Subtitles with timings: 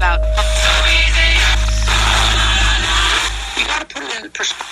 [0.00, 0.20] Much about.
[3.56, 4.66] You gotta put it in perspective.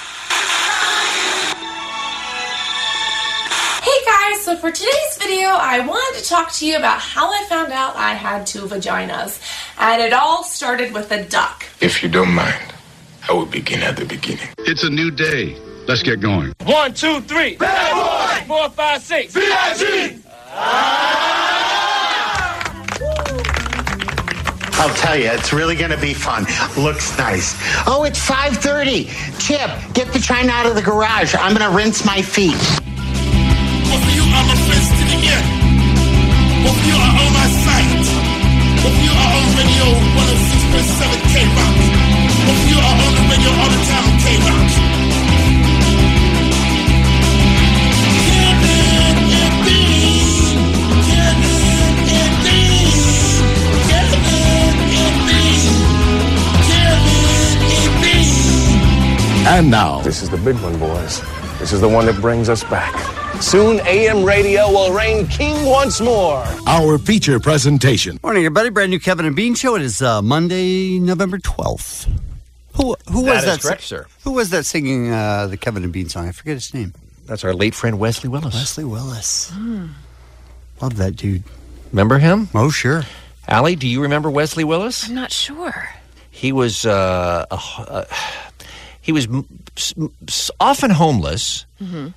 [3.83, 7.45] Hey guys, so for today's video, I wanted to talk to you about how I
[7.49, 9.41] found out I had two vaginas.
[9.79, 11.65] And it all started with a duck.
[11.80, 12.73] If you don't mind,
[13.29, 14.49] I will begin at the beginning.
[14.59, 15.59] It's a new day.
[15.87, 16.52] Let's get going.
[16.65, 17.57] One, two, three.
[17.57, 18.47] Bad boy.
[18.47, 19.35] Four, five, six.
[19.35, 20.23] VIG!
[24.78, 26.46] I'll tell you, it's really going to be fun.
[26.78, 27.59] Looks nice.
[27.87, 29.10] Oh, it's 5.30.
[29.43, 31.35] Chip, get the china out of the garage.
[31.35, 32.54] I'm going to rinse my feet.
[32.54, 35.46] Both of you are my friends to the end.
[36.62, 38.07] Both of you are on my site.
[38.79, 41.74] Both of you are on radio 106.7 K-Rock.
[42.46, 44.98] Both of you are on the radio all the time K-Rock.
[59.49, 61.23] And now, This is the big one, boys.
[61.59, 62.95] This is the one that brings us back.
[63.43, 66.44] Soon, AM radio will reign king once more.
[66.66, 68.21] our feature presentation.
[68.22, 68.69] Morning, everybody.
[68.69, 69.75] Brand new Kevin and Bean show.
[69.75, 72.06] It is uh, Monday, November twelfth.
[72.75, 73.60] Who who That was is that?
[73.60, 74.06] correct, sir.
[74.25, 76.28] Who was that singing uh, the Kevin and Bean song?
[76.28, 76.93] I forget his name.
[77.26, 78.54] That's our late friend Wesley Willis.
[78.54, 79.50] Wesley Willis.
[80.82, 81.43] Love that dude.
[81.93, 82.49] Remember him?
[82.54, 83.03] Oh, sure.
[83.47, 85.09] Allie, do you remember Wesley Willis?
[85.09, 85.88] I'm not sure.
[86.31, 88.04] He was uh, a, uh,
[89.09, 89.94] he was m- s-
[90.28, 91.64] s- often homeless.
[91.81, 92.08] Mm-hmm.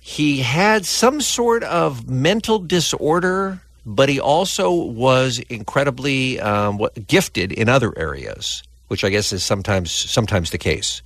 [0.00, 6.78] He had some sort of mental disorder, but he also was incredibly um,
[7.08, 11.02] gifted in other areas, which I guess is sometimes sometimes the case.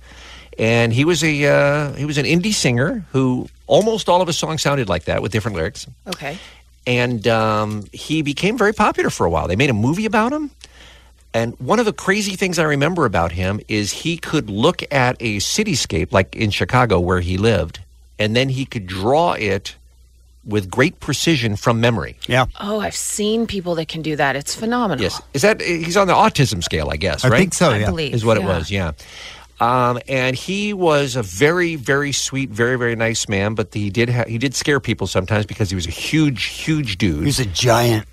[0.59, 4.37] And he was a uh, he was an indie singer who almost all of his
[4.37, 5.87] songs sounded like that with different lyrics.
[6.07, 6.37] Okay.
[6.87, 9.47] and um, he became very popular for a while.
[9.47, 10.49] They made a movie about him.
[11.37, 15.17] And one of the crazy things I remember about him is he could look at
[15.19, 17.79] a cityscape, like in Chicago where he lived,
[18.17, 19.75] and then he could draw it
[20.43, 22.17] with great precision from memory.
[22.25, 22.47] Yeah.
[22.59, 24.35] Oh, I've seen people that can do that.
[24.35, 25.03] It's phenomenal.
[25.03, 26.89] Yes, is that he's on the autism scale?
[26.89, 27.37] I guess I right.
[27.37, 27.85] think so, I yeah.
[27.85, 28.71] believe is what it was.
[28.71, 28.93] Yeah.
[29.59, 33.53] Um, and he was a very, very sweet, very, very nice man.
[33.53, 36.97] But he did ha- he did scare people sometimes because he was a huge, huge
[36.97, 37.25] dude.
[37.25, 38.07] He's a giant.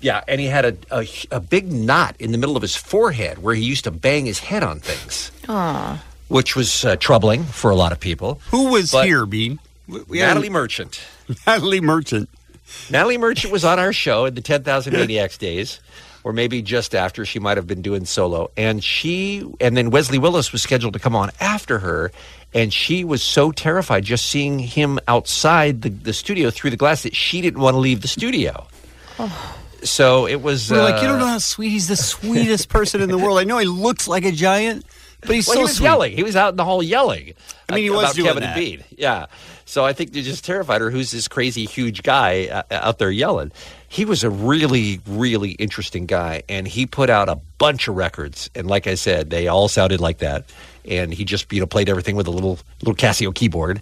[0.00, 3.38] Yeah, and he had a, a a big knot in the middle of his forehead
[3.42, 6.02] where he used to bang his head on things, Aw.
[6.28, 8.40] which was uh, troubling for a lot of people.
[8.50, 9.58] Who was But- here, Bean?
[9.86, 11.00] We- we had- Natalie Merchant.
[11.46, 12.28] Natalie Merchant.
[12.90, 15.80] Natalie Merchant was on our show in the 10,000 Maniacs days,
[16.24, 17.24] or maybe just after.
[17.24, 18.50] She might have been doing solo.
[18.56, 22.10] And she, and then Wesley Willis was scheduled to come on after her.
[22.54, 27.04] And she was so terrified just seeing him outside the, the studio through the glass
[27.04, 28.66] that she didn't want to leave the studio.
[29.82, 30.70] So it was.
[30.70, 31.70] We're like, you uh, don't know how sweet.
[31.70, 33.38] He's the sweetest person in the world.
[33.38, 34.84] I know he looks like a giant,
[35.20, 35.84] but he's well, so he was sweet.
[35.84, 36.12] yelling.
[36.12, 37.34] He was out in the hall yelling.
[37.68, 38.56] I mean, he was about doing Kevin that.
[38.56, 38.84] and Bean.
[38.96, 39.26] Yeah.
[39.64, 40.90] So I think they just terrified her.
[40.90, 43.52] Who's this crazy huge guy uh, out there yelling?
[43.88, 48.50] He was a really, really interesting guy, and he put out a bunch of records.
[48.56, 50.44] And like I said, they all sounded like that.
[50.84, 53.80] And he just you know played everything with a little little Casio keyboard.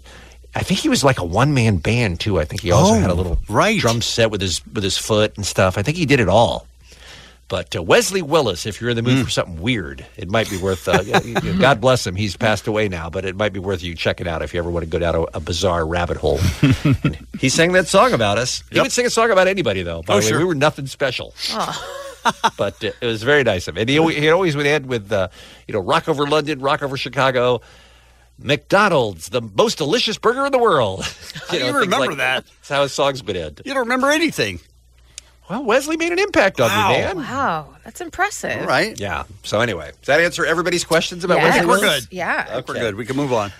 [0.55, 2.39] I think he was like a one man band too.
[2.39, 3.79] I think he also Oh, had a little right.
[3.79, 5.77] drum set with his with his foot and stuff.
[5.77, 6.65] I think he did it all.
[7.47, 10.57] But uh, Wesley Willis, if you're in the mood for something weird, it might be
[10.57, 10.87] worth.
[10.87, 11.01] Uh,
[11.59, 14.43] God bless him; he's passed away now, but it might be worth you checking out
[14.43, 16.39] if you ever want to go down a, a bizarre rabbit hole.
[17.39, 18.63] He sang that song about us.
[18.69, 18.83] He Yep.
[18.83, 20.01] would sing a song about anybody, though.
[20.03, 20.39] By Oh, the way, sure.
[20.39, 21.33] we were nothing special.
[22.57, 23.81] but uh, it was very nice of him.
[23.81, 25.29] And he, always- he always would end with, uh,
[25.67, 27.61] you know, rock over London, rock over Chicago.
[28.41, 31.01] McDonald's, the most delicious burger in the world.
[31.49, 32.45] I do you remember like that?
[32.45, 33.61] That's how his songs would end.
[33.65, 34.59] You don't remember anything.
[35.49, 36.89] Well, Wesley made an impact on Wow.
[36.89, 37.17] me, man.
[37.17, 38.61] Wow, that's impressive.
[38.61, 38.97] All right.
[38.99, 39.23] Yeah.
[39.43, 41.55] So anyway, does that answer everybody's questions about Yes.
[41.55, 42.07] Wesley We're good.
[42.11, 42.45] Yeah.
[42.47, 42.95] I think We're good.
[42.95, 43.51] We can move on.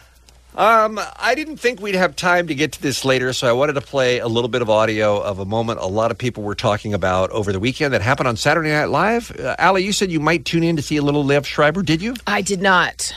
[0.55, 3.73] Um, I didn't think we'd have time to get to this later, so I wanted
[3.73, 6.55] to play a little bit of audio of a moment a lot of people were
[6.55, 9.31] talking about over the weekend that happened on Saturday Night Live.
[9.39, 11.81] Uh, Allie, you said you might tune in to see a little Liev Schreiber.
[11.83, 12.15] Did you?
[12.27, 13.15] I did not.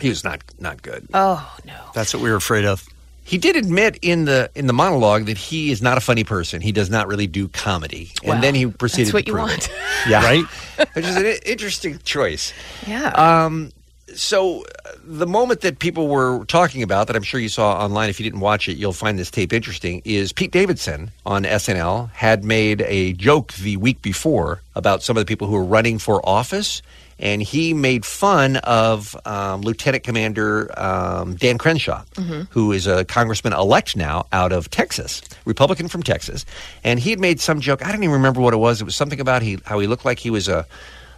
[0.00, 1.06] He was not not good.
[1.14, 1.74] Oh no.
[1.94, 2.86] That's what we were afraid of.
[3.22, 6.60] He did admit in the in the monologue that he is not a funny person.
[6.60, 9.06] He does not really do comedy, Well, and then he proceeded.
[9.06, 9.66] that's what to you prove want.
[9.68, 9.72] it.
[10.08, 10.44] yeah, Right?
[10.94, 12.52] Which is an interesting choice.
[12.86, 13.10] Yeah.
[13.10, 13.70] Um,
[14.12, 18.10] so uh, the moment that people were talking about that I'm sure you saw online
[18.10, 22.10] if you didn't watch it you'll find this tape interesting is Pete Davidson on SNL
[22.10, 26.00] had made a joke the week before about some of the people who were running
[26.00, 26.82] for office
[27.20, 32.02] and he made fun of um, Lieutenant Commander um, Dan Crenshaw
[32.50, 36.44] who is a congressman elect now out of Texas Republican from Texas
[36.82, 38.96] and he had made some joke I don't even remember what it was it was
[38.96, 40.66] something about he how he looked like he was a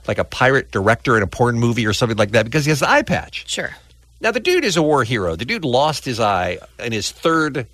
[0.06, 2.81] like a pirate director in a porn movie or something like that because he has
[2.81, 3.48] the eye patch.
[3.48, 3.70] Sure.
[4.20, 5.37] Now the dude is a war hero.
[5.37, 7.66] The dude lost his eye in his third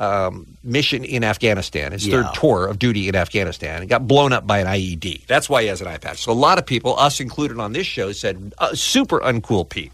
[0.00, 2.22] um, mission in Afghanistan, his Yeah.
[2.22, 5.26] third tour of duty in Afghanistan, and got blown up by an IED.
[5.28, 6.24] That's why he has an eye patch.
[6.24, 9.92] So a lot of people, us included on this show, said uh, super uncool Pete.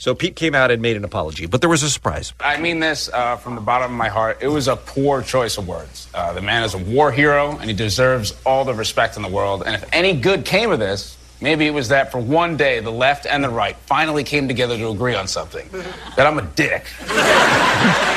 [0.00, 2.32] So Pete came out and made an apology, but there was a surprise.
[2.38, 4.38] I mean this uh, from the bottom of my heart.
[4.40, 6.06] It was a poor choice of words.
[6.14, 9.28] Uh, the man is a war hero, and he deserves all the respect in the
[9.28, 9.64] world.
[9.66, 12.90] And if any good came of this, maybe it was that for one day the
[12.92, 15.68] left and the right finally came together to agree on something.
[16.16, 16.84] That I'm a dick.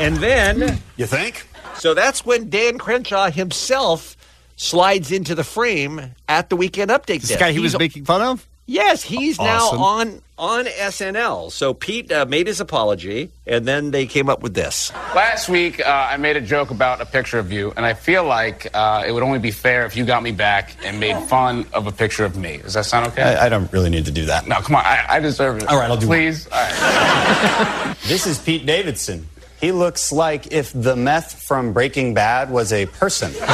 [0.00, 1.46] And then You think?
[1.74, 4.16] So that's when Dan Crenshaw himself
[4.56, 7.20] slides into the frame at the weekend update.
[7.20, 7.40] This desk.
[7.40, 8.46] guy he was He's- making fun of?
[8.70, 9.78] Yes, he's Awesome.
[9.78, 11.50] now on on SNL.
[11.50, 14.92] So Pete uh, made his apology, and then they came up with this.
[15.12, 18.22] Last week, uh, I made a joke about a picture of you, and I feel
[18.22, 21.66] like uh, it would only be fair if you got me back and made fun
[21.72, 22.58] of a picture of me.
[22.58, 23.22] Does that sound okay?
[23.22, 24.46] I, I don't really need to do that.
[24.46, 24.84] no, come on.
[24.86, 25.66] I, I deserve it.
[25.68, 26.18] All right, I'll do one.
[26.18, 26.46] Please.
[26.46, 27.96] All right.
[28.06, 29.26] This is Pete Davidson.
[29.60, 33.32] He looks like if the meth from Breaking Bad was a person.
[33.40, 33.48] Not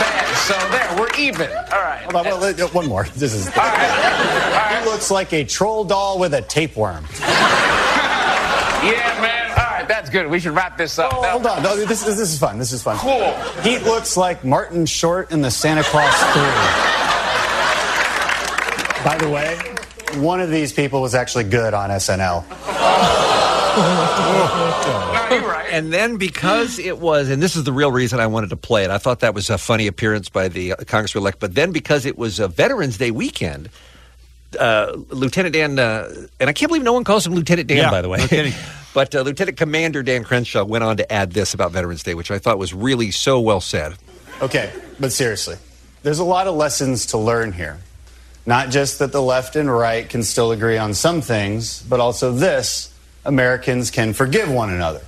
[0.00, 0.34] bad.
[0.48, 1.50] So there, we're even.
[1.50, 1.87] All right.
[2.10, 3.04] Hold on, well, one more.
[3.16, 3.48] This is.
[3.48, 4.78] All right.
[4.80, 7.04] He looks like a troll doll with a tapeworm.
[8.78, 9.50] Yeah, man.
[9.50, 10.28] All right, that's good.
[10.28, 11.12] We should wrap this up.
[11.12, 11.64] Oh, hold on.
[11.64, 12.58] No, this, this, this is fun.
[12.58, 12.96] This is fun.
[12.98, 13.34] Cool.
[13.62, 16.42] He looks like Martin Short in the Santa Claus 3.
[19.04, 19.56] By the way,
[20.22, 22.44] one of these people was actually good on SNL.
[23.76, 25.58] No, you're right.
[25.70, 28.84] And then because it was, and this is the real reason I wanted to play
[28.84, 31.40] it, I thought that was a funny appearance by the uh, Congressman elect.
[31.40, 33.68] But then because it was a Veterans Day weekend,
[34.58, 36.10] uh, Lieutenant Dan, uh,
[36.40, 38.16] and I can't believe no one calls him Lieutenant Dan, Yeah, by the way.
[38.18, 38.54] no kidding.
[38.94, 42.30] but uh, Lieutenant Commander Dan Crenshaw went on to add this about Veterans Day, which
[42.30, 43.94] I thought was really so well said.
[44.40, 45.56] Okay, but seriously,
[46.02, 47.78] there's a lot of lessons to learn here.
[48.46, 52.32] Not just that the left and right can still agree on some things, but also
[52.32, 52.94] this
[53.28, 55.02] Americans can forgive one another.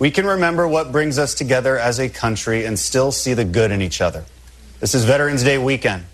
[0.00, 3.70] We can remember what brings us together as a country and still see the good
[3.70, 4.24] in each other.
[4.80, 6.04] This is Veterans Day weekend,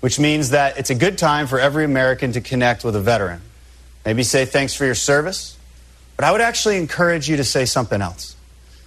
[0.00, 3.40] which means that it's a good time for every American to connect with a veteran.
[4.04, 5.56] Maybe say thanks for your service,
[6.16, 8.34] but I would actually encourage you to say something else.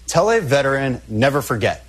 [0.07, 1.85] Tell a veteran, never forget.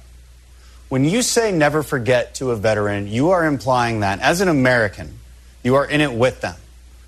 [0.90, 5.18] When you say never forget to a veteran, you are implying that as an American,
[5.64, 6.54] you are in it with them,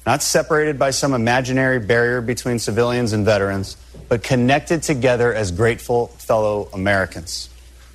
[0.06, 3.76] not separated by some imaginary barrier between civilians and veterans,
[4.08, 7.48] but connected together as grateful fellow Americans.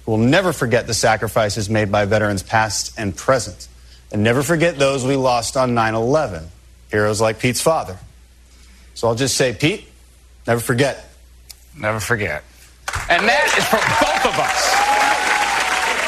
[0.05, 3.67] Who will never forget the sacrifices made by veterans past and present,
[4.11, 6.47] and never forget those we lost on 9 11,
[6.89, 7.97] heroes like Pete's father.
[8.95, 9.87] So I'll just say, Pete,
[10.47, 11.09] never forget.
[11.77, 12.43] Never forget.
[13.09, 14.73] And that is for both of us.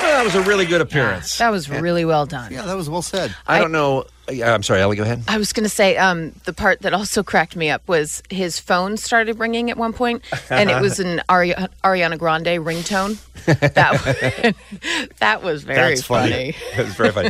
[0.01, 1.37] Well, that was a really good appearance.
[1.37, 2.51] That was really well done.
[2.51, 3.35] Yeah, that was well said.
[3.47, 4.05] I don't know.
[4.29, 5.23] Yeah, I'm sorry, Ellie, go ahead.
[5.27, 8.59] I was going to say um, the part that also cracked me up was his
[8.59, 13.17] phone started ringing at one point, and it was an Ari- Ariana Grande ringtone.
[13.45, 14.55] That
[15.19, 16.51] that was very That's funny.
[16.51, 16.55] funny.
[16.77, 17.29] It was very funny.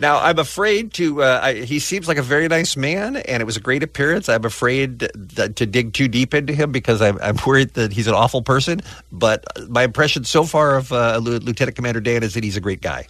[0.00, 1.22] now, I'm afraid to.
[1.22, 4.30] Uh, I, he seems like a very nice man, and it was a great appearance.
[4.30, 8.06] I'm afraid that, to dig too deep into him because I'm, I'm worried that he's
[8.06, 8.80] an awful person.
[9.12, 12.80] But my impression so far of uh, Lieutenant Commander Dan is that he's a great
[12.80, 13.06] guy.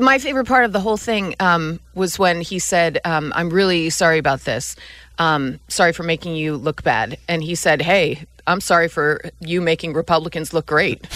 [0.00, 3.90] My favorite part of the whole thing um, was when he said, um, "I'm really
[3.90, 4.76] sorry about this.
[5.18, 9.60] Um, sorry for making you look bad." And he said, "Hey." I'm sorry for you
[9.60, 11.06] making Republicans look great.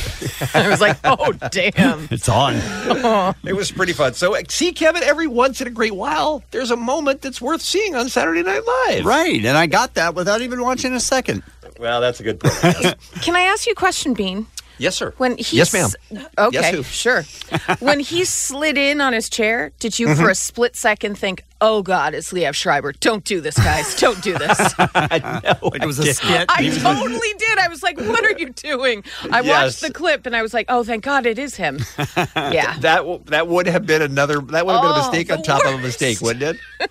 [0.54, 2.06] I was like, oh, damn.
[2.10, 2.56] It's on.
[3.44, 4.12] It was pretty fun.
[4.12, 7.62] So, uh, see, Kevin, every once in a great while, there's a moment that's worth
[7.62, 9.06] seeing on Saturday Night Live.
[9.06, 11.42] Right, and I got that without even watching a second.
[11.80, 12.96] Well, that's a good point.
[13.22, 14.46] Can I ask you a question, Bean?
[14.82, 15.14] Yes, sir.
[15.18, 15.84] When he yes, ma'am.
[15.86, 16.82] s- Okay, Yes, who?
[16.82, 17.24] sure.
[17.80, 20.20] when he slid in on his chair, did you Mm-hmm.
[20.22, 22.92] for a split second think, "Oh God, it's Liev Schreiber.
[22.92, 23.94] Don't do this, guys.
[23.96, 24.58] Don't do this."
[24.94, 26.46] Like it was a skit.
[26.48, 27.58] I totally did.
[27.58, 29.46] I was like, "What are you doing?" I Yes.
[29.46, 31.78] watched the clip and I was like, "Oh, thank God, it is him."
[32.36, 32.76] Yeah.
[32.80, 34.40] That w- that would have been another.
[34.40, 36.90] That would have been a Oh, mistake on top of a mistake, wouldn't it?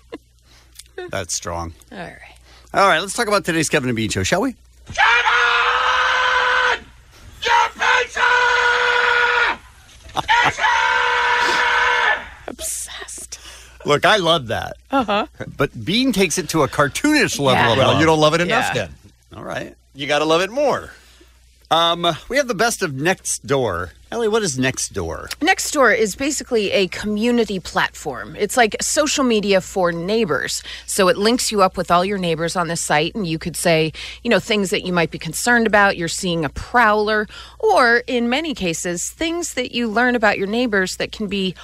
[1.10, 1.74] That's strong.
[1.92, 2.18] All right.
[2.74, 4.54] All right, let's talk about today's Kevin and Bean show, shall we?
[12.46, 13.38] Obsessed.
[13.84, 14.74] Look, I love that.
[14.90, 15.26] Uh huh.
[15.56, 17.52] But Bean takes it to a cartoonish level.
[17.64, 17.72] Yeah.
[17.72, 18.00] of Well, love.
[18.00, 18.86] you don't love it enough Yeah.
[18.86, 18.94] then.
[19.36, 19.74] All right.
[19.94, 20.90] You got to love it more.
[21.72, 23.92] Um, we have the best of Next Door.
[24.10, 25.30] Ellie, what is Next Door?
[25.40, 28.36] Nextdoor is basically a community platform.
[28.36, 30.62] It's like social media for neighbors.
[30.84, 33.56] So it links you up with all your neighbors on the site, and you could
[33.56, 35.96] say, you know, things that you might be concerned about.
[35.96, 37.26] You're seeing a prowler,
[37.58, 41.54] or in many cases, things that you learn about your neighbors that can be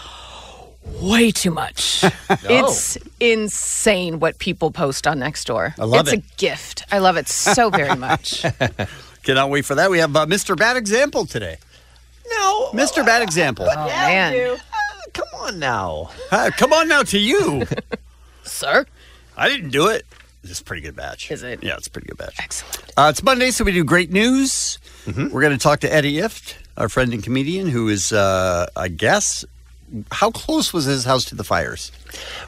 [1.03, 2.03] way too much.
[2.51, 5.75] It's insane what people post on Nextdoor.
[5.79, 6.21] I love it's it.
[6.21, 6.85] a gift.
[6.91, 8.47] I love it so very much.
[9.23, 9.91] Cannot wait for that.
[9.91, 10.57] We have uh, Mr.
[10.57, 11.59] Bad Example today.
[12.31, 12.71] No.
[12.73, 13.05] Mr.
[13.05, 13.67] Bad Example.
[13.69, 14.59] oh man,
[15.13, 16.11] Come on now.
[16.31, 17.67] Hi, come on now to you.
[18.45, 18.87] sir.
[19.37, 20.05] I didn't do it.
[20.43, 21.31] This is a pretty good batch.
[21.31, 21.63] Is it?
[21.63, 22.37] Yeah, it's a pretty good batch.
[22.39, 22.93] Excellent.
[22.97, 24.79] Uh, it's Monday, so we do great news.
[25.07, 28.89] We're going to talk to Eddie Ifft, our friend and comedian, who is, uh, I
[28.89, 29.45] guess,
[30.13, 31.91] how close was his house to the fires?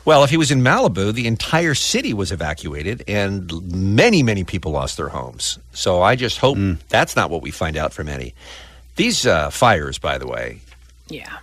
[0.04, 4.72] Well, if he was in Malibu, the entire city was evacuated and many, many people
[4.72, 5.58] lost their homes.
[5.72, 8.34] So I just hope that's not what we find out from Eddie.
[8.96, 10.60] These uh, fires, by the way,
[11.08, 11.38] Yeah,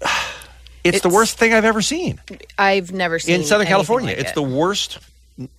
[0.84, 2.20] it's, the worst thing I've ever seen
[2.58, 4.10] I've never seen in Southern California.
[4.10, 4.34] like it's it.
[4.34, 4.98] the worst,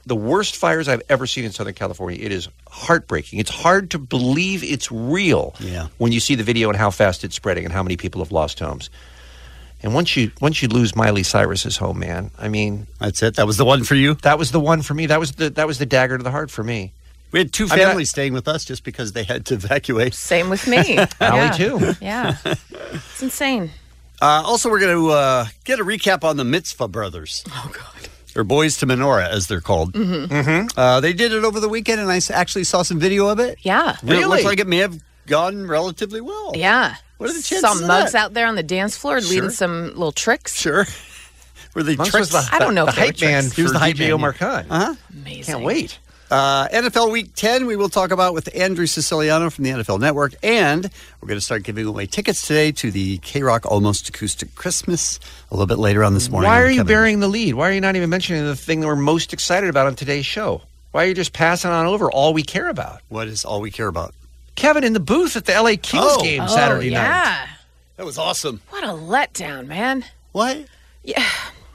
[0.05, 2.17] the worst fires I've ever seen in Southern California.
[2.23, 3.39] It is heartbreaking.
[3.39, 5.87] It's hard to believe it's real Yeah.
[5.97, 8.31] when you see the video and how fast it's spreading and how many people have
[8.31, 8.89] lost homes.
[9.83, 13.35] And once you once you lose Miley Cyrus's home, man, I mean, That's it.
[13.35, 14.15] That was the one for you.
[14.23, 15.05] that was the one for me.
[15.05, 16.93] That was the that was the dagger to the heart for me.
[17.31, 19.53] We had two I mean, I- families staying with us just because they had to
[19.55, 20.13] evacuate.
[20.13, 20.97] Same with me.
[21.19, 21.51] Allie, yeah.
[21.51, 21.93] too.
[22.01, 22.37] Yeah.
[22.45, 23.69] It's insane.
[24.21, 27.43] Uh, also, we're going to uh, get a recap on the Mitzvah brothers.
[27.49, 28.09] Oh, God.
[28.35, 29.93] Or Boys to Menorah, as they're called.
[29.93, 30.79] Mm-hmm.
[30.79, 33.59] Uh, they did it over the weekend, and I actually saw some video of it.
[33.61, 33.95] Yeah.
[34.01, 36.53] And It looks like it may have gone relatively well.
[36.55, 36.95] Yeah.
[37.17, 38.25] What are the chances Saw of mugs that?
[38.25, 40.55] out there on the dance floor leading some little tricks.
[40.59, 40.85] Sure.
[41.75, 42.33] Were they Monks tricks?
[42.33, 43.99] was the, I don't know the if they hype man He was the hype DJ
[43.99, 44.33] man, Omar.
[44.33, 44.65] Khan.
[44.69, 44.95] Uh-huh.
[45.13, 45.53] Amazing.
[45.55, 45.99] Can't wait.
[46.29, 50.33] Uh, NFL Week 10, we will talk about with Andrew Siciliano from the NFL Network.
[50.43, 50.89] And
[51.21, 55.19] we're going to start giving away tickets today to the K Rock Almost Acoustic Christmas
[55.49, 56.49] a little bit later on this morning.
[56.49, 56.87] Why are you Kevin.
[56.87, 57.53] burying the lead?
[57.53, 60.25] Why are you not even mentioning the thing that we're most excited about on today's
[60.25, 60.61] show?
[60.91, 63.01] Why are you just passing on over all we care about?
[63.09, 64.13] What is all we care about?
[64.57, 66.21] Kevin in the booth at the LA Kings Oh.
[66.21, 67.07] game Oh, Saturday yeah.
[67.07, 67.47] night.
[67.95, 68.59] That was awesome.
[68.71, 70.03] What a letdown, man.
[70.33, 70.65] What?
[71.03, 71.23] Yeah.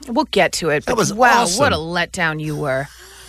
[0.07, 0.85] We'll get to it.
[0.85, 1.59] That But was wow, awesome.
[1.59, 2.87] what a letdown you were.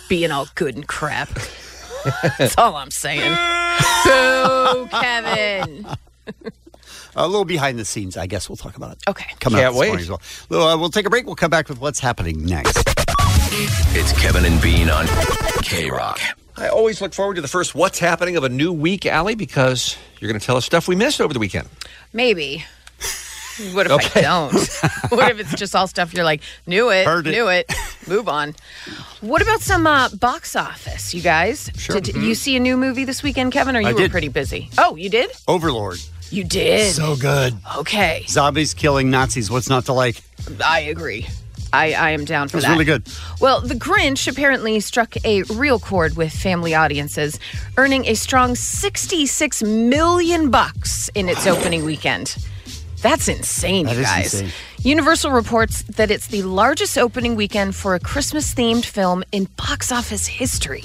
[0.09, 1.29] Being all good and crap.
[2.37, 3.31] That's all I'm saying.
[4.03, 5.87] Boo, Kevin.
[7.17, 8.97] A little behind the scenes, I guess we'll talk about it.
[9.07, 9.25] Okay.
[9.39, 9.87] Coming Can't up this wait.
[9.87, 10.21] morning as well.
[10.49, 11.25] Well, uh, we'll take a break.
[11.25, 12.77] We'll come back with what's happening next.
[13.95, 15.07] It's Kevin and Bean on
[15.63, 16.19] K Rock.
[16.57, 19.97] I always look forward to the first What's Happening of a new week, Allie, because
[20.19, 21.67] you're going to tell us stuff we missed over the weekend.
[22.13, 22.63] Maybe.
[23.73, 24.19] What if Okay.
[24.19, 24.53] I don't?
[25.11, 27.31] what if it's just all stuff you're like, knew it, Heard it.
[27.31, 27.71] knew it,
[28.07, 28.53] move on?
[29.21, 31.71] What about some uh, box office, you guys?
[31.77, 31.99] Sure.
[32.01, 34.11] Did you see a new movie this weekend, Kevin, or you I were did.
[34.11, 34.69] pretty busy?
[34.77, 35.31] Oh, you did?
[35.47, 35.99] Overlord.
[36.31, 36.93] You did.
[36.93, 37.53] So good.
[37.77, 38.25] okay.
[38.27, 39.49] Zombies killing Nazis.
[39.49, 40.21] What's not to like?
[40.63, 41.27] I agree.
[41.75, 42.71] I, I am down for It was that.
[42.71, 43.07] really good.
[43.39, 47.39] Well, The Grinch apparently struck a real chord with family audiences,
[47.77, 52.37] earning a strong 66 million bucks in its opening weekend.
[53.01, 54.33] That's insane, That you is guys.
[54.33, 54.51] insane.
[54.79, 60.25] Universal reports that it's the largest opening weekend for a Christmas-themed film in box office
[60.27, 60.83] history.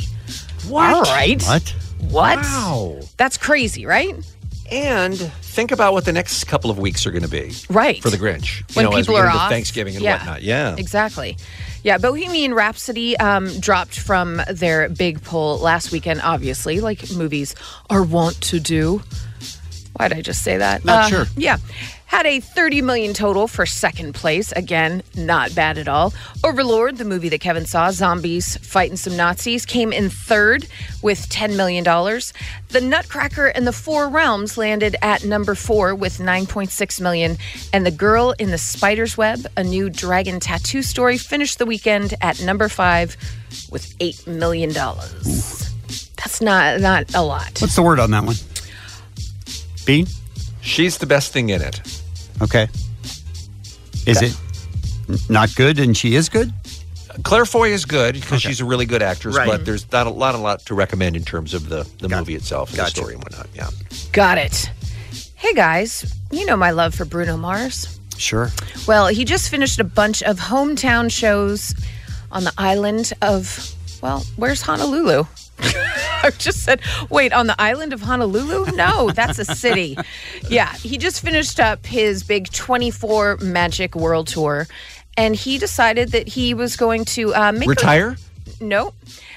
[0.69, 0.93] What?
[0.95, 1.43] All right.
[1.43, 1.75] What?
[2.11, 2.39] What?
[2.39, 3.01] Wow.
[3.17, 4.15] That's crazy, right?
[4.71, 7.53] And think about what the next couple of weeks are going to be.
[7.69, 8.01] Right.
[8.03, 8.61] For the Grinch.
[8.61, 9.51] You when know, people are off.
[9.51, 10.19] Thanksgiving and Yeah.
[10.19, 10.43] whatnot.
[10.43, 10.77] Yeah.
[10.79, 11.37] Exactly.
[11.83, 17.55] Yeah, Bohemian Rhapsody um, dropped from their big poll last weekend, obviously, like movies
[17.89, 19.03] are wont to do.
[19.95, 20.83] Why did I just say that?
[20.83, 21.25] Uh, Not sure.
[21.37, 21.57] Yeah.
[22.11, 24.51] Had a 30 million total for second place.
[24.51, 26.13] Again, not bad at all.
[26.43, 30.67] Overlord, the movie that Kevin saw, zombies fighting some Nazis, came in third
[31.03, 31.85] with $10 million.
[31.85, 37.37] The Nutcracker and the Four Realms landed at number four with 9.6 million.
[37.73, 42.15] And The Girl in the Spider's Web, a new dragon tattoo story, finished the weekend
[42.21, 43.17] at number five
[43.71, 44.73] with $8 million.
[44.73, 47.61] That's not, not a lot.
[47.61, 48.35] What's the word on that one?
[49.87, 50.09] Bean?
[50.61, 52.00] She's the best thing in it.
[52.43, 52.69] Okay.
[54.07, 54.37] Is it
[55.29, 56.53] not good and she is good?
[57.25, 59.47] Claire Foy is good because she's a really good actress, Right.
[59.49, 62.35] but there's not a lot, a lot to recommend in terms of the, the movie
[62.35, 62.95] itself and Gotcha.
[62.95, 63.49] the story and whatnot.
[63.55, 63.69] Yeah.
[64.13, 64.71] Got it.
[65.35, 67.99] Hey guys, you know my love for Bruno Mars.
[68.17, 68.51] Sure.
[68.87, 71.75] Well, he just finished a bunch of hometown shows
[72.31, 75.25] on the island of Well, where's Honolulu?
[76.23, 78.73] I just said, wait, on the island of Honolulu?
[78.73, 79.97] No, that's a city.
[80.51, 84.67] yeah, he just finished up his big 24 Magic World Tour,
[85.17, 88.17] and he decided that he was going to uh, make a- Retire?
[88.61, 88.93] no.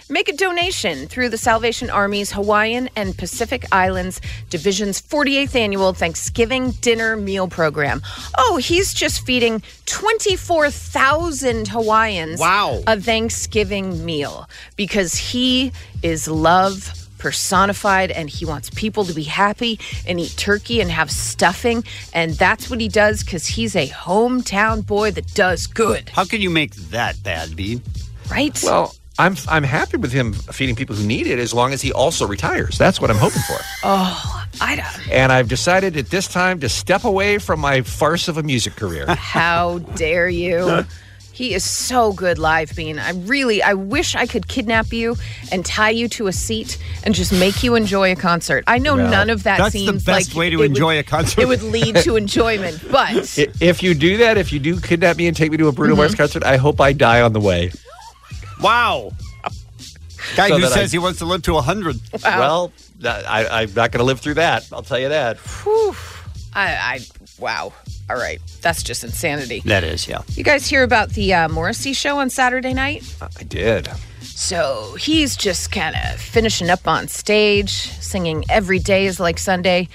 [0.10, 4.20] Make a donation through the Salvation Army's Hawaiian and Pacific Islands
[4.50, 8.02] Division's 48th annual Thanksgiving dinner meal program.
[8.38, 12.82] Oh, he's just feeding 24,000 Hawaiians Wow.
[12.86, 19.80] a Thanksgiving meal because he is love personified and he wants people to be happy
[20.06, 21.82] and eat turkey and have stuffing
[22.14, 26.10] and that's what he does cuz he's a hometown boy that does good.
[26.10, 27.82] How can you make that bad, Bean?
[28.30, 28.60] Right?
[28.62, 31.92] Well, I'm I'm happy with him feeding people who need it as long as he
[31.94, 32.78] also retires.
[32.78, 33.58] That's what I'm hoping for.
[33.84, 38.28] Oh, I don't And I've decided at this time to step away from my farce
[38.28, 39.06] of a music career.
[39.08, 40.86] How dare you?
[41.32, 43.00] He is so good live, Bean.
[43.00, 45.16] I really, I wish I could kidnap you
[45.52, 48.64] and tie you to a seat and just make you enjoy a concert.
[48.68, 51.00] I know Well, none of that that's the best like way to it would- enjoy
[51.00, 51.42] a concert.
[51.42, 55.26] It would lead to enjoyment, but if you do that, if you do kidnap me
[55.28, 56.02] and take me to a Bruno Mm-hmm.
[56.02, 57.72] Mars concert, I hope I die on the way.
[58.64, 59.12] Wow.
[60.36, 62.00] Guy So who that I- says he wants to live to 100.
[62.24, 64.68] Well, that, I, I'm not going to live through that.
[64.72, 65.38] I'll tell you that.
[65.38, 65.94] whew,
[66.54, 67.00] I, I,
[67.40, 67.74] wow.
[68.10, 69.62] All right, that's just insanity.
[69.66, 70.22] That is, yeah.
[70.36, 73.04] You guys hear about the uh, Morrissey show on Saturday night?
[73.22, 73.90] I did.
[74.22, 79.88] So he's just kind of finishing up on stage, singing Every Day is Like Sunday.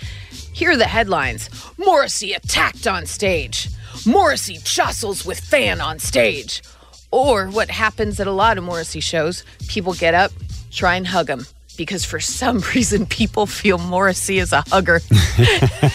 [0.52, 1.48] Here are the headlines
[1.78, 3.68] Morrissey attacked on stage.
[4.06, 6.62] Morrissey jostles with fan on stage.
[7.10, 10.32] Or what happens at a lot of Morrissey shows people get up,
[10.70, 11.46] try and hug him.
[11.76, 15.00] Because for some reason, people feel Morrissey is a hugger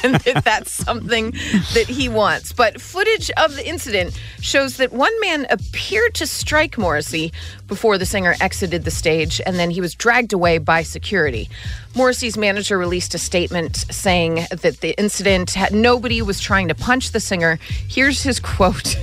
[0.03, 1.31] and that that's something
[1.73, 2.53] that he wants.
[2.53, 7.33] But footage of the incident shows that one man appeared to strike Morrissey
[7.67, 11.49] before the singer exited the stage, and then he was dragged away by security.
[11.95, 17.11] Morrissey's manager released a statement saying that the incident had nobody was trying to punch
[17.11, 17.59] the singer.
[17.87, 18.95] Here's his quote.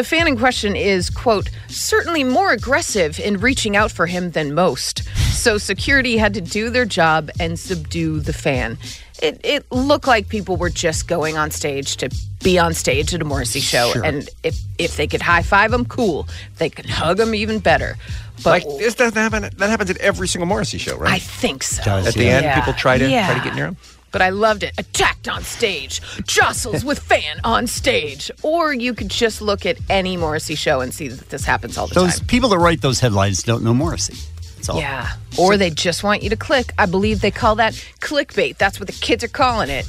[0.00, 4.54] The fan in question is, quote, certainly more aggressive in reaching out for him than
[4.54, 5.04] most.
[5.30, 8.78] So security had to do their job and subdue the fan.
[9.22, 12.08] It, it looked like people were just going on stage to
[12.42, 13.92] be on stage at a Morrissey show.
[13.92, 14.02] Sure.
[14.02, 16.26] And if, if they could high five him, cool.
[16.52, 17.98] If they could hug him, even better.
[18.42, 19.50] But like this doesn't happen.
[19.58, 21.12] That happens at every single Morrissey show, right?
[21.12, 21.82] I think so.
[21.82, 22.58] At the end, Yeah.
[22.58, 23.76] people try to try to get near him.
[24.12, 24.72] But I loved it.
[24.78, 28.30] Attacked on stage, jostles with fan on stage.
[28.42, 31.86] Or you could just look at any Morrissey show and see that this happens all
[31.86, 32.18] the Those time.
[32.20, 34.16] Those people that write those headlines don't know Morrissey.
[34.56, 34.78] That's all.
[34.78, 35.12] Yeah.
[35.38, 36.72] Or they just want you to click.
[36.76, 38.58] I believe they call that clickbait.
[38.58, 39.88] That's what the kids are calling it.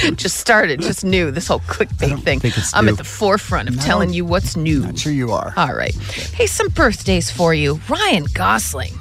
[0.16, 2.40] just started, just new, this whole clickbait thing.
[2.74, 2.92] I'm new.
[2.92, 3.82] at the forefront of No.
[3.82, 4.80] telling you what's new.
[4.80, 5.52] Not sure you are.
[5.56, 5.94] All right.
[5.94, 7.80] Hey, some birthdays for you.
[7.88, 8.94] Ryan Gosling,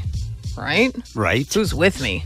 [0.58, 0.96] right?
[1.16, 1.52] Right.
[1.52, 2.26] Who's with me?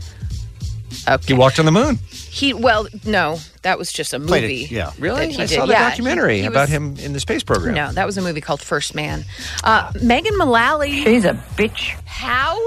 [1.06, 1.26] Okay.
[1.26, 1.98] He walked on the moon.
[2.12, 4.74] He well, no, that was just a Played it, movie.
[4.74, 4.92] yeah.
[4.98, 5.26] Really?
[5.26, 5.54] that he I did.
[5.56, 7.74] saw the Yeah, documentary he- he about was- him in the space program.
[7.74, 9.24] No, that was a movie called First Man.
[9.64, 11.02] Uh, Megan Mullally.
[11.04, 11.94] She's a bitch.
[12.06, 12.58] How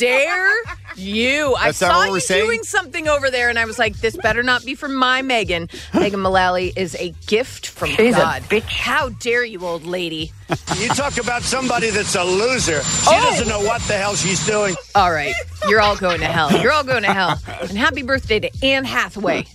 [0.00, 0.54] dare
[0.96, 1.54] you?
[1.56, 2.44] I That's not saw what you we're saying?
[2.46, 5.68] doing something over there, and I was like, "This better not be from my Megan."
[5.94, 8.42] Megan Mullally is a gift from She's a God.
[8.44, 8.62] bitch.
[8.64, 10.32] How dare you, old lady?
[10.78, 12.82] You talk about somebody that's a loser.
[12.82, 13.30] She Oh.
[13.30, 14.74] doesn't know what the hell she's doing.
[14.94, 15.34] All right,
[15.68, 16.50] you're all going to hell.
[16.60, 17.40] You're all going to hell.
[17.60, 19.46] And happy birthday to Anne Hathaway.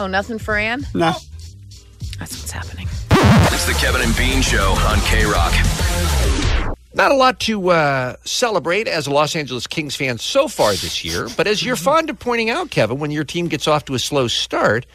[0.00, 0.86] Oh, nothing for Anne?
[0.94, 1.12] No.
[2.18, 2.88] That's what's happening.
[3.10, 5.52] It's the Kevin and Bean Show on K Rock.
[6.94, 11.04] Not a lot to uh, celebrate as a Los Angeles Kings fan so far this
[11.04, 13.94] year, but as you're fond of pointing out, Kevin, when your team gets off to
[13.94, 14.86] a slow start,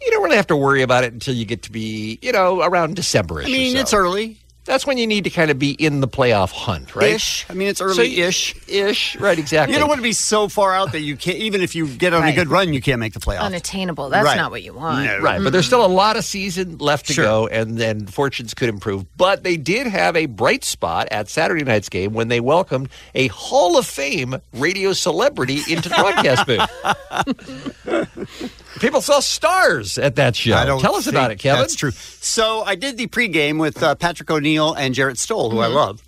[0.00, 2.62] you don't really have to worry about it until you get to be, you know,
[2.62, 3.42] around December.
[3.42, 4.38] I mean, it's early.
[4.68, 7.14] That's when you need to kind of be in the playoff hunt, right?
[7.14, 7.46] Ish.
[7.48, 8.54] I mean, it's So early-ish.
[8.68, 9.38] ish, right?
[9.38, 9.72] Exactly.
[9.72, 12.12] You don't want to be so far out that you can't, even if you get
[12.12, 13.40] on a good run, you can't make the playoffs.
[13.40, 14.10] Unattainable.
[14.10, 14.36] That's Right.
[14.36, 15.06] not what you want.
[15.06, 15.20] No.
[15.20, 17.24] Right, but there's still a lot of season left to Sure.
[17.24, 19.06] go, and then fortunes could improve.
[19.16, 23.28] But they did have a bright spot at Saturday night's game when they welcomed a
[23.28, 26.68] Hall of Fame radio celebrity into the broadcast booth.
[28.80, 30.78] People saw stars at that show.
[30.80, 31.60] Tell us about it, Kevin.
[31.62, 31.90] That's true.
[31.90, 35.74] So I did the pregame with uh, Patrick O'Neal and Jarrett Stoll, who I Mm-hmm.
[35.76, 36.02] love.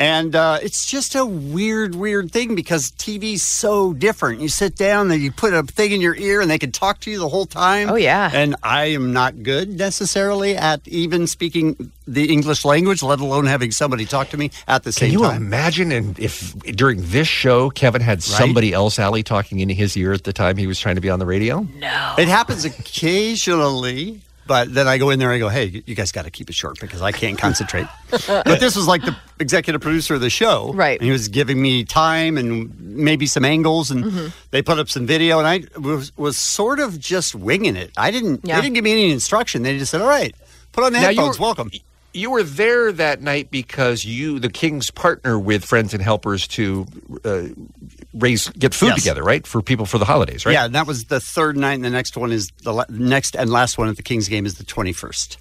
[0.00, 4.40] And uh, it's just a weird, weird thing because TV's so different.
[4.40, 7.00] You sit down and you put a thing in your ear and they can talk
[7.00, 7.90] to you the whole time.
[7.90, 8.30] Oh, yeah.
[8.32, 13.72] And I am not good necessarily at even speaking the English language, let alone having
[13.72, 15.10] somebody talk to me at the same.
[15.10, 15.42] Can you time.
[15.42, 20.12] imagine and if during this show Kevin had somebody else, Allie, talking into his ear
[20.12, 21.66] at the time he was trying to be on the radio?
[21.76, 22.14] No.
[22.18, 24.22] It happens occasionally.
[24.48, 26.48] But then I go in there and I go, hey, you guys got to keep
[26.48, 27.86] it short because I can't concentrate.
[28.10, 30.72] but this was like the executive producer of the show.
[30.74, 30.98] Right.
[30.98, 34.32] And he was giving me time and maybe some angles and Mhm.
[34.50, 37.90] they put up some video and I was, was sort of just winging it.
[37.96, 38.56] I didn't, Yeah.
[38.56, 39.62] they didn't give me any instruction.
[39.64, 40.34] They just said, all right,
[40.72, 41.38] put on the Now, you headphones.
[41.38, 41.70] were- Welcome.
[42.14, 46.86] You were there that night because you, the Kings, partner with Friends and Helpers to
[47.24, 47.42] uh,
[48.14, 48.98] raise, get food Yes.
[49.02, 50.52] together, right, for people for the holidays, right?
[50.52, 53.36] Yeah, and that was the third night, and the next one is the la- next
[53.36, 55.36] and last one at the Kings game is the twenty first.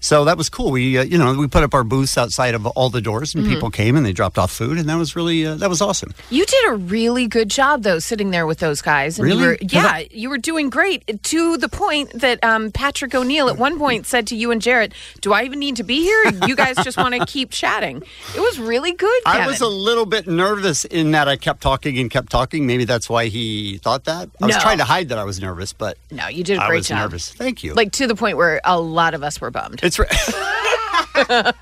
[0.00, 0.70] So that was cool.
[0.70, 3.44] We, uh, you know, we put up our booths outside of all the doors, and
[3.44, 3.50] Mhm.
[3.50, 6.14] people came and they dropped off food, and that was really uh, that was awesome.
[6.30, 9.18] You did a really good job, though, sitting there with those guys.
[9.18, 9.40] And Really?
[9.42, 13.48] You were, yeah, I- you were doing great to the point that um, Patrick O'Neal
[13.48, 16.32] at one point said to you and Jarrett, "Do I even need to be here?
[16.46, 18.02] You guys just want to keep chatting."
[18.34, 19.20] It was really good.
[19.26, 22.66] I was a little bit nervous in that I kept talking and kept talking.
[22.66, 24.30] Maybe that's why he thought that.
[24.42, 26.68] I was trying to hide that I was nervous, but no, you did a I
[26.68, 26.98] great was job.
[27.00, 27.28] nervous.
[27.30, 27.74] Thank you.
[27.74, 29.80] Like to the point where a lot of us were bummed.
[29.82, 30.06] It's re-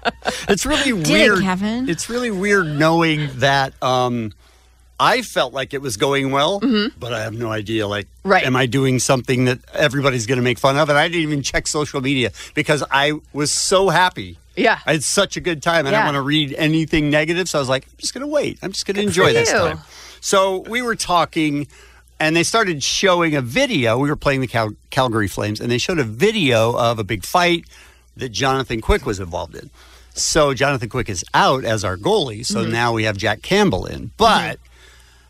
[0.49, 1.89] it's really Did it, weird, Kevin?
[1.89, 4.33] It's really weird knowing that um,
[5.01, 6.61] I felt like it was going well,
[6.99, 7.87] but I have no idea.
[7.87, 8.29] Like, Mm-hmm.
[8.33, 8.45] Right.
[8.45, 10.91] am I doing something that everybody's going to make fun of?
[10.91, 14.39] And I didn't even check social media because I was so happy.
[14.55, 14.81] Yeah.
[14.85, 15.87] I had such a good time.
[15.87, 15.99] I Yeah.
[15.99, 18.59] don't want to read anything negative, so I was like, I'm just going to wait.
[18.63, 19.79] I'm just going to enjoy this time.
[20.21, 21.69] So we were talking,
[22.21, 23.97] and they started showing a video.
[23.99, 27.25] We were playing the Cal- Calgary Flames, and they showed a video of a big
[27.25, 27.65] fight
[28.19, 29.71] that Jonathan Quick was involved in.
[30.15, 32.45] So Jonathan Quick is out as our goalie.
[32.45, 32.71] So Mhm.
[32.73, 34.11] now we have Jack Campbell in.
[34.17, 34.59] But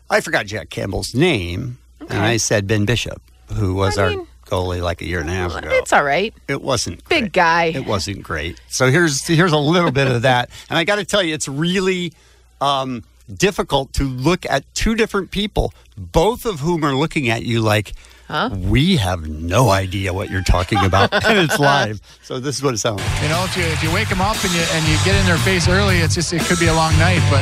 [0.09, 1.77] I forgot Jack Campbell's name,
[2.09, 3.21] and I said Ben Bishop,
[3.53, 4.13] who was our
[4.47, 5.69] goalie like a year and a half ago.
[5.71, 6.33] It's all right.
[6.47, 7.65] It wasn't Big guy.
[7.65, 8.59] it wasn't great.
[8.69, 11.47] So here's here's a little bit of that, and I got to tell you, it's
[11.47, 12.13] really
[12.61, 13.03] um,
[13.37, 17.93] difficult to look at two different people, both of whom are looking at you like.
[18.29, 21.99] We have no idea what you're talking about, and it's live.
[22.21, 23.21] So this is what it sounds like.
[23.23, 25.25] You know, if you if you wake them up and you and you get in
[25.25, 27.21] their face early, it's just it could be a long night.
[27.33, 27.41] But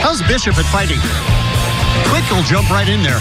[0.00, 0.96] how's Bishop at fighting?
[2.08, 3.20] Quick will jump right in there.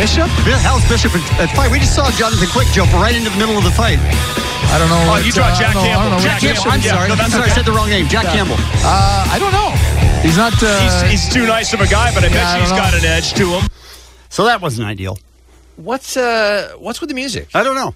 [0.00, 0.28] Bishop?
[0.64, 1.70] How's Bishop at, at fight?
[1.70, 4.00] We just saw Jonathan Quick jump right into the middle of the fight.
[4.72, 4.96] I don't know.
[4.96, 6.10] Oh, what, you brought uh, Jack I don't know- I don't Campbell.
[6.10, 6.72] know Jack what- Campbell.
[6.72, 7.08] I'm sorry.
[7.12, 8.08] I'm sorry, I said the wrong name.
[8.08, 8.56] Jack Campbell.
[8.84, 9.70] Uh, I don't know.
[10.24, 10.52] He's not.
[10.60, 10.72] Uh,
[11.06, 12.94] He's, he's too nice of a guy, but I Yeah, bet you he's don't got
[12.96, 13.68] an edge to him.
[14.28, 15.18] So that wasn't ideal.
[15.76, 17.48] What's uh what's with the music?
[17.54, 17.94] I don't know.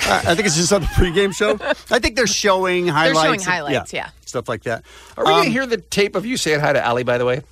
[0.00, 1.58] I I think it's just on the pregame show.
[1.90, 3.22] I think they're showing highlights.
[3.22, 4.10] showing highlights, yeah.
[4.24, 4.84] Stuff like that.
[5.16, 7.02] Are we going Um, to hear the tape of you saying hi to Allie?
[7.02, 7.42] by the way?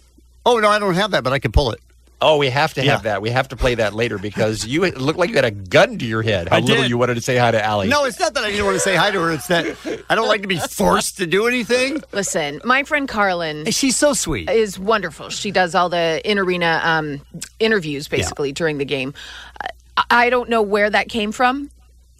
[0.44, 1.80] Oh, no, I don't have that, but I can pull it.
[2.22, 3.12] Oh, we have to have Yeah.
[3.12, 3.22] that.
[3.22, 5.98] We have to play that later because you it looked like you had a gun
[5.98, 6.48] to your head.
[6.48, 6.88] How I little did.
[6.88, 7.88] you wanted to say hi to Allie.
[7.88, 9.32] No, it's not that I didn't want to say hi to her.
[9.32, 9.76] It's that
[10.08, 12.02] I don't like to be forced to do anything.
[12.12, 13.66] Listen, my friend Carlin.
[13.70, 14.48] She's so sweet.
[14.48, 15.28] Is wonderful.
[15.28, 17.20] She does all the in arena um,
[17.60, 19.12] interviews basically during the game.
[19.60, 19.68] I-
[20.10, 21.70] I don't know where that came from.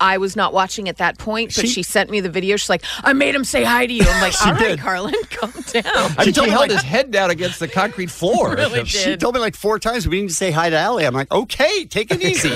[0.01, 2.57] I was not watching at that point, but She- she, sent me the video.
[2.57, 4.05] She's like, I made him say hi to you.
[4.07, 4.79] I'm like, She all right, did.
[4.81, 5.83] Carlin, calm down.
[6.19, 8.55] I mean, told he held like- his head down against the concrete floor.
[8.57, 11.05] Really She told me like four times we need to say hi to Allie.
[11.07, 12.53] I'm like, okay, take it easy.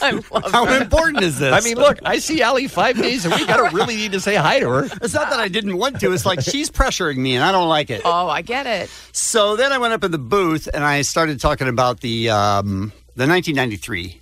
[0.00, 0.80] I love How her.
[0.82, 1.52] important is this?
[1.52, 3.48] I mean, look, I see Allie five days a week.
[3.50, 4.84] I don't really need to say hi to her.
[5.02, 6.12] It's not that I didn't want to.
[6.12, 8.00] It's like she's pressuring me, and I don't like it.
[8.04, 8.88] Oh, I get it.
[9.12, 12.92] So then I went up in the booth and I started talking about the um,
[13.16, 14.20] the 1993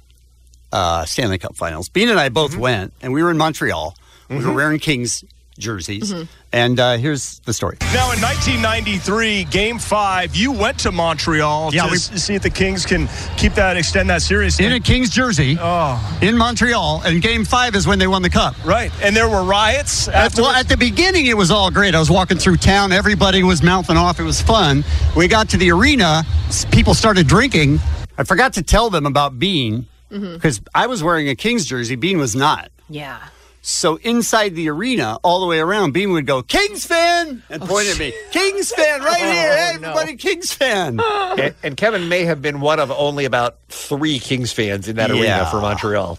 [0.72, 1.88] uh, Stanley Cup Finals.
[1.88, 3.96] Bean and I both went, and we were in Montreal.
[4.28, 5.24] We were wearing Kings
[5.58, 6.14] jerseys,
[6.52, 7.76] and uh, here's the story.
[7.92, 12.48] Now, in 1993, Game Five, you went to Montreal Yeah, to we- see if the
[12.50, 14.58] Kings can keep that, extend that series.
[14.58, 16.18] In a Kings jersey Oh.
[16.22, 18.54] in Montreal, and Game Five is when they won the cup.
[18.64, 20.08] Right, and there were riots.
[20.08, 21.94] At, well, at the beginning, it was all great.
[21.94, 22.90] I was walking through town.
[22.92, 24.18] Everybody was mouthing off.
[24.18, 24.84] It was fun.
[25.14, 26.24] We got to the arena.
[26.70, 27.78] People started drinking.
[28.16, 30.34] I forgot to tell them about Bean Mm-hmm.
[30.34, 31.96] because I was wearing a Kings jersey.
[31.96, 32.70] Bean was not.
[32.88, 33.18] Yeah.
[33.64, 37.44] So inside the arena, all the way around, Bean would go, Kings fan!
[37.48, 38.12] And oh, point at me.
[38.32, 39.56] Kings fan right oh, here.
[39.56, 40.98] Hey, everybody, Kings fan.
[41.38, 45.12] and, and Kevin may have been one of only about three Kings fans in that
[45.12, 45.50] arena Yeah.
[45.50, 46.18] for Montreal.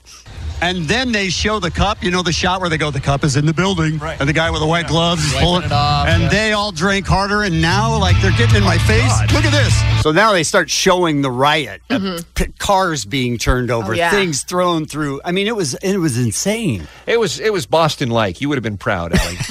[0.63, 2.02] And then they show the cup.
[2.02, 3.97] You know the shot where they go, the cup is in the building.
[3.97, 4.17] Right.
[4.17, 6.30] And the guy with the white gloves is Wiping pulling it off, And yeah.
[6.30, 7.43] they all drank harder.
[7.43, 9.12] And now, like, they're getting in my face.
[9.34, 9.73] Look at this.
[10.02, 11.82] So now they start showing the riot.
[11.89, 14.10] uh, p- cars being turned over, yeah.
[14.10, 15.19] things thrown through.
[15.26, 16.88] I mean, it was it was insane.
[17.08, 18.39] It was it was Boston like.
[18.39, 19.38] You would have been proud, Allie.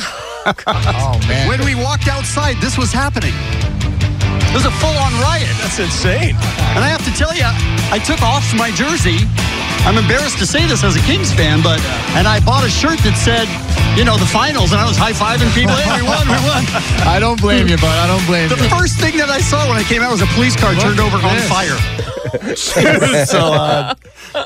[0.67, 1.47] oh man.
[1.47, 3.35] When we walked outside, this was happening.
[4.49, 5.49] It was a full on riot.
[5.61, 6.37] That's insane.
[6.77, 9.19] And I have to tell you, I took off my jersey
[9.85, 11.81] I'm embarrassed to say this as a Kings fan, but
[12.15, 13.49] and I bought a shirt that said,
[13.99, 15.75] you know, the finals, and I was high fiving people.
[15.75, 16.63] Hey, we won, we won.
[17.09, 17.87] I don't blame you, bud.
[17.99, 18.69] I don't blame The you.
[18.71, 21.17] first thing that I saw when I came out was a police car turned over
[21.19, 21.49] on this.
[21.49, 21.77] fire.
[23.27, 23.95] so uh,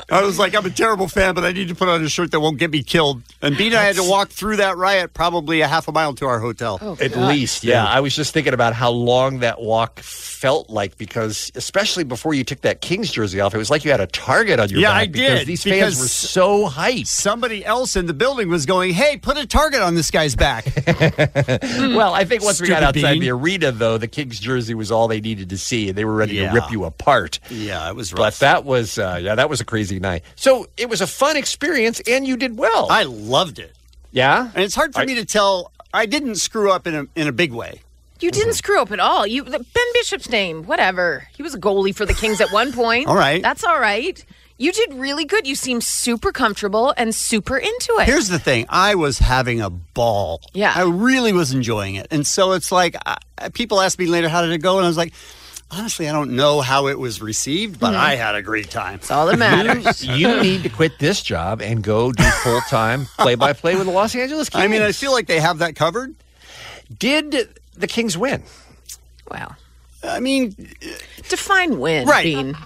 [0.09, 2.31] I was like, I'm a terrible fan, but I need to put on a shirt
[2.31, 3.21] that won't get me killed.
[3.41, 6.13] And Bean and I had to walk through that riot probably a half a mile
[6.15, 6.79] to our hotel.
[6.81, 7.85] Oh, At least, yeah.
[7.85, 12.43] I was just thinking about how long that walk felt like because, especially before you
[12.43, 14.89] took that Kings jersey off, it was like you had a target on your Yeah,
[14.89, 17.07] back I because did, these because fans were so hyped.
[17.07, 20.65] Somebody else in the building was going, "Hey, put a target on this guy's back."
[20.87, 23.21] well, I think once we got outside bean.
[23.21, 26.13] the arena, though, the Kings jersey was all they needed to see, and they were
[26.15, 26.49] ready Yeah.
[26.49, 27.39] to rip you apart.
[27.49, 30.23] Yeah, it was But that was, uh, yeah, that was a crazy night.
[30.35, 32.87] So it was a fun experience, and you did well.
[32.89, 33.75] I loved it.
[34.11, 35.71] yeah, And it's hard for me to tell.
[35.93, 37.81] I didn't screw up in a in a big way.
[38.19, 39.27] You didn't screw up at all.
[39.27, 41.27] You the- Ben Bishop's name, whatever.
[41.35, 43.07] He was a goalie for the Kings at one point.
[43.09, 43.41] All right.
[43.43, 44.23] that's all right.
[44.59, 45.45] You did really good.
[45.45, 48.05] You seemed super comfortable and super into it.
[48.05, 50.41] Here's the thing: I was having a ball.
[50.53, 50.73] Yeah.
[50.75, 53.17] I really was enjoying it, and so it's like I,
[53.53, 55.13] people asked me later, "How did it go?" And I was like.
[55.69, 57.97] Honestly, I don't know how it was received, but Mhm.
[57.97, 58.99] I had a great time.
[58.99, 60.01] That's all that matters.
[60.01, 63.85] you need to quit this job and go do full time play by play with
[63.85, 64.63] the Los Angeles Kings.
[64.63, 66.15] I mean, I feel like they have that covered.
[66.97, 68.43] Did the Kings win?
[69.29, 69.57] Well,
[70.05, 70.55] I mean,
[71.27, 72.07] define win.
[72.07, 72.23] Right.
[72.23, 72.57] Bean.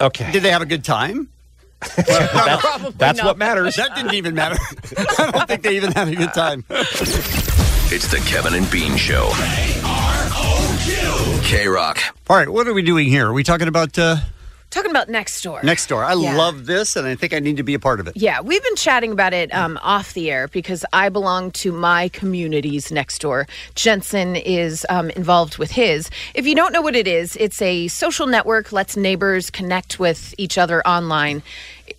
[0.00, 0.30] Okay.
[0.32, 1.28] Did they have a good time?
[1.96, 3.76] That's, Probably that's what matters.
[3.76, 4.56] That didn't even matter.
[4.96, 6.64] I don't think they even had a good time.
[7.90, 9.30] It's the Kevin and Bean Show.
[11.42, 11.98] K Rock.
[12.28, 13.28] All right, what are we doing here?
[13.28, 14.16] Are we talking about uh,
[14.70, 15.60] Talking about next door.
[15.62, 16.04] next door?
[16.04, 16.36] I Yeah.
[16.36, 18.16] love this, and I think I need to be a part of it.
[18.16, 22.10] Yeah, we've been chatting about it um, off the air because I belong to my
[22.10, 23.46] communities next door.
[23.74, 26.10] Jensen is um, involved with his.
[26.34, 30.34] If you don't know what it is, it's a social network lets neighbors connect with
[30.36, 31.42] each other online.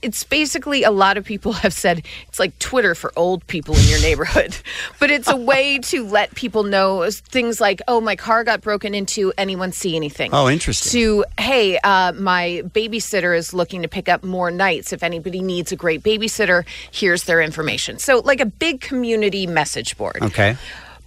[0.01, 3.83] It's basically a lot of people have said it's like Twitter for old people in
[3.87, 4.55] your neighborhood,
[4.99, 8.93] but it's a way to let people know things like, "Oh, my car got broken
[8.93, 9.31] into.
[9.37, 10.91] Anyone see anything?" Oh, interesting.
[10.91, 15.71] to hey uh, my babysitter is looking to pick up more nights if anybody needs
[15.71, 20.55] a great babysitter here's their information so like a big community message board Okay.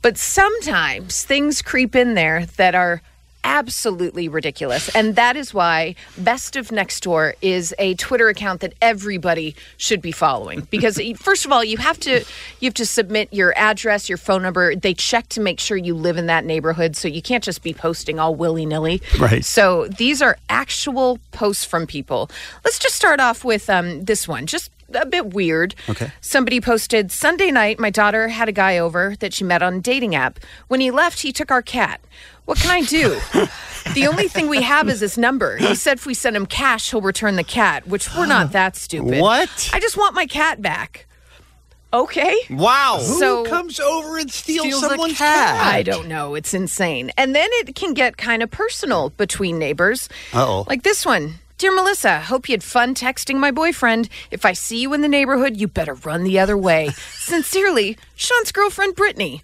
[0.03, 3.03] but sometimes things creep in there that are
[3.44, 8.72] absolutely ridiculous and that is why best of next door is a twitter account that
[8.81, 12.20] everybody should be following because first of all you have to
[12.61, 15.94] you have to submit your address your phone number they check to make sure you
[15.94, 19.44] live in that neighborhood so you can't just be posting all willy-nilly Right.
[19.44, 22.31] so these are actual posts from people
[22.64, 26.12] let's just start off with um, this one just a bit weird Okay.
[26.20, 29.81] Somebody posted Sunday night, my daughter had a guy over that she met on a
[29.81, 30.38] dating app.
[30.68, 32.00] When he left, he took our cat.
[32.44, 33.18] What can I do?
[33.94, 35.57] the only thing we have is this number.
[35.57, 38.76] He said if we send him cash, he'll return the cat, which we're not that
[38.76, 39.20] stupid.
[39.20, 39.70] What?
[39.72, 41.07] I just want my cat back.
[41.94, 42.35] Okay.
[42.50, 42.98] Wow.
[43.00, 45.57] So- Who comes over and steals, Steals someone's cat?
[45.59, 45.74] cat?
[45.74, 46.35] I don't know.
[46.35, 47.11] It's insane.
[47.18, 50.09] And then it can get kind of personal between neighbors.
[50.33, 50.64] Uh-oh.
[50.68, 51.35] Like this one.
[51.59, 54.09] Dear Melissa, hope you had fun texting my boyfriend.
[54.33, 56.88] If I see you in the neighborhood, you better run the other way.
[57.12, 59.42] Sincerely, Sean's girlfriend, Brittany.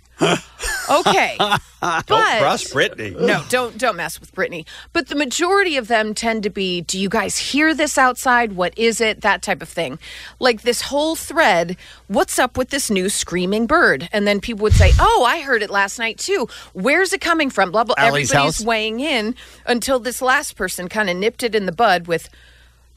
[0.91, 1.39] Okay.
[1.81, 3.11] But Don't cross Brittany.
[3.11, 4.67] no, don't don't mess with Brittany.
[4.93, 8.55] But the majority of them tend to be, do you guys hear this outside?
[8.55, 9.21] What is it?
[9.21, 10.01] That type of thing.
[10.41, 11.77] Like this whole thread,
[12.09, 14.09] what's up with this new screaming bird?
[14.13, 16.49] And then people would say, "Oh, I heard it last night too.
[16.73, 17.95] Where's it coming from?" Blah blah.
[17.97, 18.67] Allie's Everybody's house?
[18.67, 22.29] weighing in until this last person kind of nipped it in the bud with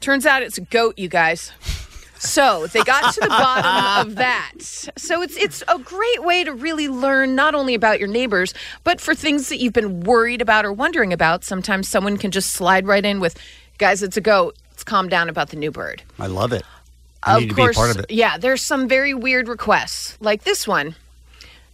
[0.00, 1.52] turns out it's a goat, you guys.
[2.22, 4.52] So they got to the bottom of that.
[4.60, 8.54] So it's it's a great way to really learn not only about your neighbors,
[8.84, 11.44] but for things that you've been worried about or wondering about.
[11.44, 13.36] Sometimes someone can just slide right in with,
[13.78, 14.56] "Guys, it's a goat.
[14.70, 16.62] Let's calm down about the new bird." I love it.
[17.24, 18.10] I of course, part of it.
[18.10, 18.38] yeah.
[18.38, 20.94] There's some very weird requests, like this one.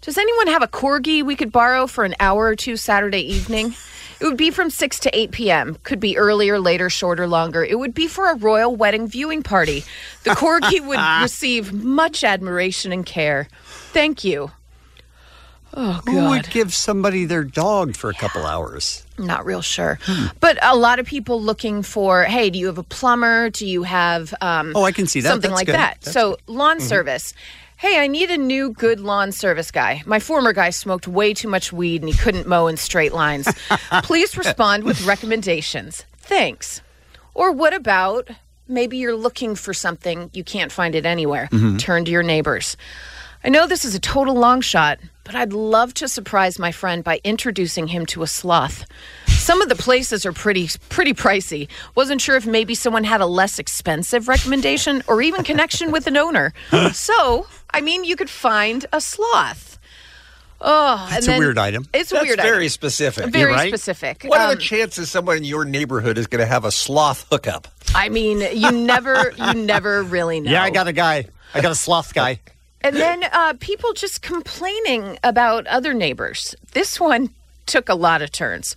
[0.00, 3.74] Does anyone have a corgi we could borrow for an hour or two Saturday evening?
[4.20, 5.76] It would be from 6 to 8 p.m.
[5.84, 7.64] Could be earlier, later, shorter, longer.
[7.64, 9.84] It would be for a royal wedding viewing party.
[10.24, 13.48] The corgi would receive much admiration and care.
[13.92, 14.50] Thank you.
[15.74, 16.12] Oh, God.
[16.12, 19.04] Who would give somebody their dog for a couple hours?
[19.18, 19.98] Not real sure.
[20.02, 20.26] Hmm.
[20.40, 23.50] But a lot of people looking for, hey, do you have a plumber?
[23.50, 25.28] Do you have um, Oh, I can see that.
[25.28, 25.74] something That's like good.
[25.76, 25.98] that?
[26.00, 26.82] That's so lawn Mhm.
[26.82, 27.34] service.
[27.78, 30.02] Hey, I need a new good lawn service guy.
[30.04, 33.48] My former guy smoked way too much weed and he couldn't mow in straight lines.
[34.02, 36.04] Please respond with recommendations.
[36.18, 36.80] Thanks.
[37.34, 38.30] Or what about
[38.66, 41.48] maybe you're looking for something, you can't find it anywhere.
[41.52, 41.78] Mhm.
[41.78, 42.76] Turn to your neighbors.
[43.44, 47.04] I know this is a total long shot, but I'd love to surprise my friend
[47.04, 48.84] by introducing him to a sloth.
[49.28, 51.68] Some of the places are pretty pretty pricey.
[51.94, 56.16] Wasn't sure if maybe someone had a less expensive recommendation or even connection with an
[56.16, 56.52] owner.
[56.92, 59.78] so, I mean, you could find a sloth.
[60.60, 61.84] Oh, It's a weird item.
[61.94, 62.36] It's a weird item.
[62.38, 62.68] That's weird very item.
[62.70, 63.26] specific.
[63.26, 64.24] Very specific.
[64.24, 67.26] What are Um, the chances someone in your neighborhood is going to have a sloth
[67.30, 67.68] hookup?
[67.94, 70.50] I mean, you never you never really know.
[70.58, 71.26] Yeah, I got a guy.
[71.54, 72.40] I got a sloth guy.
[72.80, 76.54] And then uh, people just complaining about other neighbors.
[76.72, 77.30] This one
[77.68, 78.74] took a lot of turns.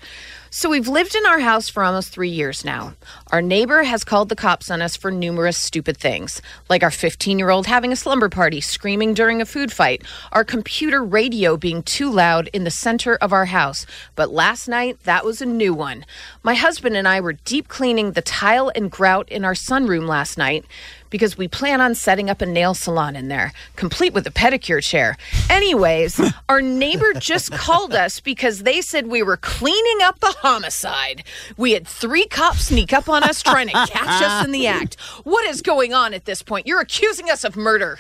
[0.54, 2.94] So we've lived in our house for almost three years now.
[3.32, 7.40] Our neighbor has called the cops on us for numerous stupid things, like our 15
[7.40, 11.82] year old having a slumber party, screaming during a food fight, our computer radio being
[11.82, 13.86] too loud in the center of our house.
[14.16, 16.06] But last night, that was a new one.
[16.44, 20.38] My husband and I were deep cleaning the tile and grout in our sunroom last
[20.38, 20.66] night
[21.12, 24.82] because we plan on setting up a nail salon in there, complete with a pedicure
[24.84, 25.16] chair.
[25.52, 26.20] Anyways,
[26.50, 31.24] our neighbor just called us because they said we were cleaning up a homicide.
[31.58, 35.00] We had three cops sneak up on us trying to catch us in the act.
[35.24, 36.66] What is going on at this point?
[36.66, 38.00] You're accusing us of murder.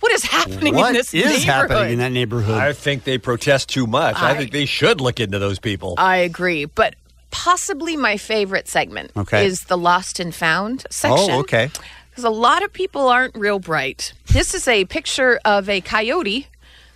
[0.00, 1.42] What is happening What in this is neighborhood?
[1.70, 2.58] happening in that neighborhood?
[2.60, 4.14] I think they protest too much.
[4.16, 5.94] I, I- think they should look into those people.
[5.96, 6.94] I agree, but
[7.30, 9.46] possibly my favorite segment Okay.
[9.46, 11.30] is the lost and found section.
[11.30, 11.70] Oh, okay.
[12.12, 14.12] Because a lot of people aren't real bright.
[14.32, 16.46] This is a picture of a coyote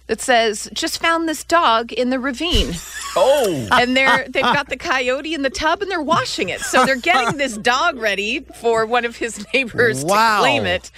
[0.09, 2.75] that says, "Just found this dog in the ravine."
[3.19, 6.61] Oh, and they're they've got the coyote in the tub and they're washing it.
[6.61, 10.37] So they're getting this dog ready for one of his neighbors Wow.
[10.37, 10.91] to claim it.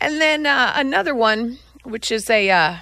[0.00, 2.76] And then uh, another one, which is a uh,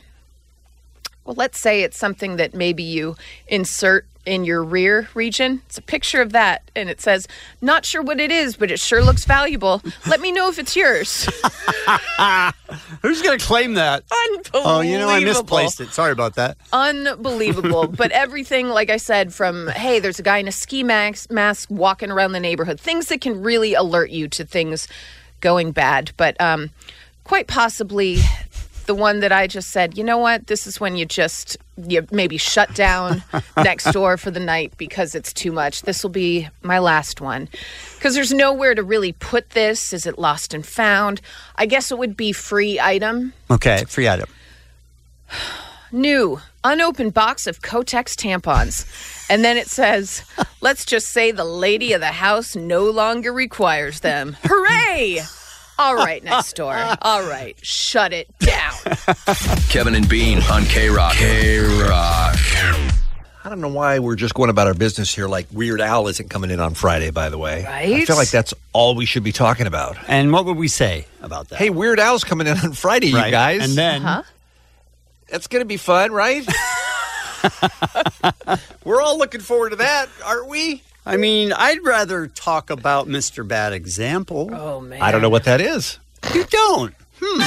[1.27, 3.16] well, let's say it's something that maybe you
[3.49, 5.61] insert in your rear region.
[5.66, 7.27] It's a picture of that, and it says,
[7.61, 9.83] "Not sure what it is, but it sure looks valuable.
[10.07, 11.25] Let me know if it's yours."
[13.03, 14.05] Who's going to claim that?
[14.29, 14.61] Unbelievable.
[14.64, 15.88] Oh, you know, I misplaced it.
[15.88, 16.57] Sorry about that.
[16.73, 17.87] Unbelievable.
[18.03, 21.69] but everything, like I said, from hey, there's a guy in a ski mask, mask
[21.69, 24.87] walking around the neighborhood, things that can really alert you to things
[25.40, 26.12] going bad.
[26.16, 26.71] But um,
[27.25, 28.19] quite possibly
[28.90, 30.48] the one that I just said, you know what?
[30.48, 33.22] This is when you just you maybe shut down
[33.57, 35.83] next door for the night because it's too much.
[35.83, 37.48] This will be my last one.
[37.94, 39.92] Because there's nowhere to really put this.
[39.92, 41.20] Is it lost and found?
[41.55, 43.33] I guess it would be free item.
[43.48, 44.29] Okay, free item.
[45.92, 48.85] New unopened box of Kotex tampons.
[49.31, 50.24] And then it says,
[50.61, 54.37] let's just say the lady of the house no longer requires them.
[54.42, 55.20] Hooray!
[55.81, 56.77] All right, next door.
[57.01, 58.73] All right, shut it down.
[59.71, 61.14] Kevin and Bean on K Rock.
[61.14, 62.37] K Rock.
[63.43, 66.29] I don't know why we're just going about our business here like Weird Al isn't
[66.29, 67.64] coming in on Friday, by the way.
[67.64, 67.95] Right?
[68.03, 69.97] I feel like that's all we should be talking about.
[70.07, 71.57] And what would we say about that?
[71.59, 73.62] Hey, Weird Al's coming in on Friday, you guys.
[73.64, 74.23] And then- Huh?
[75.31, 76.45] That's going to be fun, right?
[78.85, 80.83] we're all looking forward to that, aren't we?
[81.11, 83.46] I mean, I'd rather talk about Mr.
[83.46, 84.49] Bad Example.
[84.53, 85.03] Oh, man.
[85.03, 85.99] I don't know what that is.
[86.33, 86.94] You don't.
[87.20, 87.42] Hmm.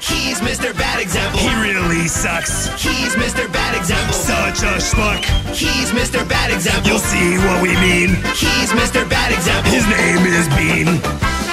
[0.00, 0.72] He's Mr.
[0.72, 1.38] Bad Example.
[1.38, 2.64] He really sucks.
[2.82, 3.52] He's Mr.
[3.52, 4.14] Bad Example.
[4.14, 5.22] Such a schmuck.
[5.54, 6.26] He's Mr.
[6.26, 6.92] Bad Example.
[6.92, 8.16] You'll see what we mean.
[8.40, 9.06] He's Mr.
[9.10, 9.70] Bad Example.
[9.70, 11.43] His name is Bean.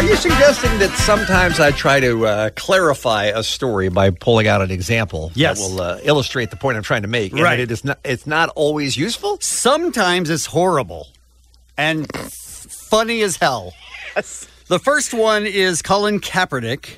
[0.00, 4.62] Are you suggesting that sometimes I try to uh, clarify a story by pulling out
[4.62, 5.60] an example Yes.
[5.60, 7.32] that will uh, illustrate the point I'm trying to make?
[7.32, 7.60] and Right.
[7.60, 7.98] It is not.
[8.02, 9.36] It's not always useful.
[9.42, 11.08] Sometimes it's horrible
[11.76, 13.74] and funny as hell.
[14.16, 14.48] Yes.
[14.68, 16.94] The first one is Colin Kaepernick.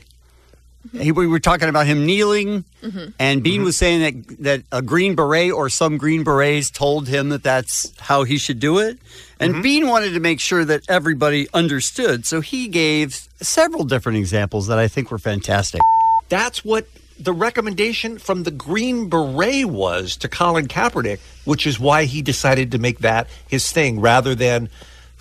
[0.92, 3.10] He, we were talking about him kneeling, mm-hmm.
[3.18, 3.64] and Bean mm-hmm.
[3.64, 7.96] was saying that that a green beret or some green berets told him that that's
[8.00, 8.98] how he should do it.
[9.38, 9.62] And mm-hmm.
[9.62, 14.78] Bean wanted to make sure that everybody understood, so he gave several different examples that
[14.78, 15.80] I think were fantastic.
[16.28, 16.86] That's what
[17.18, 22.72] the recommendation from the Green Beret was to Colin Kaepernick, which is why he decided
[22.72, 24.68] to make that his thing rather than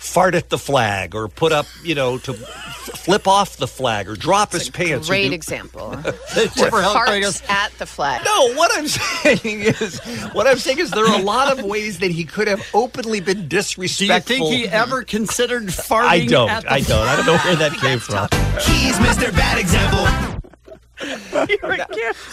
[0.02, 4.16] fart at the flag or put up, you know, to flip off the flag or
[4.16, 5.08] drop his pants.
[5.08, 5.90] or Great do- example.
[5.92, 8.22] Never helped Hearts bring us- at the flag.
[8.24, 10.00] No, what I'm saying is,
[10.32, 13.20] what I'm saying is, there are a lot of ways that he could have openly
[13.20, 13.88] been Do you
[14.20, 16.02] think he ever considered farting?
[16.04, 16.50] I don't.
[16.50, 17.06] at the I don't.
[17.08, 18.28] I don't know where that came from.
[18.60, 19.34] He's Mr.
[19.36, 20.41] Bad Example.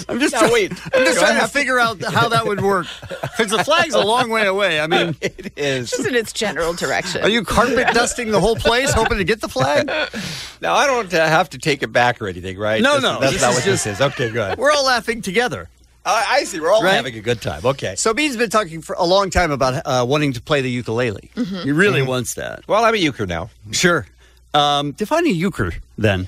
[0.09, 0.71] I'm just No, trying, wait.
[0.93, 2.87] I'm just trying to have to- figure out how that would work
[3.21, 4.79] because the flag's a long way away.
[4.79, 5.89] I mean, It is.
[5.91, 7.21] Just in its general direction.
[7.23, 9.89] are you carpet dusting the whole place hoping to get the flag?
[10.61, 12.81] Now I don't uh, have to take it back or anything, right?
[12.81, 14.01] No, This- no, That's not what just- this is.
[14.01, 14.57] Okay, good.
[14.57, 15.69] We're all laughing together.
[16.05, 16.59] I, I see.
[16.59, 16.93] We're all Right?
[16.95, 17.65] having a good time.
[17.65, 17.95] Okay.
[17.95, 21.29] So Bean's been talking for a long time about uh, wanting to play the ukulele.
[21.35, 22.67] He really wants that.
[22.67, 23.49] Well, I'm a euchre now.
[23.71, 24.07] Sure.
[24.53, 26.27] Um, define a euchre then.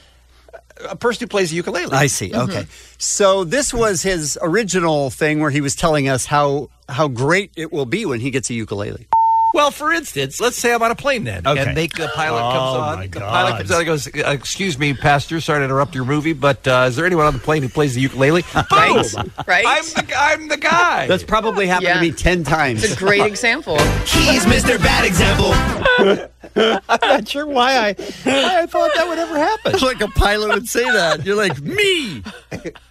[0.90, 1.92] A person who plays the ukulele.
[1.92, 2.30] I see.
[2.30, 2.50] Mm-hmm.
[2.50, 2.68] Okay.
[2.98, 7.72] So this was his original thing where he was telling us how how great it
[7.72, 9.08] will be when he gets a ukulele.
[9.54, 11.62] Well, for instance, let's say I'm on a plane then, Okay.
[11.62, 12.96] and they, the pilot comes Oh, on.
[12.98, 13.30] my The God.
[13.30, 16.68] pilot comes on and goes, uh, "Excuse me, Pastor, sorry to interrupt your movie, but
[16.68, 18.68] uh, is there anyone on the plane who plays the ukulele?" Right.
[19.14, 19.32] Boom!
[19.48, 19.66] Right.
[19.68, 21.08] I'm the I'm the guy.
[21.08, 21.94] That's probably happened Yeah.
[21.96, 22.84] to me 10 times.
[22.84, 23.78] It's a great example.
[24.06, 24.82] He's Mr.
[24.82, 25.52] Bad Example.
[26.56, 29.74] I'm not sure why I why I thought that would ever happen.
[29.74, 31.26] It's like a pilot would say that.
[31.26, 32.24] You're like, me.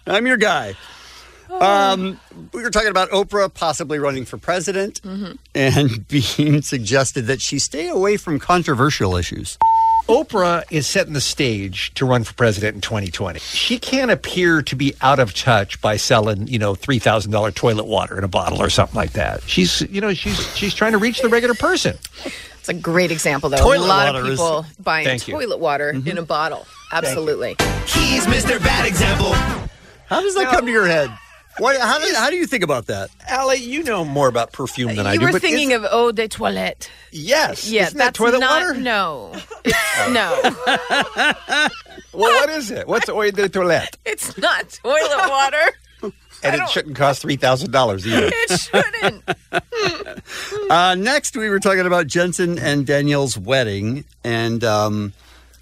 [0.07, 0.75] I'm your guy.
[1.59, 2.19] Um,
[2.53, 5.01] we were talking about Oprah possibly running for president
[5.53, 9.57] and being suggested that she stay away from controversial issues.
[10.07, 13.39] Oprah is setting the stage to run for president in 2020.
[13.39, 17.51] She can't appear to be out of touch by selling, you know, three thousand dollar
[17.51, 19.41] toilet water in a bottle or something like that.
[19.43, 21.97] She's, you know, she's she's trying to reach the regular person.
[22.59, 23.57] It's a great example, though.
[23.57, 25.33] Toilet a lot of water is- people buying Thank you.
[25.35, 26.65] toilet water in a bottle.
[26.91, 27.55] Absolutely.
[27.87, 28.61] He's Mr.
[28.61, 29.31] Bad Example.
[30.07, 31.09] How does that come to your head?
[31.57, 33.09] What, how, do, how do you think about that?
[33.27, 35.21] Allie, you know more about perfume than I do.
[35.21, 36.89] you were but thinking is- of eau de toilette.
[37.11, 37.87] yes, Yes.
[37.89, 38.61] Isn't that that's toilet not.
[38.67, 38.79] water?
[38.79, 39.31] No,
[39.65, 40.41] it's, no,
[42.13, 42.87] Well, what is it?
[42.87, 43.97] What's eau de toilette?
[44.05, 45.57] it's not toilet water.
[46.43, 48.31] And it shouldn't cost three thousand dollars either.
[48.33, 49.23] It shouldn't.
[50.71, 54.05] Uh, next, we were talking about Jensen and Danielle's wedding.
[54.23, 55.13] And um,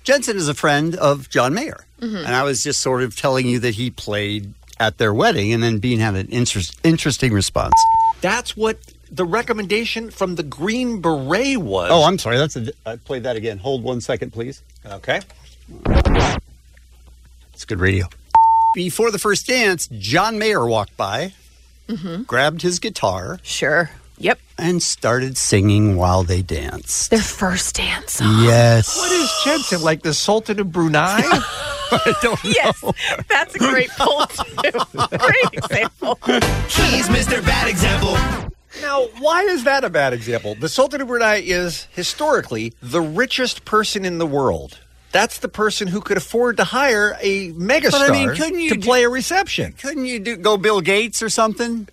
[0.05, 1.83] Jensen is a friend of John Mayer.
[2.01, 5.53] And I was just sort of telling you that he played at their wedding.
[5.53, 7.73] And then Bean had an interest, interesting response.
[8.21, 8.77] That's what
[9.11, 11.89] the recommendation from the Green Beret was.
[11.91, 12.37] Oh, I'm sorry.
[12.37, 13.57] That's a, I played that again.
[13.57, 14.61] Hold one second, please.
[14.85, 15.21] okay.
[17.53, 18.07] It's good radio.
[18.75, 21.33] Before the first dance, John Mayer walked by,
[21.87, 22.23] mm-hmm.
[22.23, 23.89] grabbed his guitar, Sure.
[24.59, 24.69] Yep.
[24.69, 27.09] and started singing while they danced.
[27.11, 28.19] Their first dance.
[28.21, 28.97] Yes.
[28.97, 31.21] What is Jensen like the Sultan of Brunei?
[31.91, 32.83] I don't Yes,
[33.27, 35.17] that's a great pull too.
[35.17, 36.19] Great example.
[36.25, 37.43] He's Mr.
[37.43, 38.15] Bad Example.
[38.81, 40.53] Now, why is that a bad example?
[40.55, 44.77] The Sultan of Brunei is historically the richest person in the world.
[45.11, 48.69] That's the person who could afford to hire a megastar But I mean, couldn't you
[48.69, 49.73] to do- play a reception.
[49.73, 51.87] Couldn't you do, go Bill Gates or something?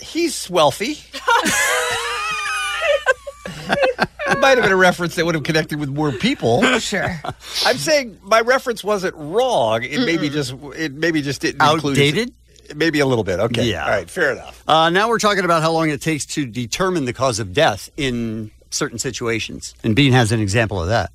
[0.00, 0.92] He's wealthy.
[3.46, 6.62] it might have been a reference that would have connected with more people.
[6.78, 7.20] Sure.
[7.66, 9.82] I'm saying my reference wasn't wrong.
[9.82, 12.34] It maybe just it maybe just didn't include- Outdated?
[12.76, 13.40] maybe a little bit.
[13.40, 13.68] Okay.
[13.70, 13.84] Yeah.
[13.84, 14.08] All right.
[14.08, 14.62] Fair enough.
[14.68, 17.90] Uh, now we're talking about how long it takes to determine the cause of death
[17.96, 19.74] in certain situations.
[19.82, 21.10] And Bean has an example of that.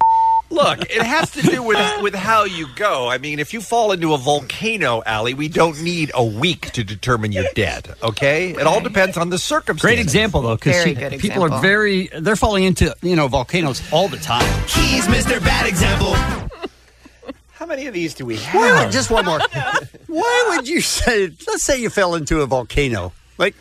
[0.55, 3.09] Look, it has to do with with how you go.
[3.09, 6.83] I mean, if you fall into a volcano alley, we don't need a week to
[6.83, 7.93] determine you're dead.
[8.01, 9.81] Okay, it all depends on the circumstances.
[9.81, 13.81] Great example, though, because Very good people are very, they're falling into, you know, volcanoes
[13.91, 14.45] all the time.
[14.69, 15.43] He's Mr.
[15.43, 16.13] Bad Example.
[17.51, 18.85] How many of these do we Why have?
[18.85, 19.39] would, just one more.
[20.07, 23.11] Why would you say, let's say you fell into a volcano?
[23.37, 23.55] Like,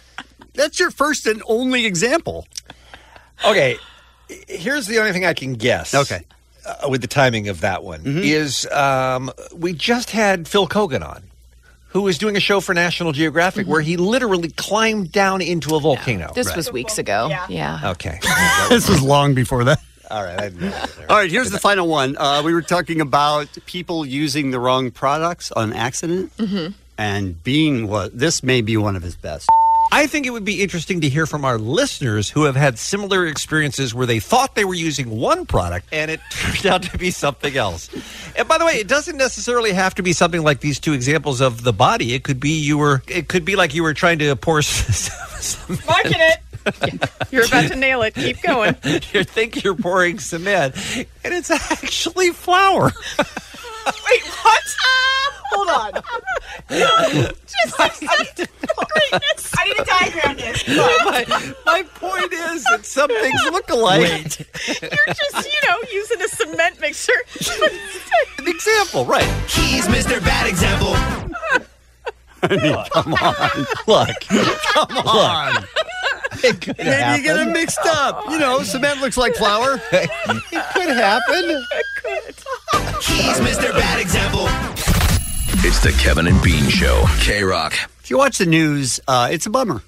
[0.52, 2.46] that's your first and only example.
[3.44, 3.78] Okay,
[4.48, 5.92] here's the only thing I can guess.
[5.94, 6.24] Okay.
[6.66, 11.22] Uh, with the timing of that one is um, we just had Phil Keoghan on,
[11.88, 15.80] who was doing a show for National Geographic where he literally climbed down into a
[15.80, 16.32] volcano.
[16.34, 17.28] This was weeks ago.
[17.48, 17.90] Yeah.
[17.92, 18.18] okay.
[18.70, 19.80] this was long before that.
[20.10, 20.38] All right.
[20.40, 21.30] I didn't know All right.
[21.30, 22.16] here's the final one.
[22.16, 26.72] Uh, we were talking about people using the wrong products on accident, Mm-hmm.
[26.98, 29.48] and being what This may be one of his best.
[29.92, 33.26] I think it would be interesting to hear from our listeners who have had similar
[33.26, 37.10] experiences where they thought they were using one product and it turned out to be
[37.10, 37.88] something else.
[38.36, 41.40] And by the way, it doesn't necessarily have to be something like these two examples
[41.40, 42.14] of the body.
[42.14, 43.02] It could be you were.
[43.06, 44.62] It could be like you were trying to pour.
[44.62, 46.40] Some, it.
[47.30, 48.14] You're about to nail it.
[48.14, 48.76] Keep going.
[48.84, 52.90] you think you're pouring cement, and it's actually flour.
[54.10, 54.62] Wait, what?
[55.52, 55.92] Hold on.
[57.54, 59.52] Just greatness.
[59.56, 60.66] I need a diagram this.
[60.68, 64.00] my, my point is that some things look alike.
[64.00, 67.12] You're just, you know, using a cement mixer.
[68.38, 69.28] An example, right?
[69.48, 70.20] He's Mr.
[70.24, 70.94] Bad Example.
[72.92, 75.64] Come on, Look, come on.
[76.42, 77.22] it could Maybe you happen.
[77.22, 78.22] get them mixed up.
[78.30, 79.80] You know, cement looks like flour.
[79.92, 80.10] it
[80.74, 81.62] could happen.
[81.72, 82.34] It could.
[83.02, 83.72] He's Mr.
[83.72, 84.46] Bad Example.
[85.66, 87.04] It's the Kevin and Bean Show.
[87.20, 87.72] K Rock.
[88.02, 89.82] If you watch the news, uh, it's a bummer.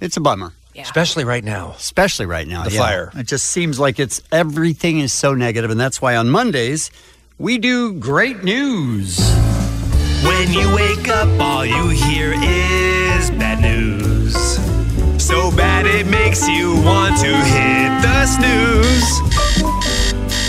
[0.00, 1.74] It's a bummer, Especially right now.
[1.76, 2.64] especially right now.
[2.64, 2.80] The yeah.
[2.80, 3.10] fire.
[3.14, 6.90] It just seems like it's everything is so negative, and that's why on Mondays
[7.38, 9.18] we do great news.
[10.22, 14.34] When you wake up, all you hear is bad news.
[15.22, 19.20] So bad it makes you want to hit the snooze.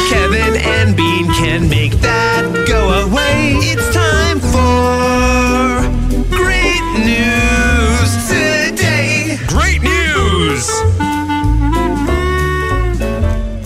[0.09, 3.53] Kevin and Bean can make that go away.
[3.63, 5.87] It's time for
[6.35, 9.37] great news today.
[9.47, 10.67] Great news!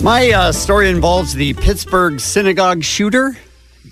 [0.02, 3.36] My uh, story involves the Pittsburgh synagogue shooter.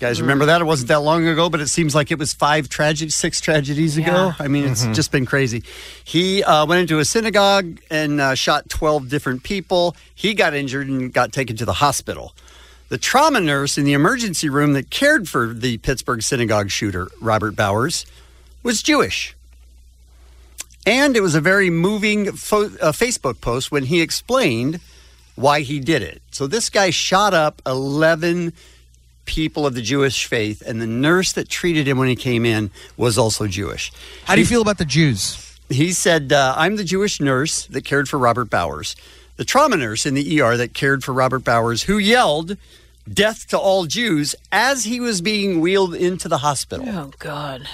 [0.05, 0.61] Guys remember that?
[0.61, 3.97] It wasn't that long ago, but it seems like it was five tragedies, six tragedies
[3.97, 4.33] ago.
[4.37, 4.93] I mean, it's Mhm.
[4.93, 5.63] just been crazy.
[6.03, 9.95] He uh, went into a synagogue and uh, shot 12 different people.
[10.13, 12.35] He got injured and got taken to the hospital.
[12.89, 17.55] The trauma nurse in the emergency room that cared for the Pittsburgh synagogue shooter, Robert
[17.55, 18.05] Bowers,
[18.61, 19.35] was Jewish.
[20.85, 24.81] And it was a very moving fo- uh, Facebook post when he explained
[25.33, 26.21] why he did it.
[26.29, 28.53] So this guy shot up 11
[29.25, 32.71] people of the Jewish faith, and the nurse that treated him when he came in
[32.97, 33.91] was also Jewish.
[34.25, 35.41] How do you feel about the Jews?
[35.69, 38.95] He said, uh, I'm the Jewish nurse that cared for Robert Bowers,
[39.37, 42.55] the trauma nurse in the ER that cared for Robert Bowers, who yelled,
[43.11, 47.67] Death to all Jews, as he was being wheeled into the hospital Oh God.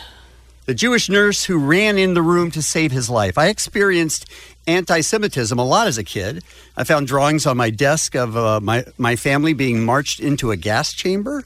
[0.66, 3.38] the Jewish nurse who ran in the room to save his life.
[3.38, 4.26] I experienced
[4.68, 6.44] anti Semitism a lot as a kid.
[6.78, 10.58] I found drawings on my desk of uh, my, my family being marched into a
[10.58, 11.44] gas chamber,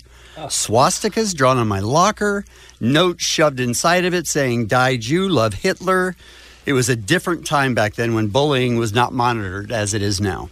[0.47, 2.45] swastikas drawn on my locker,
[2.80, 6.16] notes shoved inside of it saying, Die Jew, love Hitler.
[6.66, 10.20] It was a different time back then when bullying was not monitored as it is
[10.20, 10.49] now.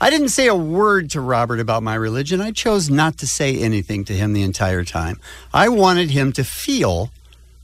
[0.00, 2.40] I didn't say a word to Robert about my religion.
[2.40, 5.20] I chose not to say anything to him the entire time.
[5.52, 7.10] I wanted him to feel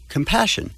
[0.09, 0.71] compassion.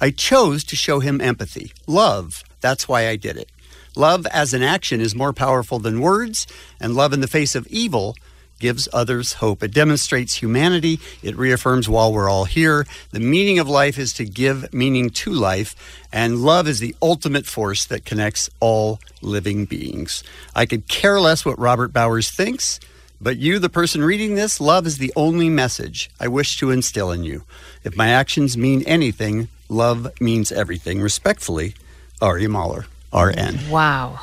[0.00, 2.44] I chose to show him empathy, love.
[2.60, 3.50] That's why I did it.
[3.96, 6.46] Love as an action is more powerful than words,
[6.80, 8.14] and love in the face of evil
[8.58, 9.62] gives others hope.
[9.62, 11.00] It demonstrates humanity.
[11.22, 12.86] It reaffirms while we're all here.
[13.12, 15.74] The meaning of life is to give meaning to life,
[16.12, 20.22] and love is the ultimate force that connects all living beings.
[20.54, 22.80] I could care less what Robert Bowers thinks.
[23.20, 27.10] But you, the person reading this, love is the only message I wish to instill
[27.10, 27.42] in you.
[27.82, 31.00] If my actions mean anything, love means everything.
[31.00, 31.74] Respectfully,
[32.20, 33.58] Ari Mahler, RN.
[33.70, 34.20] Wow.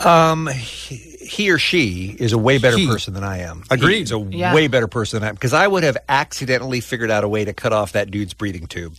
[0.00, 2.86] Um, he, he or she is a way better He.
[2.88, 3.62] person than I am.
[3.70, 4.00] Agreed.
[4.00, 4.52] He's a Yeah.
[4.54, 7.44] way better person than I am because I would have accidentally figured out a way
[7.44, 8.94] to cut off that dude's breathing tube.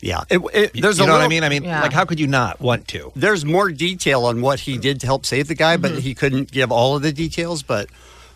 [0.00, 1.44] Yeah, it, it, You- there's you a know what I little- mean?
[1.44, 1.82] I mean, Yeah.
[1.82, 3.12] like, how could you not want to?
[3.16, 5.82] There's more detail on what he did to help save the guy, Mm-hmm.
[5.94, 7.62] but he couldn't give all of the details.
[7.62, 7.88] But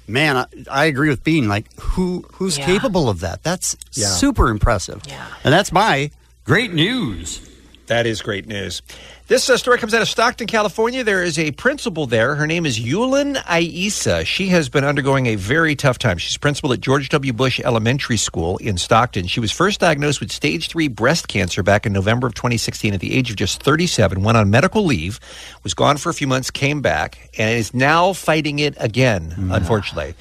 [0.06, 1.48] man, I, I agree with Bean.
[1.48, 2.66] Like, who who's Yeah.
[2.66, 3.42] capable of that?
[3.42, 4.06] That's Yeah.
[4.08, 5.02] super impressive.
[5.08, 5.24] Yeah.
[5.44, 6.10] And that's my
[6.44, 7.48] great news.
[7.86, 8.80] That is great news.
[9.26, 11.04] This uh, story comes out of Stockton, California.
[11.04, 12.34] There is a principal there.
[12.36, 14.24] Her name is Yulin Aisa.
[14.24, 16.18] She has been undergoing a very tough time.
[16.18, 17.32] She's principal at George W.
[17.32, 19.26] Bush Elementary School in Stockton.
[19.26, 23.00] She was first diagnosed with stage three breast cancer back in November of 2016 at
[23.00, 25.18] the age of just 37, went on medical leave,
[25.62, 30.14] was gone for a few months, came back, and is now fighting it again, unfortunately.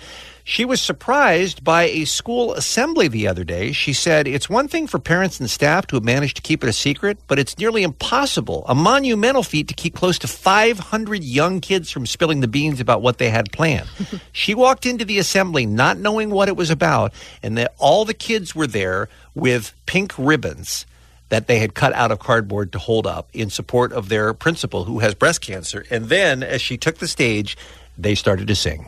[0.51, 3.71] She was surprised by a school assembly the other day.
[3.71, 6.67] She said, It's one thing for parents and staff to have managed to keep it
[6.67, 11.61] a secret, but it's nearly impossible, a monumental feat to keep close to 500 young
[11.61, 13.87] kids from spilling the beans about what they had planned.
[14.33, 18.13] she walked into the assembly not knowing what it was about, and that all the
[18.13, 20.85] kids were there with pink ribbons
[21.29, 24.83] that they had cut out of cardboard to hold up in support of their principal
[24.83, 25.85] who has breast cancer.
[25.89, 27.57] And then, as she took the stage,
[27.97, 28.85] they started to sing.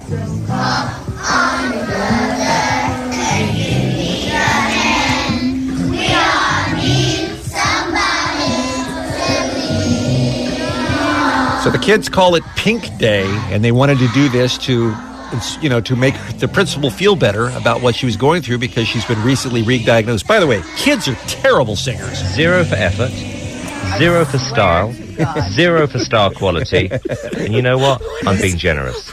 [11.63, 14.93] So the kids call it Pink Day, and they wanted to do this to,
[15.61, 18.85] you know, to make the principal feel better about what she was going through because
[18.85, 20.27] she's been recently re-diagnosed.
[20.27, 22.17] By the way, kids are terrible singers.
[22.33, 23.11] Zero for effort,
[23.97, 24.91] zero for style,
[25.51, 26.89] zero for star quality.
[27.37, 28.01] And you know what?
[28.25, 29.11] I'm being generous.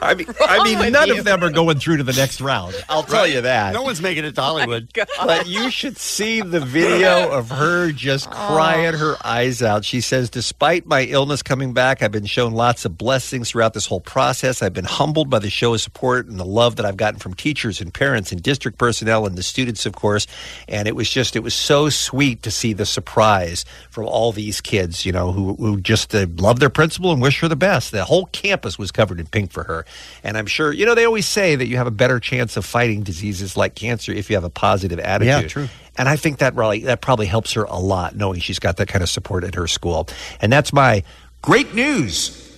[0.00, 2.74] I mean, I mean, none of them are going through to the next round.
[2.88, 3.72] I'll tell you that.
[3.72, 4.92] No one's making it to Hollywood.
[5.24, 9.84] But you should see the video of her just crying her eyes out.
[9.84, 13.86] She says, Despite my illness coming back, I've been shown lots of blessings throughout this
[13.86, 14.62] whole process.
[14.62, 17.80] I've been humbled by the show's support and the love that I've gotten from teachers
[17.80, 20.26] and parents and district personnel and the students, of course.
[20.68, 24.60] And it was just, it was so sweet to see the surprise from all these
[24.60, 27.92] kids, you know, who, who just uh, love their principal and wish her the best.
[27.92, 29.84] The whole campus was covered in pink for her.
[30.24, 32.64] And I'm sure, you know, they always say that you have a better chance of
[32.64, 35.42] fighting diseases like cancer if you have a positive attitude.
[35.42, 35.68] Yeah, true.
[35.98, 38.88] And I think that really that probably helps her a lot, knowing she's got that
[38.88, 40.08] kind of support at her school.
[40.40, 41.02] And that's my
[41.42, 42.51] great news.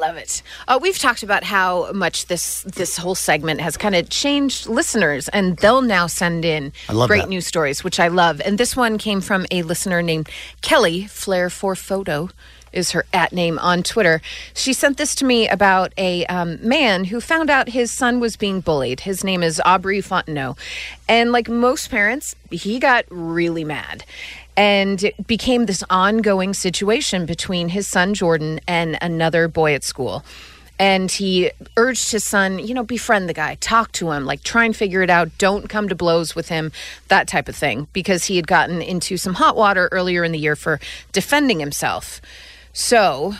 [0.00, 0.42] Love it.
[0.66, 5.28] Uh, we've talked about how much this this whole segment has kind of changed listeners,
[5.28, 7.28] and they'll now send in great that.
[7.28, 8.40] news stories, which I love.
[8.40, 10.30] And this one came from a listener named
[10.62, 12.30] Kelly Flair for Photo.
[12.72, 14.22] Is her at name on Twitter.
[14.54, 18.36] She sent this to me about a um, man who found out his son was
[18.36, 19.00] being bullied.
[19.00, 20.56] His name is Aubrey Fontenot.
[21.08, 24.04] And like most parents, he got really mad.
[24.60, 30.22] And it became this ongoing situation between his son Jordan and another boy at school.
[30.78, 34.66] And he urged his son, you know, befriend the guy, talk to him, like try
[34.66, 35.30] and figure it out.
[35.38, 36.72] Don't come to blows with him,
[37.08, 40.38] that type of thing, because he had gotten into some hot water earlier in the
[40.38, 40.78] year for
[41.10, 42.20] defending himself.
[42.74, 43.36] So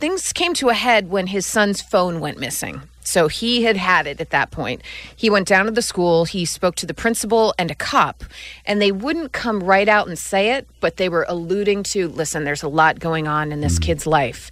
[0.00, 2.82] things came to a head when his son's phone went missing.
[3.04, 4.82] So he had had it at that point.
[5.14, 8.24] He went down to the school, he spoke to the principal and a cop,
[8.64, 12.44] and they wouldn't come right out and say it, but they were alluding to listen,
[12.44, 13.82] there's a lot going on in this mm.
[13.82, 14.50] kid's life.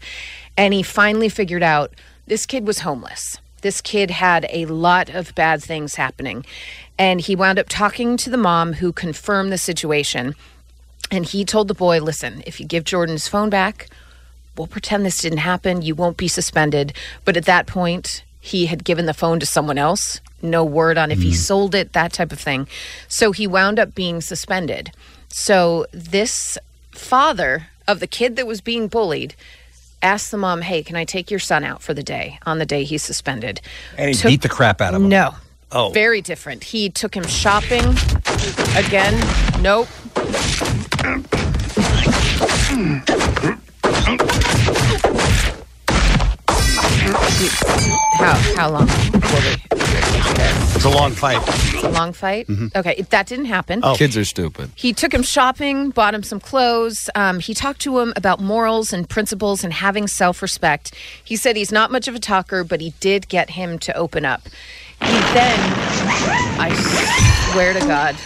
[0.56, 1.94] And he finally figured out
[2.26, 3.38] this kid was homeless.
[3.62, 6.44] This kid had a lot of bad things happening.
[6.98, 10.34] And he wound up talking to the mom who confirmed the situation.
[11.10, 13.88] And he told the boy, listen, if you give Jordan's phone back,
[14.56, 15.82] we'll pretend this didn't happen.
[15.82, 16.92] You won't be suspended.
[17.24, 20.20] But at that point, he had given the phone to someone else.
[20.42, 21.36] No word on if he hmm.
[21.36, 22.66] sold it, that type of thing.
[23.06, 24.90] So he wound up being suspended.
[25.28, 26.58] So this
[26.90, 29.36] father of the kid that was being bullied
[30.02, 32.66] asked the mom, Hey, can I take your son out for the day on the
[32.66, 33.60] day he's suspended?
[33.96, 35.08] And he Took- beat the crap out of him.
[35.08, 35.36] No.
[35.70, 35.90] Oh.
[35.90, 36.64] Very different.
[36.64, 37.84] He took him shopping.
[38.76, 39.14] Again,
[39.62, 39.88] nope.
[47.02, 49.56] How how long were we?
[50.74, 51.40] It's a long fight.
[51.46, 52.46] It's a long fight.
[52.46, 52.74] Mhm.
[52.76, 53.80] Okay, if that didn't happen.
[53.82, 53.94] Oh.
[53.96, 54.70] Kids are stupid.
[54.74, 57.10] He took him shopping, bought him some clothes.
[57.14, 60.94] Um, he talked to him about morals and principles and having self respect.
[61.24, 64.24] He said he's not much of a talker, but he did get him to open
[64.24, 64.42] up.
[65.00, 65.58] He then,
[66.58, 66.72] I
[67.52, 68.16] swear to God,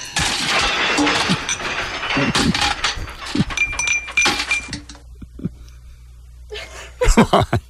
[7.01, 7.61] It's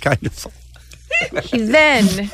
[0.00, 0.46] kind of
[1.44, 2.30] he then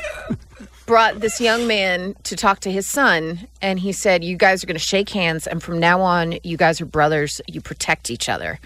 [0.85, 4.67] brought this young man to talk to his son, and he said, You guys are
[4.67, 7.41] going to shake hands, and from now on, you guys are brothers.
[7.47, 8.59] You protect each other.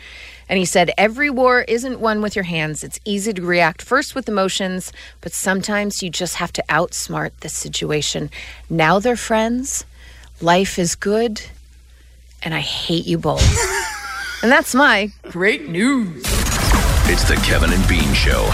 [0.47, 2.84] And he said, Every war isn't won with your hands.
[2.84, 7.49] It's easy to react first with emotions, but sometimes you just have to outsmart the
[7.49, 8.30] situation.
[8.70, 9.84] Now they're friends.
[10.39, 11.41] Life is good,
[12.43, 13.41] and I hate you both.
[14.43, 16.41] and that's my great news.
[17.14, 18.49] It's the Kevin and Bean Show.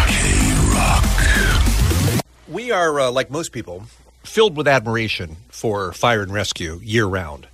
[2.47, 3.83] We are, uh, like most people,
[4.23, 7.47] filled with admiration for fire and rescue year round.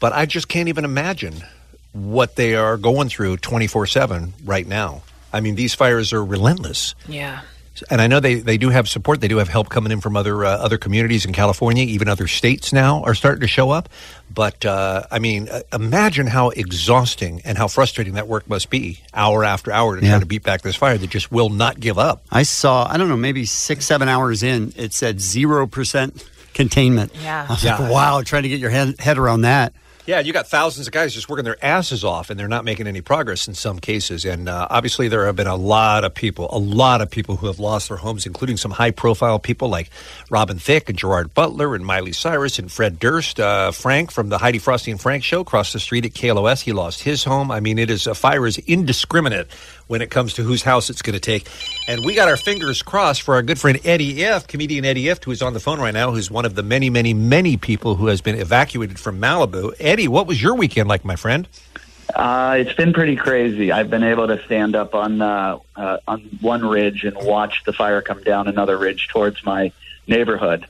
[0.00, 1.44] But I just can't even imagine
[1.92, 5.04] what they are going through 24 7 right now.
[5.32, 6.96] I mean, these fires are relentless.
[7.06, 7.42] Yeah.
[7.90, 9.20] And I know they, they do have support.
[9.20, 11.84] They do have help coming in from other uh, other communities in California.
[11.84, 13.88] Even other states now are starting to show up.
[14.32, 19.00] But uh, I mean, uh, imagine how exhausting and how frustrating that work must be,
[19.12, 21.98] hour after hour, to try to beat back this fire that just will not give
[21.98, 22.24] up.
[22.30, 27.12] I saw, I don't know, maybe six, seven hours in, it said 0% containment.
[27.22, 27.46] Yeah.
[27.48, 27.78] I was Yeah.
[27.78, 29.72] like, wow, trying to get your head, head around that.
[30.06, 32.86] Yeah, you got thousands of guys just working their asses off, and they're not making
[32.86, 34.26] any progress in some cases.
[34.26, 37.46] And uh, obviously, there have been a lot of people, a lot of people who
[37.46, 39.88] have lost their homes, including some high-profile people like
[40.28, 43.40] Robin Thicke and Gerard Butler and Miley Cyrus and Fred Durst.
[43.40, 46.72] Uh, Frank from the Heidi Frosty and Frank show across the street at KLOS, he
[46.72, 47.50] lost his home.
[47.50, 49.48] I mean, it is a fire is indiscriminate
[49.86, 51.48] when it comes to whose house it's going to take.
[51.88, 55.24] And we got our fingers crossed for our good friend Eddie Ifft, comedian Eddie Ifft,
[55.24, 57.96] who is on the phone right now, who's one of the many, many, many people
[57.96, 59.74] who has been evacuated from Malibu.
[59.78, 61.48] Eddie, what was your weekend like, my friend?
[62.14, 63.72] Uh, it's been pretty crazy.
[63.72, 67.72] I've been able to stand up on uh, uh, on one ridge and watch the
[67.72, 69.72] fire come down another ridge towards my
[70.06, 70.66] neighborhood.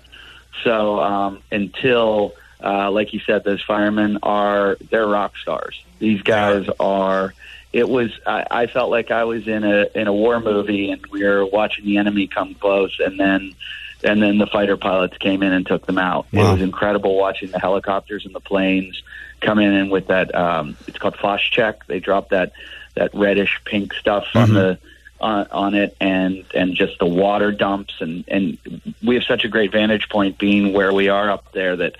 [0.63, 5.83] So um, until, uh, like you said, those firemen are they're rock stars.
[5.99, 7.35] These guys are.
[7.75, 8.13] It was.
[8.25, 11.45] I, I felt like I was in a in a war movie, and we were
[11.45, 13.57] watching the enemy come close, and then
[14.05, 16.27] and then the fighter pilots came in and took them out.
[16.33, 19.03] It was incredible watching the helicopters and the planes
[19.41, 20.33] come in and with that.
[20.35, 21.87] Um, it's called Phos-Chek.
[21.89, 22.53] They drop that
[22.95, 24.55] that reddish pink stuff on Mhm.
[24.55, 24.79] the
[25.21, 28.57] on, on it, and and just the water dumps, and and
[29.03, 31.97] we have such a great vantage point being where we are up there that.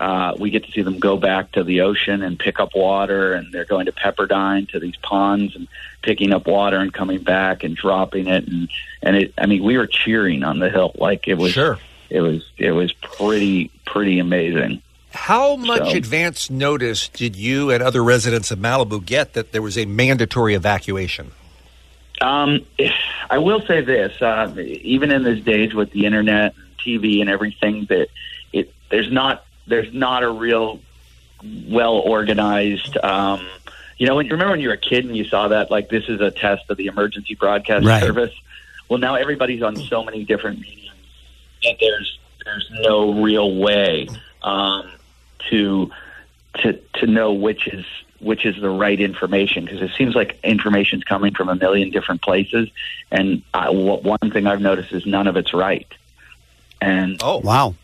[0.00, 3.32] Uh, we get to see them go back to the ocean and pick up water,
[3.32, 5.68] and they're going to Pepperdine to these ponds and
[6.02, 8.68] picking up water and coming back and dropping it, and
[9.02, 9.34] and it.
[9.38, 11.52] I mean, we were cheering on the hill like it was.
[11.52, 11.78] Sure.
[12.10, 14.82] It was it was pretty pretty amazing.
[15.12, 19.62] How much So- advance notice did you and other residents of Malibu get that there
[19.62, 21.30] was a mandatory evacuation?
[22.20, 22.64] Um,
[23.30, 27.86] I will say this: uh, even in this days with the internet, TV, and everything,
[27.86, 28.08] that
[28.52, 30.80] it there's not there's not a real
[31.68, 32.96] well organized.
[33.02, 33.46] Um,
[33.98, 35.88] you know, when you remember when you were a kid and you saw that like
[35.88, 38.02] this is a test of the emergency broadcast Right.
[38.02, 38.32] service.
[38.88, 40.98] Well, now everybody's on so many different mediums
[41.62, 44.08] that there's there's no real way
[44.42, 44.90] um,
[45.50, 45.90] to
[46.58, 47.84] to to know which is
[48.20, 52.22] which is the right information because it seems like information's coming from a million different
[52.22, 52.68] places,
[53.10, 55.86] and I, one thing I've noticed is none of it's right.
[56.80, 57.74] And oh wow,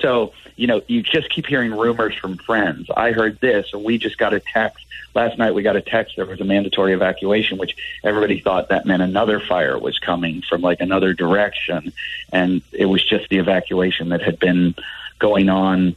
[0.00, 2.88] so you know you just keep hearing rumors from friends.
[2.96, 4.84] I heard this, or we just got a text
[5.14, 5.54] last night.
[5.54, 9.40] We got a text there was a mandatory evacuation, which everybody thought that meant another
[9.40, 11.92] fire was coming from like another direction,
[12.32, 14.74] and it was just the evacuation that had been
[15.18, 15.96] going on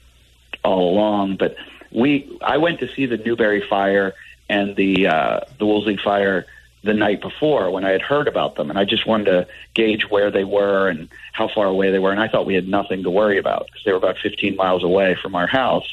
[0.64, 1.38] all along.
[1.38, 1.56] But
[1.92, 4.14] we, I went to see the Newberry fire
[4.50, 6.46] and the uh, the Woolsey fire
[6.88, 10.10] the night before when I had heard about them, and I just wanted to gauge
[10.10, 12.12] where they were and how far away they were.
[12.12, 14.84] And I thought we had nothing to worry about because they were about 15 miles
[14.84, 15.88] away from our house,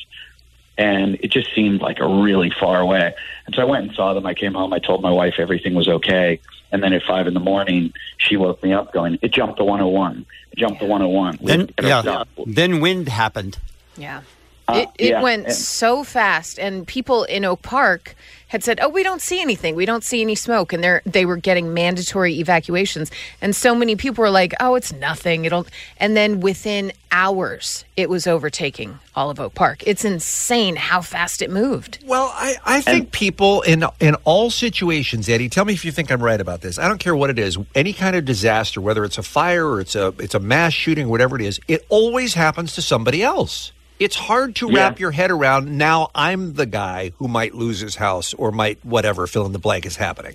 [0.79, 3.15] and it just seemed like a really far away.
[3.47, 4.25] And so I went and saw them.
[4.25, 4.73] I came home.
[4.73, 6.41] I told my wife everything was okay.
[6.73, 9.65] And then at five in the morning, she woke me up going, "It jumped the
[9.65, 10.25] 101.
[10.51, 13.59] It jumped the 101." We Then had to get yeah, then wind happened.
[13.97, 14.23] Yeah.
[14.67, 18.15] Uh, it it yeah, went and- so fast, and people in Oak Park
[18.49, 19.75] had said, "Oh, we don't see anything.
[19.75, 23.11] We don't see any smoke," and they they were getting mandatory evacuations.
[23.43, 25.45] And so many people were like, "Oh, it's nothing.
[25.45, 25.67] It'll."
[25.99, 29.83] And then within hours, it was overtaking all of Oak Park.
[29.87, 31.99] It's insane how fast it moved.
[32.07, 35.49] Well, I, I think people in in all situations, Eddie.
[35.49, 36.79] Tell me if you think I'm right about this.
[36.79, 37.59] I don't care what it is.
[37.75, 41.07] Any kind of disaster, whether it's a fire or it's a it's a mass shooting,
[41.07, 43.73] or whatever it is, it always happens to somebody else.
[43.99, 44.79] It's hard to Yeah.
[44.79, 45.77] wrap your head around.
[45.79, 49.59] Now I'm the guy who might lose his house or might whatever fill in the
[49.59, 50.35] blank is happening.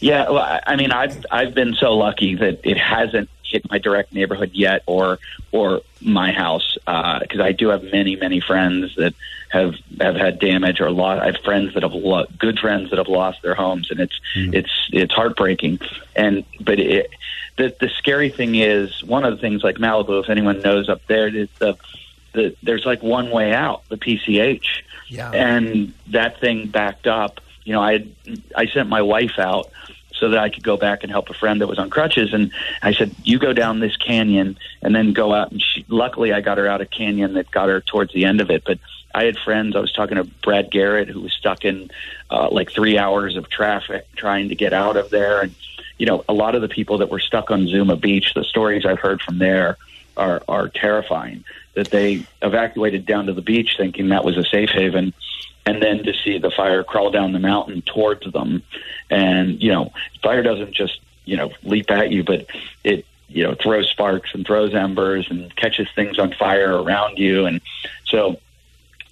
[0.00, 3.78] Yeah, well, I- I mean, I've I've been so lucky that it hasn't hit my
[3.78, 5.18] direct neighborhood yet, or
[5.52, 9.14] or my house, uh, because I do have many many friends that
[9.50, 11.22] have have had damage or lost.
[11.22, 14.20] I have friends that have lo- good friends that have lost their homes, and it's
[14.34, 14.52] hmm.
[14.52, 15.80] it's it's heartbreaking.
[16.14, 17.10] And but it,
[17.56, 21.00] the the scary thing is one of the things like Malibu, if anyone knows up
[21.06, 21.76] there, is the
[22.34, 24.66] the there's like one way out, the PCH
[25.08, 25.30] Yeah.
[25.30, 27.40] and that thing backed up.
[27.64, 28.12] You know, I had,
[28.54, 29.70] I sent my wife out
[30.12, 32.52] so that I could go back and help a friend that was on crutches, and
[32.82, 36.40] I said, "You go down this canyon and then go out." And she, luckily, I
[36.40, 38.62] got her out a canyon that got her towards the end of it.
[38.64, 38.78] But
[39.14, 39.74] I had friends.
[39.76, 41.90] I was talking to Brad Garrett, who was stuck in
[42.30, 45.54] uh, like three hours of traffic trying to get out of there, and
[45.98, 48.34] you know, a lot of the people that were stuck on Zuma Beach.
[48.34, 49.78] The stories I've heard from there
[50.16, 51.44] are are terrifying.
[51.74, 55.12] That they evacuated down to the beach thinking that was a safe haven,
[55.66, 58.62] and then to see the fire crawl down the mountain towards them,
[59.10, 59.92] and you know,
[60.22, 62.46] fire doesn't just you know leap at you, but
[62.84, 67.46] it you know throws sparks and throws embers and catches things on fire around you,
[67.46, 67.60] and
[68.06, 68.38] so.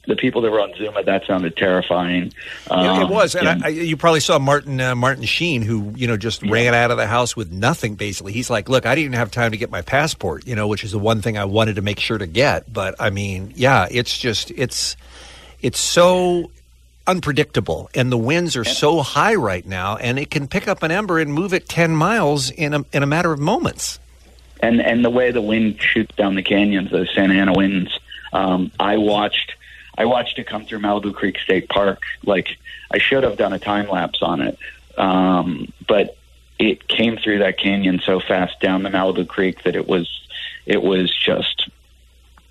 [0.07, 2.33] The people that were on Zuma, that sounded terrifying.
[2.69, 5.63] Yeah, it Um, was, and and- I, I, you probably saw Martin uh, Martin Sheen,
[5.63, 7.95] who you know just ran out of the house with nothing.
[7.95, 10.67] Basically, he's like, "Look, I didn't even have time to get my passport, you know,
[10.67, 13.53] which is the one thing I wanted to make sure to get." But I mean,
[13.55, 14.97] yeah, it's just it's
[15.61, 16.51] it's so
[17.07, 20.91] unpredictable, and the winds are so high right now, and it can pick up an
[20.91, 23.99] ember and move it ten miles in a in a matter of moments.
[24.61, 27.99] and and the way the wind shoots down the canyons, those Santa Ana winds.
[28.33, 29.53] Um, I watched
[29.97, 32.03] I watched it come through Malibu Creek State Park.
[32.25, 32.57] Like
[32.91, 34.59] I should have done a time lapse on it,
[34.97, 36.17] um, but
[36.59, 40.09] it came through that canyon so fast down the Malibu Creek that it was
[40.67, 41.69] it was just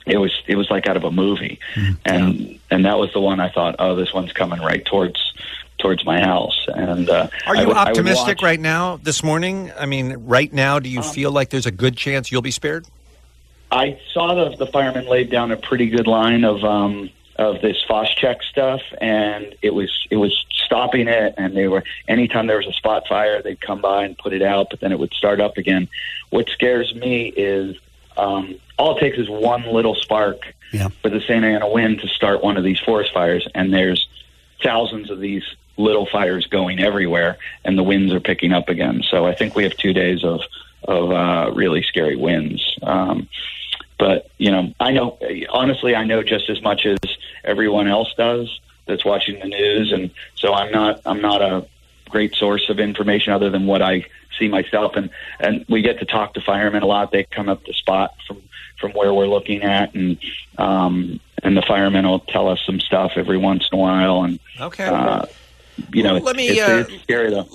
[0.05, 1.59] it was it was like out of a movie,
[2.05, 5.33] and and that was the one I thought, oh, this one's coming right towards
[5.77, 6.67] towards my house.
[6.67, 8.97] And uh, Are you optimistic right now?
[8.97, 12.41] This morning, I mean, right now, do you feel like there's a good chance you'll
[12.41, 12.85] be spared?
[13.71, 17.09] I saw the the firemen laid down a pretty good line of um
[17.41, 17.83] of this
[18.15, 21.33] check stuff, and it was it was stopping it.
[21.37, 24.41] And they were anytime there was a spot fire, they'd come by and put it
[24.41, 25.87] out, but then it would start up again.
[26.29, 27.75] What scares me is
[28.15, 30.41] um, all it takes is one little spark
[31.01, 34.07] for the Santa Ana wind to start one of these forest fires, and there's
[34.63, 35.43] thousands of these
[35.77, 39.03] little fires going everywhere, and the winds are picking up again.
[39.09, 40.41] So I think we have two days of
[40.87, 42.77] of uh, really scary winds.
[42.81, 43.27] Um,
[44.01, 45.19] but you know, I know
[45.51, 46.97] honestly, I know just as much as
[47.43, 51.67] everyone else does that's watching the news, and so I'm not I'm not a
[52.09, 54.07] great source of information other than what I
[54.39, 57.11] see myself, and and we get to talk to firemen a lot.
[57.11, 58.41] They come up the spot from
[58.79, 60.17] from where we're looking at, and
[60.57, 64.39] um, and the firemen will tell us some stuff every once in a while, and
[64.59, 64.83] Okay.
[64.83, 65.27] uh,
[65.93, 67.47] you know, Well, let me, it's, uh, it's scary though.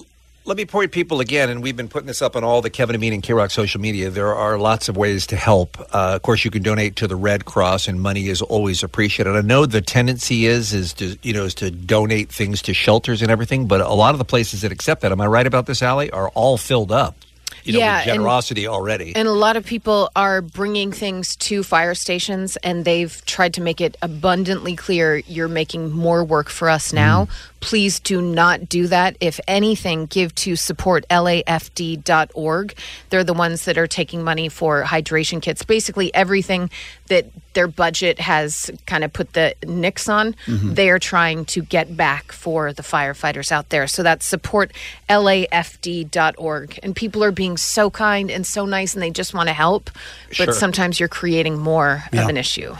[0.47, 3.01] Let me point people again, and we've been putting this up on all the Kevin
[3.01, 4.11] Bean and K Rock social media.
[4.11, 5.77] There are lots of ways to help.
[5.93, 9.35] Uh, of course, you can donate to the Red Cross, and money is always appreciated.
[9.35, 13.23] I know the tendency is is to you know is to donate things to shelters
[13.23, 15.67] and everything, but a lot of the places that accept that, am I right about
[15.67, 17.17] this, Allie, are all filled up.
[17.65, 19.17] you know, Yeah, with and- generosity already.
[19.17, 23.61] And a lot of people are bringing things to fire stations, and they've tried to
[23.61, 27.27] make it abundantly clear you're making more work for us now.
[27.67, 29.17] Please do not do that.
[29.19, 32.75] If anything, give to support lafd.org.
[33.11, 35.65] They're the ones that are taking money for hydration kits.
[35.65, 36.71] Basically, everything
[37.09, 40.77] that their budget has kind of put the nix on, Mhm.
[40.77, 43.89] they are trying to get back for the firefighters out there.
[43.89, 44.71] So that's support
[45.11, 46.79] lafd.org.
[46.85, 49.91] And people are being so kind and so nice and they just want to help.
[50.29, 50.53] But Sure.
[50.53, 52.23] sometimes you're creating more Yeah.
[52.23, 52.77] of an issue.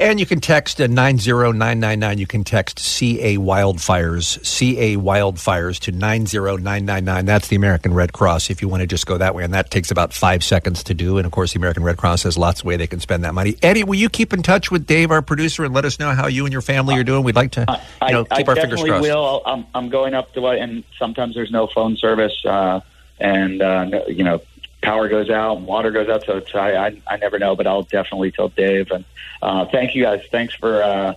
[0.00, 2.16] And you can text uh, 90999.
[2.16, 7.26] You can text CA Wildfires, CA Wildfires to 90999.
[7.26, 9.44] That's the American Red Cross if you want to just go that way.
[9.44, 11.18] And that takes about five seconds to do.
[11.18, 13.34] And of course, the American Red Cross has lots of way they can spend that
[13.34, 13.56] money.
[13.60, 16.28] Eddie, will you keep in touch with Dave, our producer, and let us know how
[16.28, 17.22] you and your family are doing?
[17.22, 17.66] We'd like to
[18.06, 19.02] you know, I, keep I our fingers definitely crossed.
[19.02, 19.42] will.
[19.44, 22.80] I'm, I'm going up to and sometimes there's no phone service, uh,
[23.18, 24.40] and uh, you know,
[24.82, 26.24] power goes out, and water goes out.
[26.24, 28.90] So it's, I, I, I never know, but I'll definitely tell Dave.
[28.90, 29.04] And
[29.42, 30.22] uh, thank you guys.
[30.30, 31.14] Thanks for uh,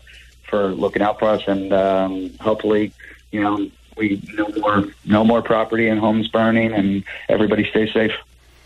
[0.50, 2.94] for looking out for us, and um, hopefully,
[3.32, 8.12] you know, we no more no more property and homes burning, and everybody stay safe.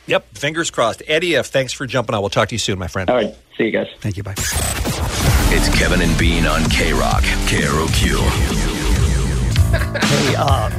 [0.05, 1.03] Yep, fingers crossed.
[1.07, 2.21] Eddie, F, thanks for jumping on.
[2.21, 3.09] We'll talk to you soon, my friend.
[3.09, 3.87] All right, see you guys.
[3.99, 4.23] Thank you.
[4.23, 4.35] Bye.
[5.49, 8.66] It's Kevin and Bean on K Rock, KROQ.
[9.71, 10.69] Hey, uh,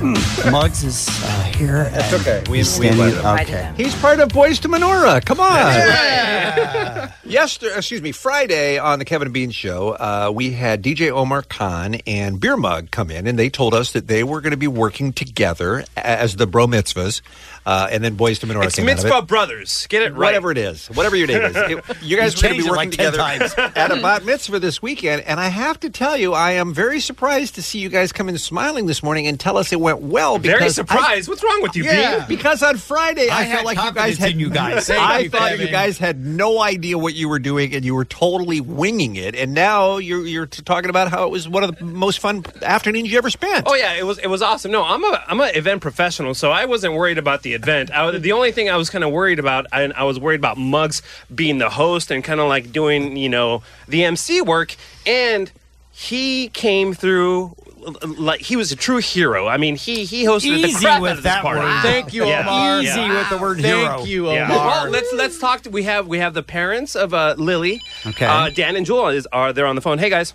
[0.50, 1.90] Muggs is uh, here.
[1.90, 2.42] That's okay.
[2.50, 3.74] We, he's we standing- invited him.
[3.74, 3.82] Okay.
[3.82, 5.24] He's part of Boys to Menorah.
[5.24, 7.10] Come on.
[7.24, 11.42] Yesterday, excuse me, Friday on the Kevin and Bean show, uh, we had DJ Omar
[11.42, 14.56] Khan and Beer Mug come in, and they told us that they were going to
[14.56, 17.20] be working together as the Bro Mitzvahs,
[17.68, 19.26] uh, and then Boys to Menorah It's came out of Mitzvah it.
[19.26, 19.86] Brothers.
[19.88, 20.28] Get it right.
[20.28, 22.70] Whatever it is, whatever your name is, It- you guys You are going to be
[22.70, 23.54] working like together times.
[23.58, 26.98] at a bat mitzvah this weekend, and I have to tell you, I am very
[26.98, 30.00] surprised to see you guys come in smiling this morning and tell us it went
[30.00, 30.38] well.
[30.38, 31.28] Very because I- surprised.
[31.28, 32.28] What's wrong with you, yeah, Bean?
[32.38, 34.88] because on Friday I, I felt like you guys had you guys.
[34.88, 38.06] I you, thought you guys had no idea what you were doing, and you were
[38.06, 39.34] totally winging it.
[39.34, 43.12] And now you're you're talking about how it was one of the most fun afternoons
[43.12, 43.64] you ever spent.
[43.68, 44.70] Oh yeah, it was it was awesome.
[44.72, 47.90] No, I'm a I'm an event professional, so I wasn't worried about the event.
[47.92, 50.56] I, the only thing I was kind of worried about, I, I was worried about
[50.58, 51.02] Muggs
[51.34, 54.74] being the host and kind of like doing you know the MC work,
[55.06, 55.50] and
[55.90, 57.54] he came through.
[58.02, 59.46] Like he was a true hero.
[59.46, 61.60] I mean, he he hosted the Easy crap with out of this that party.
[61.60, 61.80] word.
[61.82, 62.82] Thank you, Omar.
[62.82, 64.04] Easy with the word Thank hero.
[64.04, 64.44] you, Yeah.
[64.52, 64.66] Omar.
[64.66, 65.62] Well, let's let's talk.
[65.62, 67.80] To, we have we have the parents of uh, Lily.
[68.04, 68.26] Okay.
[68.26, 69.96] Uh, Dan and Jewel is are there on the phone?
[69.98, 70.34] Hey guys.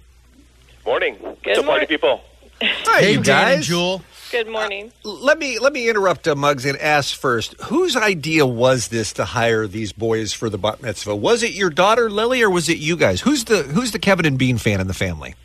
[0.86, 1.16] Morning.
[1.16, 2.22] What's up, party people?
[2.62, 3.56] Hi, Hey, you Dan guys.
[3.56, 4.02] and Jewel.
[4.34, 4.92] Good morning.
[5.04, 7.54] Let me let me interrupt uh, Muggs and ask first.
[7.66, 11.16] Whose idea was this to hire these boys for the bat mitzvah?
[11.16, 13.22] Was it your daughter Lily, or was it you guys?
[13.22, 15.36] Who's the Who's the Kevin and Bean fan in the family?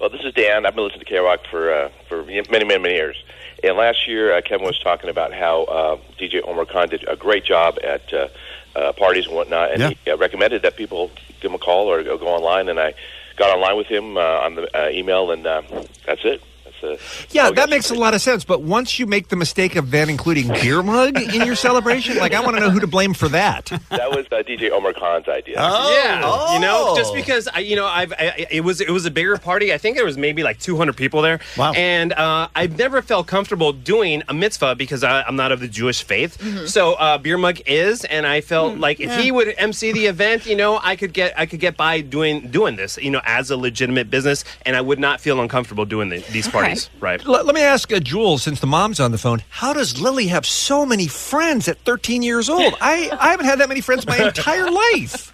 [0.00, 0.66] Well, this is Dan.
[0.66, 3.16] I've been listening to K Rock for uh, for many, many, many years.
[3.64, 7.16] And last year, uh, Kevin was talking about how uh, DJ Omar Khan did a
[7.16, 8.28] great job at uh,
[8.76, 9.90] uh, parties and whatnot, and Yeah.
[10.04, 11.10] he uh, recommended that people
[11.40, 12.68] give him a call or go, go online.
[12.68, 12.94] And I
[13.34, 15.62] got online with him uh, on the uh, email, and uh,
[16.06, 16.40] that's it.
[16.82, 18.44] That's Yeah, that makes a lot of sense.
[18.44, 22.32] But once you make the mistake of then including beer mug in your celebration, like
[22.34, 23.66] I want to know who to blame for that.
[23.90, 25.56] that was uh, DJ Omar Khan's idea.
[25.58, 26.96] Oh, yeah, you know, Oh.
[26.96, 29.72] just because I, you know, I've I, it was it was a bigger party.
[29.72, 31.40] I think there was maybe like 200 people there.
[31.56, 31.72] Wow.
[31.72, 35.68] And uh, I've never felt comfortable doing a mitzvah because I, I'm not of the
[35.68, 36.68] Jewish faith.
[36.68, 39.20] So uh, beer mug is, and I felt like if yeah.
[39.20, 42.50] he would MC the event, you know, I could get I could get by doing
[42.50, 46.08] doing this, you know, as a legitimate business, and I would not feel uncomfortable doing
[46.10, 46.67] the, these parties.
[47.00, 47.24] Right.
[47.26, 50.28] Let, let me ask uh, Jules, since the mom's on the phone, how does Lily
[50.28, 52.74] have so many friends at 13 years old?
[52.80, 55.32] I, I haven't had that many friends my entire life.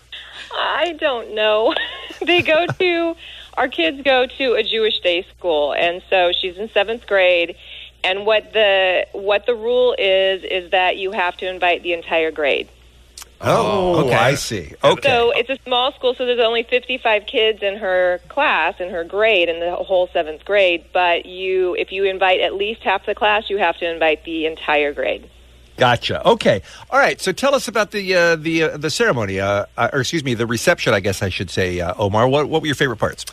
[0.52, 1.74] I don't know.
[2.24, 3.16] they go to
[3.56, 7.56] our kids go to a Jewish day school, and so she's in seventh grade.
[8.02, 12.30] And what the what the rule is is that you have to invite the entire
[12.30, 12.68] grade.
[13.40, 14.14] Oh, okay.
[14.14, 14.74] I see.
[14.82, 15.08] Okay.
[15.08, 19.04] So it's a small school, so there's only 55 kids in her class, in her
[19.04, 20.84] grade, in the whole seventh grade.
[20.92, 24.46] But you, if you invite at least half the class, you have to invite the
[24.46, 25.28] entire grade.
[25.76, 26.26] Gotcha.
[26.26, 26.62] Okay.
[26.90, 27.20] All right.
[27.20, 30.34] So tell us about the uh, the uh, the ceremony, uh, uh, or excuse me,
[30.34, 30.94] the reception.
[30.94, 32.28] I guess I should say, uh, Omar.
[32.28, 33.26] What what were your favorite parts?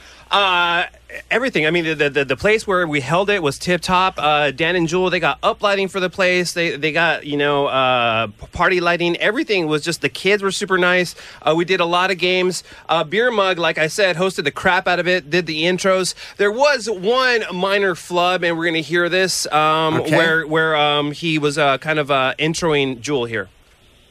[1.29, 1.65] Everything.
[1.65, 4.15] I mean, the, the the place where we held it was tip top.
[4.17, 6.53] Uh, Dan and Jewel, they got up lighting for the place.
[6.53, 9.17] They they got you know uh, party lighting.
[9.17, 11.15] Everything was just the kids were super nice.
[11.41, 12.63] Uh, we did a lot of games.
[12.87, 15.29] Uh, Beer Mug, like I said, hosted the crap out of it.
[15.29, 16.13] Did the intros.
[16.37, 20.15] There was one minor flub, and we're gonna hear this um, Okay.
[20.15, 23.49] where where um, he was uh, kind of uh, introing Jewel here.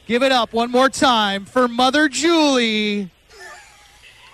[0.07, 3.09] Give it up one more time for Mother Julie.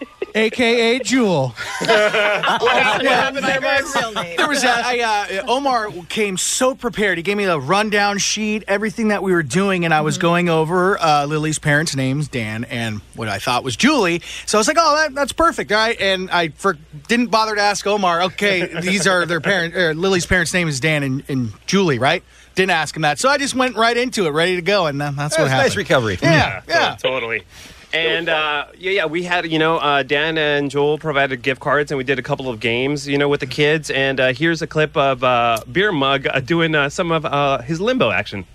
[0.35, 1.55] aka Jewel.
[1.79, 1.87] what
[3.01, 7.17] there, was a, I, uh, Omar came so prepared.
[7.17, 10.49] He gave me a rundown sheet, everything that we were doing, and I was going
[10.49, 14.21] over uh, Lily's parents' names, Dan, and what I thought was Julie.
[14.45, 16.77] So I was like, "Oh, that, that's perfect, all right." And I for,
[17.07, 18.23] didn't bother to ask Omar.
[18.23, 19.75] Okay, these are their parent.
[19.75, 22.23] Or Lily's parents' name is Dan and, and Julie, right?
[22.55, 24.99] Didn't ask him that, so I just went right into it, ready to go, and
[25.01, 25.69] uh, that's That what was happened.
[25.69, 26.17] nice recovery.
[26.21, 26.95] Yeah, yeah.
[26.95, 27.43] to- totally.
[27.93, 31.89] And uh, yeah, yeah, we had you know uh, Dan and Joel provided gift cards,
[31.91, 33.89] and we did a couple of games, you know, with the kids.
[33.89, 37.61] And uh, here's a clip of uh, Beer Mug uh, doing uh, some of uh,
[37.61, 38.45] his limbo action.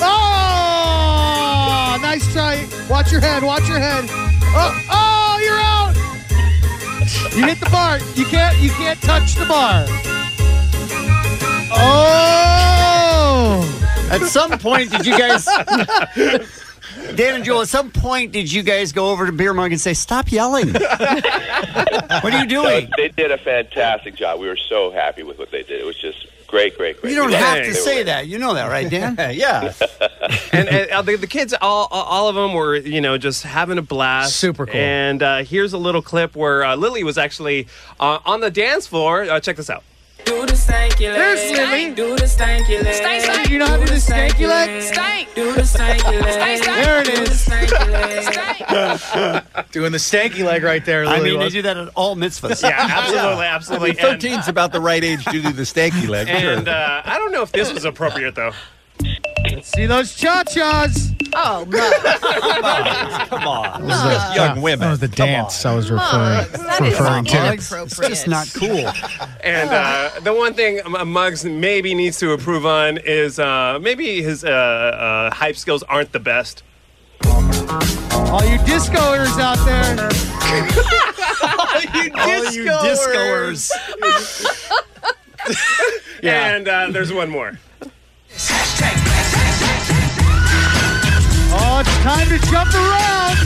[0.00, 2.66] Oh, nice try.
[2.88, 3.42] Watch your head.
[3.42, 4.04] Watch your head.
[4.08, 5.94] Oh, oh, you're out.
[7.34, 7.98] You hit the bar.
[8.14, 8.56] You can't.
[8.58, 9.84] You can't touch the bar.
[11.72, 12.46] Oh.
[14.08, 15.46] At some point, did you guys,
[17.14, 17.62] Dan and Joel?
[17.62, 20.72] At some point, did you guys go over to Beer Mug and say, "Stop yelling"?
[20.72, 22.84] what are you doing?
[22.90, 24.40] No, they did a fantastic job.
[24.40, 25.80] We were so happy with what they did.
[25.80, 27.10] It was just great, great, great.
[27.10, 28.26] You don't We have to say that.
[28.26, 29.16] You know that, right, Dan?
[29.34, 29.72] yeah.
[30.52, 33.42] and, and uh, the, the kids, all, all all of them were, you know, just
[33.42, 34.36] having a blast.
[34.36, 34.74] Super cool.
[34.76, 37.68] And uh, here's a little clip where uh, Lily was actually
[38.00, 39.22] uh, on the dance floor.
[39.22, 39.84] Uh, check this out.
[40.26, 41.14] Do the stanky leg.
[41.16, 41.94] There's Lily.
[41.94, 42.94] Do the stanky leg.
[42.94, 43.48] Stank, stank.
[43.48, 44.82] You know how to do the stanky leg?
[44.82, 45.34] Stank.
[45.34, 46.62] Do the stanky leg.
[46.66, 47.44] There it Do is.
[47.44, 49.66] the stanky leg.
[49.72, 51.04] Doing the stanky leg right there.
[51.06, 52.62] I Lily mean, they do that at all mitzvahs.
[52.62, 53.88] Yeah, absolutely, I absolutely.
[53.90, 56.26] mean, 13's about the right age to do the stanky leg.
[56.28, 56.52] sure.
[56.54, 58.52] And uh, I don't know if this was appropriate though.
[59.50, 61.12] Let's see those cha-chas.
[61.34, 63.28] Oh, Muggs.
[63.28, 63.86] Come on.
[63.86, 64.36] Muggs.
[64.36, 64.80] Young women.
[64.80, 67.36] That was the dance I was referring, Muggs, that is referring to.
[67.36, 67.86] inappropriate.
[67.86, 68.88] It's just not cool.
[69.44, 74.22] And uh, the one thing M- Muggs maybe needs to improve on is uh, maybe
[74.22, 76.62] his uh, uh, hype skills aren't the best.
[77.24, 79.96] All you discoers out there.
[82.18, 83.70] All you discoers.
[86.22, 87.58] And uh, there's one more.
[91.58, 93.36] Oh, it's time to jump around.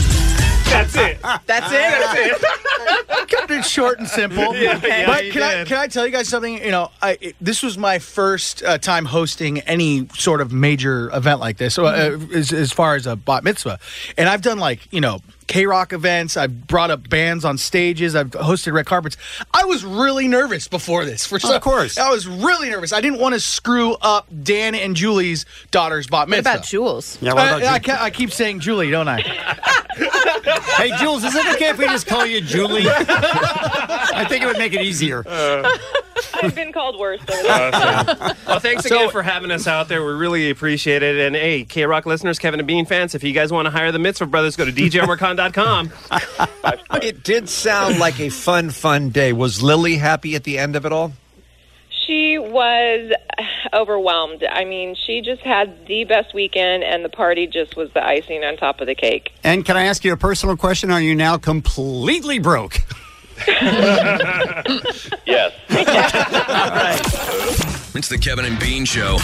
[0.71, 1.21] That's it.
[1.45, 1.71] That's it.
[1.71, 3.27] That's it.
[3.27, 4.55] Kept it short and simple.
[4.55, 6.63] Yeah, yeah, but you can I can I tell you guys something?
[6.63, 11.09] You know, I it- this was my first uh, time hosting any sort of major
[11.15, 12.33] event like this, uh, Mm-hmm.
[12.35, 13.79] as, as far as a bat mitzvah,
[14.17, 15.19] and I've done like you know.
[15.51, 16.37] K Rock events.
[16.37, 18.15] I've brought up bands on stages.
[18.15, 19.17] I've hosted red carpets.
[19.53, 21.27] I was really nervous before this.
[21.27, 21.97] For some, of course.
[21.97, 22.93] I was really nervous.
[22.93, 27.17] I didn't want to screw up Dan and Julie's daughter's bat What about Jules?
[27.21, 27.81] Yeah, what about I, you?
[27.81, 29.21] ca- I keep saying Julie, don't I?
[30.77, 32.85] Hey, Jules, is it okay if we just call you Julie?
[32.87, 35.23] I think it would make it easier.
[35.27, 35.77] Uh,
[36.33, 37.21] I've been called worse.
[37.21, 37.47] Over.
[37.47, 40.03] Uh, well, thanks again for having us out there.
[40.05, 41.17] We really appreciate it.
[41.19, 43.91] And hey, K Rock listeners, Kevin and Bean fans, if you guys want to hire
[43.91, 45.91] the Mitzvah Brothers, go to djomarcon.com.
[47.01, 49.33] It did sound like a fun, fun day.
[49.33, 51.13] Was Lily happy at the end of it all?
[51.89, 53.11] She was
[53.73, 54.43] overwhelmed.
[54.43, 58.43] I mean, she just had the best weekend, and the party just was the icing
[58.43, 59.31] on top of the cake.
[59.43, 60.91] And can I ask you a personal question?
[60.91, 62.79] Are you now completely broke?
[65.25, 65.53] Yes.
[67.95, 69.17] It's the Kevin and Bean Show.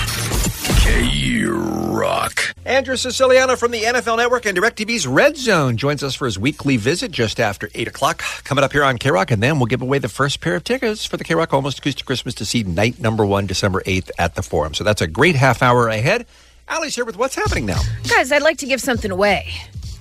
[0.82, 2.54] K Rock.
[2.66, 6.78] Andrew Siciliano from the NFL Network and DirecTV's Red Zone joins us for his weekly
[6.78, 8.24] visit just after 8 o'clock.
[8.44, 10.64] Coming up here on K Rock, and then we'll give away the first pair of
[10.64, 14.12] tickets for the K Rock Almost Acoustic Christmas to see night number one, December 8th
[14.18, 14.74] at the Forum.
[14.74, 16.26] So that's a great half hour ahead.
[16.68, 17.80] Allie's here with what's happening now.
[18.10, 19.48] Guys, I'd like to give something away.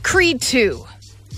[0.02, 0.84] Creed 2.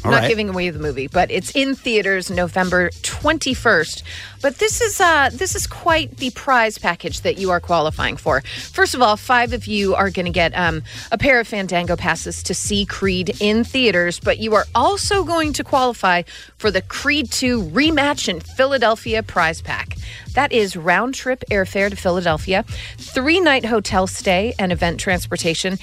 [0.04, 0.28] All Not right.
[0.28, 4.02] giving away the movie, but it's in theaters November 21st.
[4.40, 8.40] But this is uh this is quite the prize package that you are qualifying for.
[8.42, 11.96] First of all, five of you are going to get um, a pair of Fandango
[11.96, 16.22] passes to see Creed in theaters, but you are also going to qualify
[16.58, 19.96] for the Creed 2 rematch in Philadelphia prize pack.
[20.34, 22.64] That is round trip airfare to Philadelphia,
[22.96, 25.78] three night hotel stay and event transportation,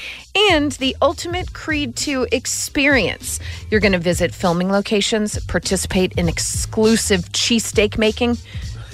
[0.50, 3.40] and the ultimate Creed 2 experience.
[3.70, 8.38] You're going to visit filming locations, participate in exclusive cheesesteak making,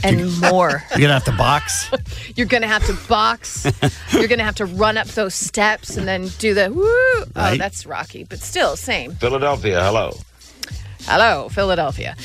[0.03, 0.83] and more.
[0.91, 1.89] You're gonna have to box.
[2.35, 3.65] You're going to have to box.
[4.11, 6.83] You're going to have to run up those steps and then do the woo.
[7.35, 9.13] Oh, that's Rocky, but still, same.
[9.15, 10.17] Philadelphia, hello.
[11.01, 12.15] Hello, Philadelphia.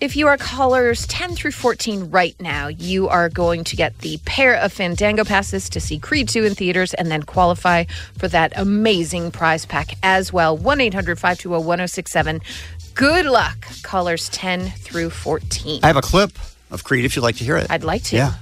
[0.00, 4.18] If you are callers 10 through 14 right now, you are going to get the
[4.24, 7.84] pair of Fandango passes to see Creed 2 in theaters and then qualify
[8.18, 10.56] for that amazing prize pack as well.
[10.56, 12.40] 1 800 520 1067.
[12.94, 15.80] Good luck, callers 10 through 14.
[15.84, 16.32] I have a clip
[16.72, 17.70] of Creed if you'd like to hear it.
[17.70, 18.16] I'd like to.
[18.16, 18.34] Yeah.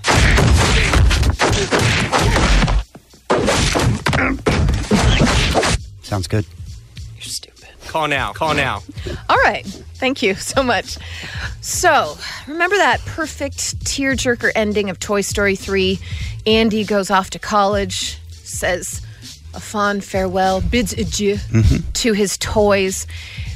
[6.02, 6.46] Sounds good.
[7.16, 7.68] You're stupid.
[7.86, 8.32] Call now.
[8.32, 8.82] Call now.
[9.28, 9.66] All right.
[9.94, 10.96] Thank you so much.
[11.60, 12.16] So,
[12.46, 15.98] remember that perfect tearjerker ending of Toy Story 3?
[16.46, 19.02] Andy goes off to college, says
[19.52, 21.90] a fond farewell, bids adieu mm-hmm.
[21.92, 23.06] to his toys,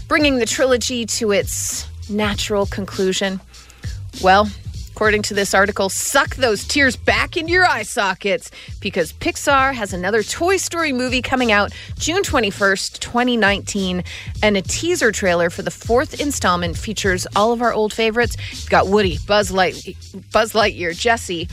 [0.09, 3.41] bringing the trilogy to its natural conclusion.
[4.23, 4.49] Well,
[4.95, 8.49] according to this article, suck those tears back into your eye sockets
[8.81, 14.05] because Pixar has another Toy Story movie coming out June 21st, 2019.
[14.41, 18.37] And a teaser trailer for the fourth installment features all of our old favorites.
[18.53, 19.97] You've got Woody, Buzz, Light,
[20.33, 21.49] Buzz Lightyear, Jesse.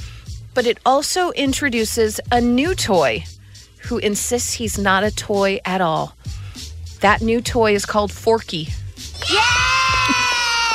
[0.54, 3.24] But it also introduces a new toy
[3.86, 6.16] who insists he's not a toy at all.
[7.00, 8.68] That new toy is called Forky.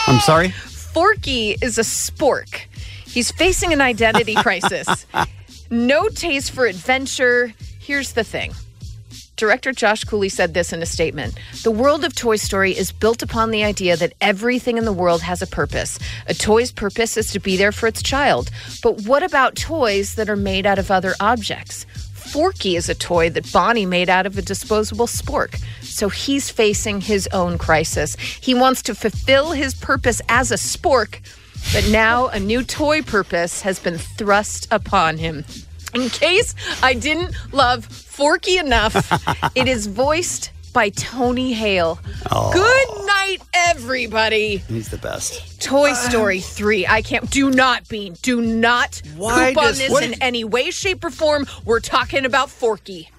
[0.09, 0.53] I'm sorry.
[0.97, 2.63] Forky is a spork.
[3.07, 5.05] He's facing an identity crisis.
[5.69, 7.53] No taste for adventure.
[7.79, 8.55] Here's the thing.
[9.37, 11.39] Director Josh Cooley said this in a statement.
[11.65, 15.21] The world of Toy Story is built upon the idea that everything in the world
[15.21, 15.99] has a purpose.
[16.29, 18.51] A toy's purpose is to be there for its child.
[18.83, 21.85] But what about toys that are made out of other objects?
[22.33, 25.61] Forky is a toy that Bonnie made out of a disposable spork.
[25.83, 28.17] So he's facing his own crisis.
[28.17, 31.21] He wants to fulfill his purpose as a spork,
[31.73, 35.45] but now a new toy purpose has been thrust upon him.
[35.95, 38.95] In case I didn't love Forky enough,
[39.55, 41.99] it is voiced by Tony Hale.
[42.53, 43.06] Good night,
[43.71, 44.59] everybody.
[44.59, 45.61] He's the best.
[45.63, 46.87] Toy uh, Story 3.
[46.87, 47.29] I can't.
[47.31, 48.15] Do not, Bean.
[48.23, 51.47] Do not Why poop on does- this what- in any way, shape, or form.
[51.65, 53.11] We're talking about Forky.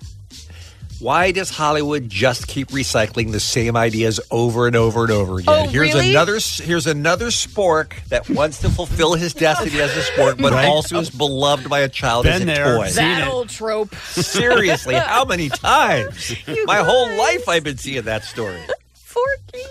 [1.00, 5.46] Why does Hollywood just keep recycling the same ideas over and over and over again?
[5.48, 6.10] Oh, here's really?
[6.10, 10.66] another here's another spork that wants to fulfill his destiny as a spork, but Right.
[10.68, 12.78] also is beloved by a child as Been a there.
[12.78, 12.88] toy.
[12.88, 13.32] Seen That it.
[13.32, 13.94] old trope.
[13.96, 16.34] Seriously, how many times?
[16.48, 18.58] You My whole life I've been seeing that story.
[18.96, 19.62] Forky.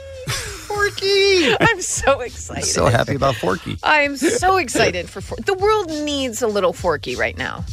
[0.76, 1.56] Forky.
[1.60, 2.64] I'm so excited.
[2.64, 3.78] So happy about Forky.
[3.82, 5.42] I'm so excited for Forky.
[5.44, 7.64] The world needs a little Forky right now.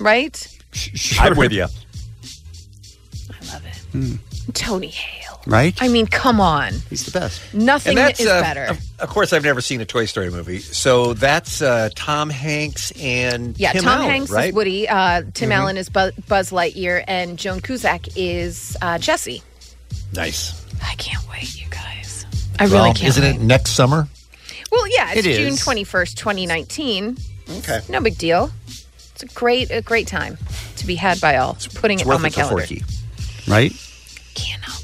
[0.00, 0.46] Right?
[1.20, 1.64] I'm with you.
[1.64, 3.80] I love it.
[3.92, 4.18] Mm.
[4.54, 5.40] Tony Hale.
[5.46, 5.80] Right?
[5.82, 6.72] I mean, come on.
[6.90, 7.52] He's the best.
[7.54, 8.64] Nothing that's is uh, better.
[8.64, 12.90] Of, of course, I've never seen a Toy Story movie, so that's uh, Tom Hanks
[12.92, 14.48] and Yeah, Tim Tom Allen, Hanks right?
[14.48, 14.88] is Woody.
[14.88, 15.54] Uh, Tim Mhm.
[15.54, 16.12] Allen is Buzz
[16.50, 19.42] Lightyear, and Joan Cusack is uh, Jesse.
[20.14, 20.64] Nice.
[20.82, 22.03] I can't wait, you guys.
[22.58, 23.08] I really Well, can't.
[23.08, 23.36] Isn't wait.
[23.36, 24.08] it next summer?
[24.70, 27.16] Well, yeah, it's It June twenty first, twenty nineteen.
[27.58, 27.80] Okay.
[27.88, 28.50] No big deal.
[28.66, 30.38] It's a great, a great time
[30.76, 31.56] to be had by all.
[31.74, 32.66] Putting It's it worth on my it for calendar.
[32.66, 32.82] Forky.
[33.46, 33.72] Right?
[34.34, 34.83] Cannot wait.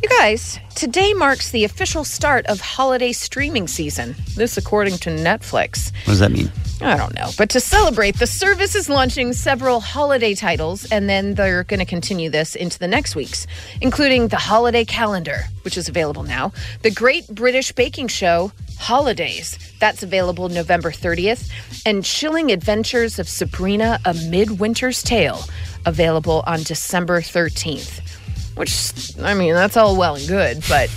[0.00, 4.14] You guys, today marks the official start of holiday streaming season.
[4.36, 5.92] This, according to Netflix.
[6.06, 6.52] What does that mean?
[6.80, 7.30] I don't know.
[7.36, 11.84] But to celebrate, the service is launching several holiday titles, and then they're going to
[11.84, 13.48] continue this into the next weeks,
[13.80, 20.04] including the holiday calendar, which is available now, the Great British Baking Show Holidays, that's
[20.04, 21.50] available November 30th,
[21.84, 25.40] and Chilling Adventures of Sabrina, A Midwinter's Tale,
[25.84, 28.17] available on December 13th.
[28.58, 30.90] Which, I mean, that's all well and good, but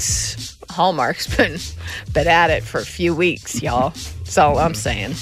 [0.69, 1.57] Hallmark's been,
[2.11, 3.91] been at it for a few weeks, y'all.
[3.91, 5.13] That's all I'm saying.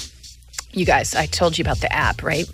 [0.72, 2.48] You guys, I told you about the app, right?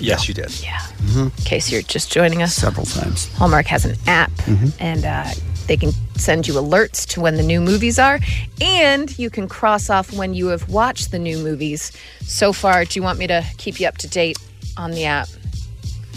[0.00, 0.60] Yes, you did.
[0.62, 0.80] Yeah.
[1.16, 3.32] In case you're just joining us, several times.
[3.34, 4.72] Hallmark has an app, Mhm.
[4.80, 5.26] and uh,
[5.66, 8.18] they can send you alerts to when the new movies are,
[8.60, 11.92] and you can cross off when you have watched the new movies.
[12.22, 14.38] So far, do you want me to keep you up to date
[14.76, 15.28] on the app?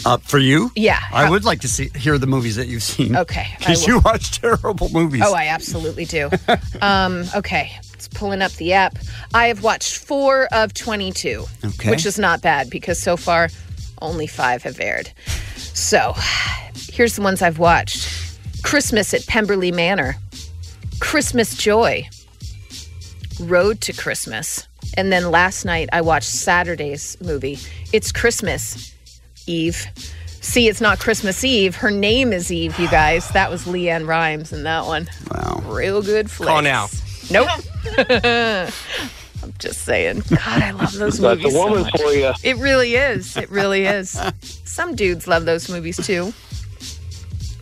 [0.05, 0.71] Uh, for you?
[0.75, 0.99] Yeah.
[1.11, 3.15] I would like to see hear the movies that you've seen.
[3.15, 5.21] Okay, Because you watch terrible movies.
[5.25, 6.29] Oh, I absolutely do.
[6.81, 8.97] um, okay, it's pulling up the app.
[9.33, 11.89] I have watched four of 22, Okay.
[11.89, 13.49] which is not bad because so far
[14.01, 15.11] only five have aired.
[15.55, 16.13] So
[16.91, 18.07] here's the ones I've watched
[18.63, 20.15] Christmas at Pemberley Manor,
[20.99, 22.07] Christmas Joy,
[23.39, 24.67] Road to Christmas.
[24.97, 27.57] And then last night I watched Saturday's movie.
[27.93, 28.93] It's Christmas
[29.51, 29.85] Eve.
[30.43, 31.75] See, it's not Christmas Eve.
[31.75, 33.29] Her name is Eve, you guys.
[33.29, 35.07] That was LeAnn Rimes in that one.
[35.31, 35.61] Wow.
[35.65, 36.49] Real good flick.
[36.49, 36.87] Call now.
[37.29, 37.49] Nope.
[39.43, 40.23] I'm just saying.
[40.29, 41.45] God, I love those That's movies.
[41.45, 42.01] a so woman much.
[42.01, 42.31] for you.
[42.43, 43.37] It really is.
[43.37, 44.19] It really is.
[44.65, 46.33] Some dudes love those movies too.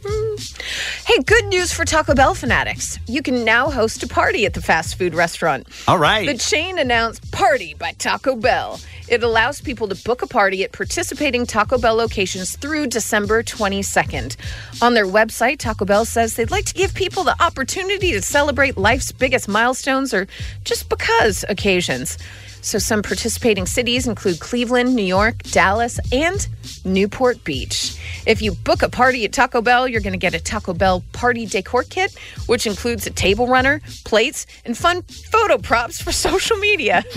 [0.05, 2.99] Hey, good news for Taco Bell fanatics.
[3.07, 5.67] You can now host a party at the fast food restaurant.
[5.87, 6.25] All right.
[6.27, 8.79] The chain announced Party by Taco Bell.
[9.07, 14.35] It allows people to book a party at participating Taco Bell locations through December 22nd.
[14.81, 18.77] On their website, Taco Bell says they'd like to give people the opportunity to celebrate
[18.77, 20.27] life's biggest milestones or
[20.63, 22.17] just because occasions.
[22.61, 26.45] So, some participating cities include Cleveland, New York, Dallas, and
[26.83, 27.95] Newport Beach.
[28.27, 31.03] If you book a party at Taco Bell, you're going to get a Taco Bell
[31.13, 32.13] party decor kit,
[32.47, 37.03] which includes a table runner, plates, and fun photo props for social media.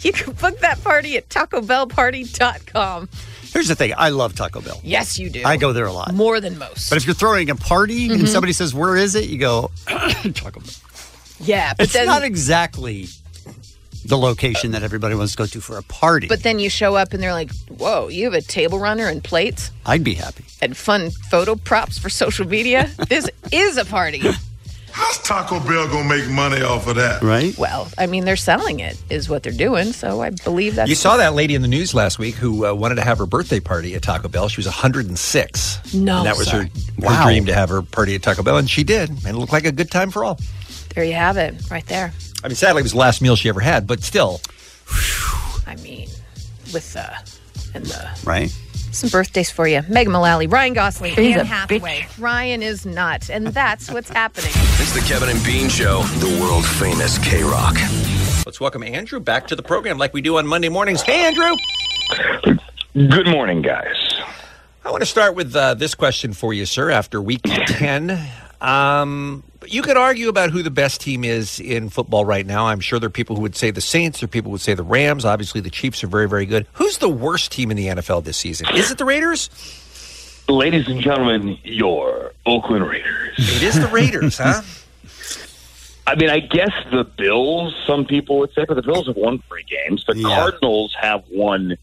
[0.00, 3.08] you can book that party at tacobellparty.com.
[3.52, 4.80] Here's the thing I love Taco Bell.
[4.82, 5.42] Yes, you do.
[5.44, 6.14] I go there a lot.
[6.14, 6.90] More than most.
[6.90, 8.20] But if you're throwing a party Mhm.
[8.20, 9.26] and somebody says, Where is it?
[9.28, 10.74] You go, Taco Bell.
[11.40, 13.08] yeah, but It's then not exactly
[14.08, 16.26] the location that everybody wants to go to for a party.
[16.28, 19.22] but then you show up and they're like, "Whoa, you have a table runner and
[19.22, 20.44] plates I'd be happy.
[20.60, 22.90] and fun photo props for social media.
[23.08, 24.22] this is a party."
[24.90, 27.22] How's Taco Bell gonna make money off of that?
[27.22, 27.56] Right?
[27.56, 29.92] Well, I mean, they're selling it, is what they're doing.
[29.92, 30.88] So I believe that.
[30.88, 33.26] You saw that lady in the news last week who uh, wanted to have her
[33.26, 34.48] birthday party at Taco Bell.
[34.48, 35.94] She was 106.
[35.94, 37.08] No, And that was her, sir.
[37.08, 39.10] her dream to have her party at Taco Bell, and she did.
[39.10, 40.38] And it looked like a good time for all.
[40.98, 42.12] There you have it, right there.
[42.42, 44.40] I mean, sadly, it was the last meal she ever had, but still.
[45.64, 46.08] I mean,
[46.74, 47.16] with the
[47.72, 48.50] and the Right?
[48.90, 52.08] some birthdays for you: Megan Mullally, Ryan Gosling, He's Anne a Hathaway.
[52.18, 54.50] Ryan is not, and that's what's happening.
[54.52, 57.76] It's the Kevin and Bean Show, the world famous K Rock.
[58.44, 61.02] Let's welcome Andrew back to the program like we do on Monday mornings.
[61.02, 61.54] Hey, Andrew.
[62.92, 63.94] Good morning, guys.
[64.84, 66.90] I want to start with uh, this question for you, sir.
[66.90, 68.18] After week 10,
[68.60, 72.66] um, you could argue about who the best team is in football right now.
[72.66, 74.60] I'm sure there are people who would say the Saints, there are people who would
[74.60, 75.24] say the Rams.
[75.24, 76.66] Obviously, the Chiefs are very, very good.
[76.74, 78.66] Who's the worst team in the NFL this season?
[78.74, 79.50] Is it the Raiders?
[80.48, 83.34] Ladies and gentlemen, your Oakland Raiders.
[83.36, 84.62] It is the Raiders, huh?
[86.06, 89.42] I mean, I guess the Bills, some people would say, but the Bills have won
[89.46, 90.04] three games.
[90.06, 91.76] The Cardinals have won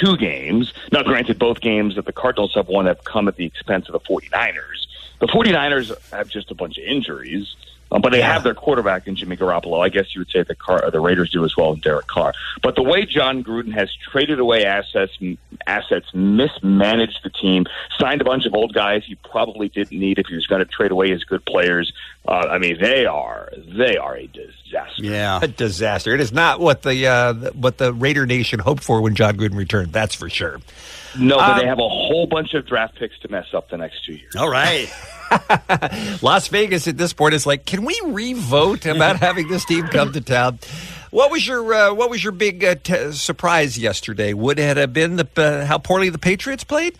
[0.00, 0.74] two games.
[0.92, 3.94] Now, granted, both games that the Cardinals have won have come at the expense of
[3.94, 4.81] the 49ers.
[5.22, 7.54] The 49ers have just a bunch of injuries,
[7.92, 9.78] um, but they have their quarterback in Jimmy Garoppolo.
[9.84, 12.32] I guess you would say the Car- the Raiders do as well in Derek Carr.
[12.60, 15.12] But the way Jon Gruden has traded away assets,
[15.66, 17.66] assets, mismanaged the team,
[18.00, 20.64] signed a bunch of old guys he probably didn't need if he was going to
[20.64, 21.92] trade away his good players.
[22.26, 25.04] Uh, I mean, they are they are a disaster.
[25.04, 26.14] Yeah, a disaster.
[26.14, 29.56] It is not what the uh, what the Raider Nation hoped for when Jon Gruden
[29.56, 29.92] returned.
[29.92, 30.60] That's for sure.
[31.18, 33.76] No, but Um, they have a whole bunch of draft picks to mess up the
[33.76, 34.34] next two years.
[34.34, 34.90] All right.
[36.22, 40.12] Las Vegas at this point is like, can we re-vote about having this team come
[40.12, 40.58] to town?
[41.10, 44.32] What was your uh, What was your big uh, t- surprise yesterday?
[44.32, 46.96] Would it have been the uh, how poorly the Patriots played?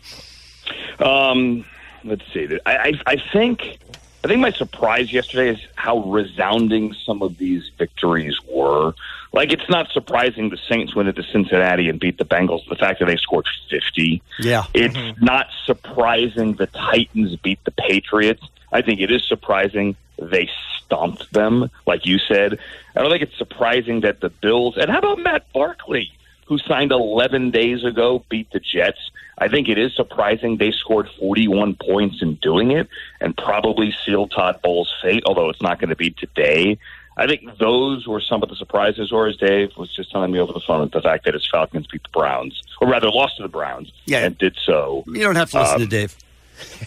[0.99, 1.65] Um,
[2.05, 2.47] let's see.
[2.67, 3.79] I, I, I think
[4.24, 8.94] I think my surprise yesterday is how resounding some of these victories were.
[9.32, 12.69] Like, it's not surprising the Saints went into Cincinnati and beat the Bengals.
[12.69, 14.23] The fact that they scored fifty.
[14.39, 14.65] Yeah.
[14.74, 15.24] It's mm-hmm.
[15.24, 18.43] not surprising the Titans beat the Patriots.
[18.70, 22.59] I think it is surprising they stomped them, like you said.
[22.94, 26.12] I don't think it's surprising that the Bills and how about Matt Barkley,
[26.47, 29.11] who signed 11 days ago, beat the Jets.
[29.39, 32.89] I think it is surprising they scored 41 points in doing it
[33.21, 36.79] and probably sealed Todd Bowles' fate, although it's not going to be today.
[37.17, 40.39] I think those were some of the surprises, or as Dave was just telling me
[40.39, 43.43] over the phone, the fact that his Falcons beat the Browns, or rather lost to
[43.43, 44.25] the Browns, Yeah.
[44.25, 45.05] and did so.
[45.07, 46.17] You don't have to listen um, to Dave.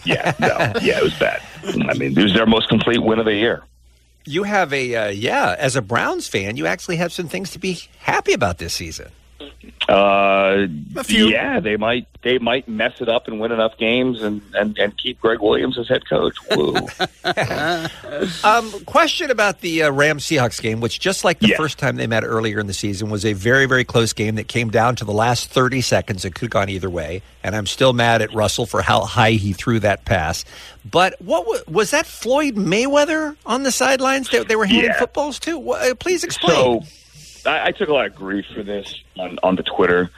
[0.06, 0.48] Yeah, no,
[0.80, 1.42] yeah, it was bad.
[1.64, 3.62] I mean, it was their most complete win of the year.
[4.24, 7.58] You have a uh, yeah, as a Browns fan, you actually have some things to
[7.58, 9.10] be happy about this season.
[9.88, 10.66] Uh,
[11.08, 14.96] yeah, they might they might mess it up and win enough games and, and, and
[14.98, 16.34] keep Gregg Williams as head coach.
[16.54, 16.74] Woo.
[18.44, 22.06] Um, question about the uh, Rams Seahawks game, which just like the first time they
[22.06, 25.04] met earlier in the season was a very very close game that came down to
[25.04, 26.24] the last thirty seconds.
[26.24, 29.32] It could have gone either way, and I'm still mad at Russell for how high
[29.32, 30.44] he threw that pass.
[30.90, 32.06] But what was, was that?
[32.06, 34.30] Floyd Mayweather on the sidelines?
[34.30, 34.98] They, they were handing Yeah.
[34.98, 35.58] footballs too.
[35.58, 36.56] Wha- uh, please explain.
[36.56, 36.82] So
[37.46, 40.10] I, I took a lot of grief for this on, on the Twitter.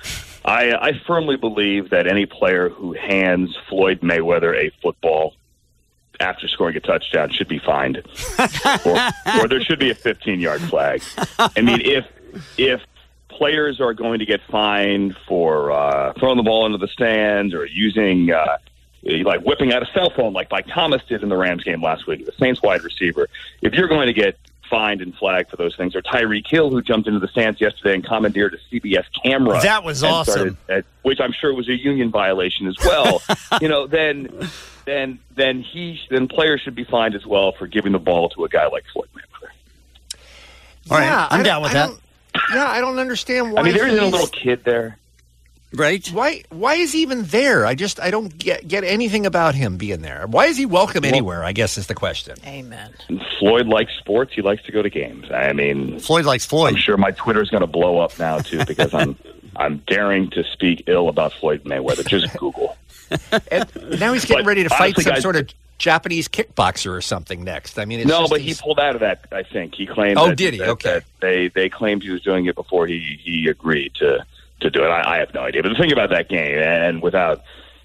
[0.45, 5.35] I, I firmly believe that any player who hands Floyd Mayweather a football
[6.21, 7.99] after scoring a touchdown should be fined,
[8.85, 8.99] or,
[9.41, 11.03] or there should be a 15 yard flag.
[11.39, 12.07] I mean, if
[12.57, 12.81] if
[13.29, 17.67] players are going to get fined for uh, throwing the ball into the stands or
[17.67, 18.59] using uh,
[19.03, 22.07] like whipping out a cell phone, like Mike Thomas did in the Rams game last
[22.07, 23.29] week, the Saints wide receiver,
[23.63, 24.37] if you're going to get
[24.69, 27.95] fined and flagged for those things, or Tyreek Hill who jumped into the stands yesterday
[27.95, 30.57] and commandeered a CBS camera, That was awesome.
[30.69, 33.23] at- uh, which I'm sure was a union violation as well.
[33.61, 34.29] you know, then
[34.85, 38.45] then then he then players should be fined as well for giving the ball to
[38.45, 39.51] a guy like Floyd Mayweather.
[40.91, 41.91] All right, Yeah, I'm down with I that.
[42.55, 43.61] Yeah, I don't understand why.
[43.61, 44.97] I mean, there isn't a little kid there.
[45.75, 46.07] Right?
[46.09, 46.43] Why?
[46.49, 47.67] Why is he even there?
[47.67, 50.27] I just I don't get get anything about him being there.
[50.27, 51.45] Why is he welcome anywhere?
[51.45, 52.37] I guess is the question.
[52.47, 52.91] Amen.
[53.39, 54.33] Floyd likes sports.
[54.35, 55.31] He likes to go to games.
[55.31, 56.71] I mean, Floyd likes Floyd.
[56.75, 59.17] I'm sure my Twitter's going to blow up now too because I'm
[59.57, 62.07] I'm daring to speak ill about Floyd Mayweather.
[62.07, 62.77] Just Google.
[63.51, 63.67] And
[63.99, 67.01] now he's getting But ready to fight honestly, some guys- sort of Japanese kickboxer or
[67.01, 67.79] something next.
[67.79, 69.25] I mean, it's no, just but he pulled out of that.
[69.33, 70.19] I think he claimed.
[70.19, 70.61] Oh, that- did he?
[70.61, 70.91] that- Okay.
[70.95, 74.25] that they they claimed he was doing it before he he agreed to
[74.61, 74.89] to do it.
[74.89, 75.63] I, I have no idea.
[75.63, 77.43] But the thing about that game, and without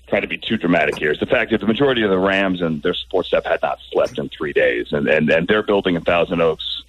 [0.08, 2.62] trying to be too dramatic here, is the fact that the majority of the Rams
[2.62, 5.96] and their support staff had not slept in three days, and and, and their building
[5.96, 6.84] in Thousand Oaks.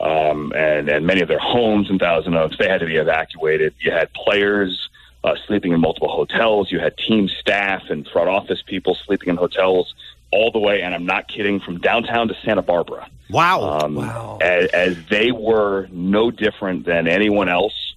[0.00, 3.74] Um, and and many of their homes in Thousand Oaks, they had to be evacuated.
[3.78, 4.88] You had players
[5.22, 6.72] uh, sleeping in multiple hotels.
[6.72, 9.94] You had team staff and front office people sleeping in hotels
[10.32, 13.06] all the way, and I'm not kidding, from downtown to Santa Barbara.
[13.28, 13.80] Wow.
[13.80, 13.98] Um,
[14.40, 17.91] As, as they were no different than anyone else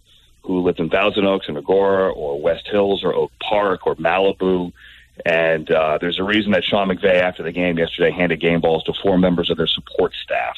[0.45, 4.71] who lived in Thousand Oaks and Agoura or West Hills or Oak Park or Malibu.
[5.25, 8.83] And uh, there's a reason that Sean McVay, after the game yesterday, handed game balls
[8.83, 10.57] to four members of their support staff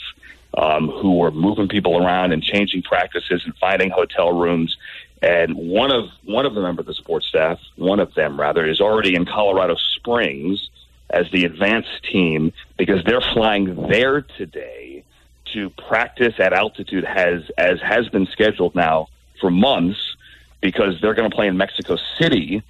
[0.58, 4.76] um, who were moving people around and changing practices and finding hotel rooms.
[5.22, 8.66] And one of one of the members of the support staff, one of them rather,
[8.66, 10.70] is already in Colorado Springs
[11.10, 15.04] as the advanced team because they're flying there today
[15.54, 19.08] to practice at altitude has as has been scheduled now
[19.40, 20.00] for months
[20.62, 22.62] because they're going to play in Mexico City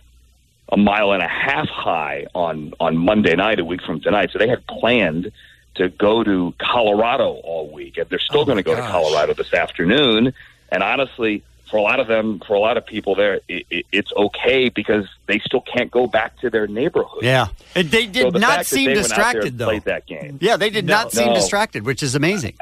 [0.69, 4.39] a mile and a half high on on Monday night a week from tonight so
[4.39, 5.31] they had planned
[5.75, 9.33] to go to Colorado all week and they're still oh going to go to Colorado
[9.33, 10.33] this afternoon
[10.71, 11.41] and honestly
[11.71, 14.67] for a lot of them for a lot of people there it, it, it's okay
[14.67, 17.47] because they still can't go back to their neighborhood Yeah.
[17.75, 19.65] And they did So the not seem they went out there distracted, and though.
[19.67, 20.93] played that game Yeah, they did No.
[20.95, 21.33] not seem No.
[21.35, 22.55] distracted, which is amazing.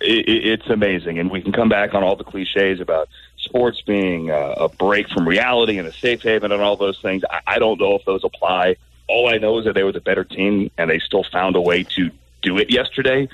[0.00, 3.08] it, it- it's amazing, and we can come back on all the cliches about
[3.52, 7.22] sports being uh, a break from reality and a safe haven and all those things.
[7.30, 8.76] I, I don't know if those apply.
[9.08, 11.60] All I know is that they were the better team, and they still found a
[11.60, 12.10] way to
[12.40, 13.28] do it yesterday.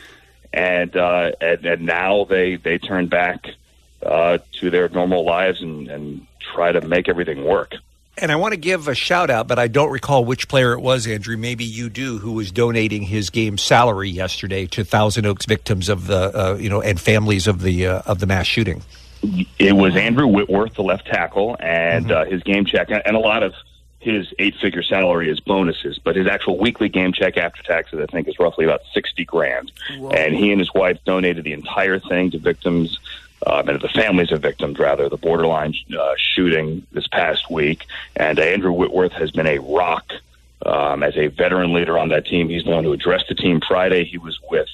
[0.53, 3.47] And uh, and, and now they they turn back
[4.05, 7.77] uh, to their normal lives and, and try to make everything work.
[8.21, 10.81] And I want to give a shout out, but I don't recall which player it
[10.81, 11.37] was, Andrew.
[11.37, 16.09] Maybe you do, who was donating his game salary yesterday to Thousand Oaks victims of
[16.09, 18.83] the, uh, you know, and families of the uh, of the mass shooting.
[19.59, 23.43] It was Andrew Whitworth, the left tackle, and uh, his game check, and a lot
[23.43, 23.55] of
[24.01, 28.29] his eight-figure salary is bonuses, but his actual weekly game check after taxes, I think,
[28.29, 29.73] is roughly about sixty grand.
[30.17, 33.01] And he and his wife donated the entire thing to victims,
[33.45, 37.87] um, and to the families of victims, rather, the borderline uh, shooting this past week.
[38.15, 40.13] And uh, Andrew Whitworth has been a rock
[40.65, 42.49] um, as a veteran leader on that team.
[42.49, 44.05] He's the one who addressed the team Friday.
[44.05, 44.69] He was with.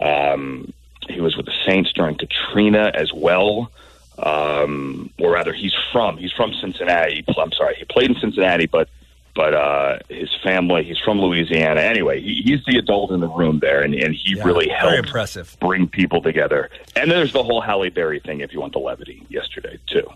[0.00, 0.72] Um,
[1.08, 3.70] he was with the Saints during Katrina as well,
[4.18, 7.24] um, or rather, he's from he's from Cincinnati.
[7.36, 8.88] I'm sorry, he played in Cincinnati, but
[9.34, 11.80] but uh, his family he's from Louisiana.
[11.80, 14.98] Anyway, he, he's the adult in the room there, and, and he really very helped
[14.98, 15.56] impressive.
[15.60, 16.70] bring people together.
[16.94, 20.08] And there's the whole Halle Berry thing, if you want the levity, yesterday too.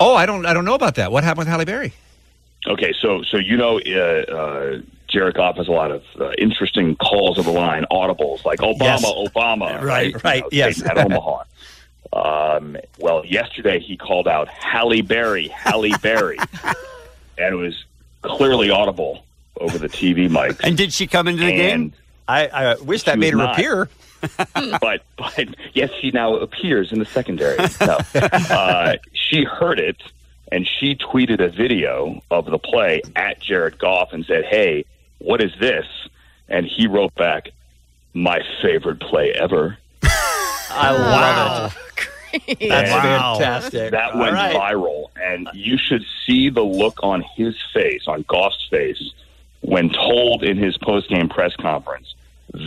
[0.00, 1.12] Oh, I don't, I don't know about that.
[1.12, 1.92] What happened with Halle Berry?
[2.66, 4.80] Okay, so so you know, uh, uh,
[5.12, 8.80] Jared Goff has a lot of uh, interesting calls of the line, audibles like Obama,
[8.80, 9.04] Yes.
[9.04, 10.82] Obama, Right, You right, know, yes.
[10.82, 11.42] At Omaha.
[12.12, 16.38] Um, well, yesterday he called out Halle Berry, Halle Berry,
[17.38, 17.84] and it was
[18.22, 19.24] clearly audible
[19.58, 20.56] over the TV mic.
[20.64, 21.92] And did she come into the game?
[22.28, 23.54] I, I wish that made her not.
[23.58, 23.88] appear.
[24.80, 27.56] but but yes, she now appears in the secondary.
[27.80, 27.98] No.
[28.14, 29.96] uh, she heard it
[30.52, 34.84] and she tweeted a video of the play at Jared Goff and said, "Hey,
[35.22, 35.86] what is this?"
[36.48, 37.50] And he wrote back,
[38.14, 39.78] "My favorite play ever."
[40.74, 41.78] I love it.
[42.68, 43.90] That's And fantastic.
[43.90, 44.56] That All went right.
[44.56, 49.12] viral, and you should see the look on his face, on Goff's face,
[49.60, 52.14] when told in his post-game press conference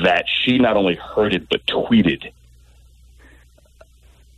[0.04, 2.32] that she not only heard it but tweeted.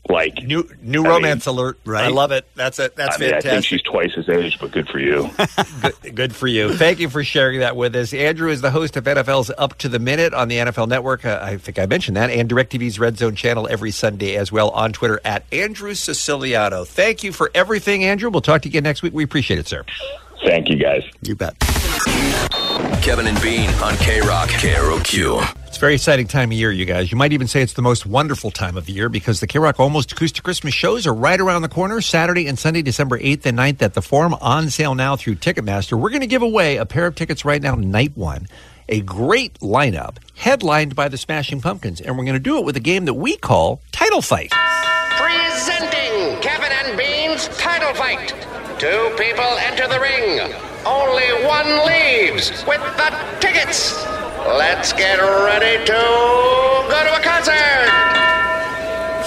[0.09, 1.79] Like new new I romance mean, alert.
[1.85, 2.05] Right?
[2.05, 2.47] I love it.
[2.55, 2.95] That's it.
[2.95, 3.69] That's I mean, I think fantastic.
[3.69, 5.29] she's twice his age, but good for you.
[5.81, 6.73] good, good for you.
[6.73, 8.13] Thank you for sharing that with us.
[8.13, 11.25] Andrew is the host of NFL's Up to the Minute on the NFL Network.
[11.25, 14.69] Uh, I think I mentioned that, and DirecTV's Red Zone channel every Sunday as well
[14.69, 16.85] on Twitter at Andrew Siciliano.
[16.85, 18.29] Thank you for everything, Andrew.
[18.29, 19.13] We'll talk to you again next week.
[19.13, 19.83] We appreciate it, sir.
[20.45, 21.03] Thank you, guys.
[21.21, 21.57] You bet.
[23.01, 25.66] Kevin and Bean on K Rock, KROQ.
[25.77, 27.11] It's a very exciting time of year, you guys.
[27.11, 29.79] You might even say it's the most wonderful time of the year because the K-Rock
[29.79, 33.59] Almost Acoustic Christmas shows are right around the corner, Saturday and Sunday, December 8th and
[33.59, 35.95] 9th at the Forum, on sale now through Ticketmaster.
[35.95, 38.47] We're going to give away a pair of tickets right now, night one.
[38.89, 42.75] A great lineup, headlined by the Smashing Pumpkins, and we're going to do it with
[42.75, 44.49] a game that we call Title Fight.
[45.11, 48.29] Presenting Kevin and Bean's title fight.
[48.79, 50.39] Two people enter the ring.
[50.87, 54.16] Only one leaves with the tickets.
[54.47, 57.53] Let's get ready to go to a concert.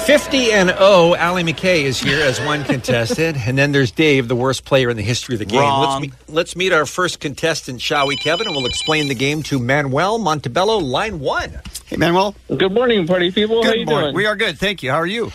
[0.07, 3.37] 50 and 0, Allie McKay is here as one contestant.
[3.47, 5.61] and then there's Dave, the worst player in the history of the game.
[5.61, 5.83] Wrong.
[5.83, 8.47] Let's, meet, let's meet our first contestant, shall we, Kevin?
[8.47, 11.61] And we'll explain the game to Manuel Montebello, line one.
[11.87, 12.35] Hey, Manuel.
[12.49, 13.63] Good morning, party people.
[13.63, 14.05] How Good you morning.
[14.07, 14.15] doing?
[14.17, 14.59] We are good.
[14.59, 14.91] Thank you.
[14.91, 15.31] How are you?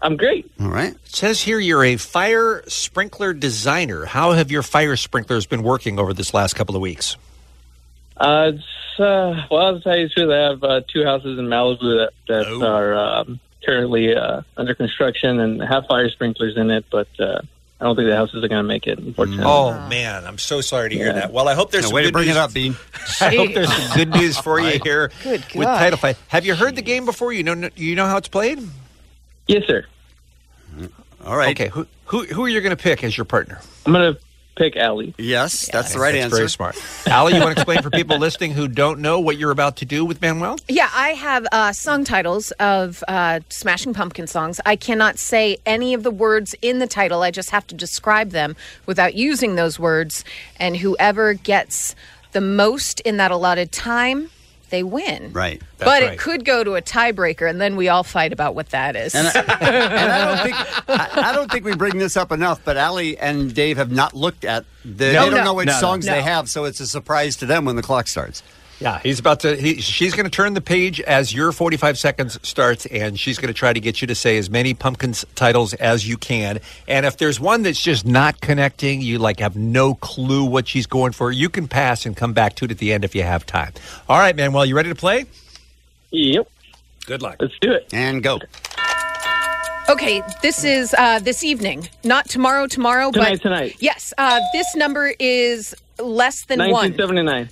[0.00, 0.50] I'm great.
[0.60, 0.92] All right.
[0.94, 4.04] It says here you're a fire sprinkler designer.
[4.04, 7.16] How have your fire sprinklers been working over this last couple of weeks?
[8.16, 10.30] Uh, it's, uh, well, I'll tell you the truth.
[10.30, 12.62] I have uh, two houses in Malibu that, that Oh.
[12.64, 17.40] are um, currently uh, under construction and have fire sprinklers in it, but uh,
[17.80, 19.44] I don't think the houses are going to make it, unfortunately.
[19.46, 20.24] Oh, man.
[20.24, 21.12] I'm so sorry to hear Yeah.
[21.14, 21.32] that.
[21.32, 22.36] Well, I hope there's Yeah, some way to good bring news.
[22.36, 22.76] it up, Bean.
[23.20, 26.16] I hope there's some good news for you here Good with title fight.
[26.28, 27.32] Have you heard the game before?
[27.32, 28.60] You know you know how it's played?
[29.48, 29.84] Yes, sir.
[31.24, 31.58] All right.
[31.58, 31.70] Okay.
[31.70, 33.60] Who who, who are you going to pick as your partner?
[33.86, 34.20] I'm going to
[34.54, 35.14] pick Allie.
[35.18, 36.36] Yes, that's the right That's answer.
[36.36, 36.76] Very smart.
[37.06, 39.84] Allie, you want to explain for people listening who don't know what you're about to
[39.84, 40.56] do with Manuel?
[40.68, 44.60] Yeah, I have uh, song titles of uh, Smashing Pumpkin songs.
[44.64, 47.22] I cannot say any of the words in the title.
[47.22, 48.56] I just have to describe them
[48.86, 50.24] without using those words.
[50.58, 51.94] And whoever gets
[52.32, 54.30] the most in that allotted time,
[54.72, 55.32] they win.
[55.32, 55.62] Right.
[55.78, 58.96] but it could go to a tiebreaker, and then we all fight about what that
[58.96, 59.14] is.
[59.14, 59.30] And I,
[59.60, 63.16] and I don't think I, I don't think we bring this up enough, but Allie
[63.18, 65.12] and Dave have not looked at the.
[65.12, 65.44] No, they don't no.
[65.44, 65.78] know which No, no.
[65.80, 66.12] songs No.
[66.14, 68.42] they have, so it's a surprise to them when the clock starts.
[68.82, 69.54] Yeah, he's about to.
[69.54, 73.46] He, she's going to turn the page as your 45 seconds starts, and she's going
[73.46, 76.58] to try to get you to say as many pumpkins titles as you can.
[76.88, 80.88] And if there's one that's just not connecting, you like have no clue what she's
[80.88, 83.22] going for, you can pass and come back to it at the end if you
[83.22, 83.72] have time.
[84.08, 85.26] All right, Manuel, you ready to play?
[86.10, 86.50] Yep.
[87.06, 87.36] Good luck.
[87.38, 87.88] Let's do it.
[87.92, 88.40] And go.
[89.88, 92.66] Okay, this is uh, this evening, not tomorrow.
[92.66, 93.76] Tomorrow, Tonight, but tonight.
[93.78, 96.94] Yes, uh, this number is less than one.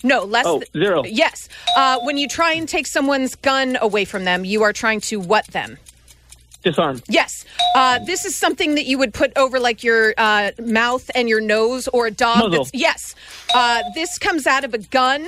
[0.03, 0.45] No, less.
[0.47, 1.03] Oh, th- zero.
[1.05, 5.01] Yes, uh, when you try and take someone's gun away from them, you are trying
[5.03, 5.79] to what them?
[6.63, 7.01] Disarm.
[7.09, 11.27] Yes, uh, this is something that you would put over like your uh, mouth and
[11.29, 12.37] your nose, or a dog.
[12.41, 12.51] Muzzle.
[12.65, 13.15] That's, yes,
[13.55, 15.27] uh, this comes out of a gun,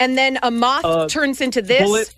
[0.00, 1.82] and then a moth Uh, turns into this.
[1.82, 2.14] bullet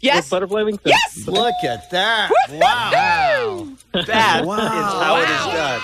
[0.00, 0.24] Yes.
[0.26, 0.78] With butterfly wings?
[0.84, 1.26] Yes.
[1.26, 2.30] Look at that!
[2.50, 3.68] Wow.
[3.94, 4.56] That is Wow.
[4.58, 5.80] how it is done.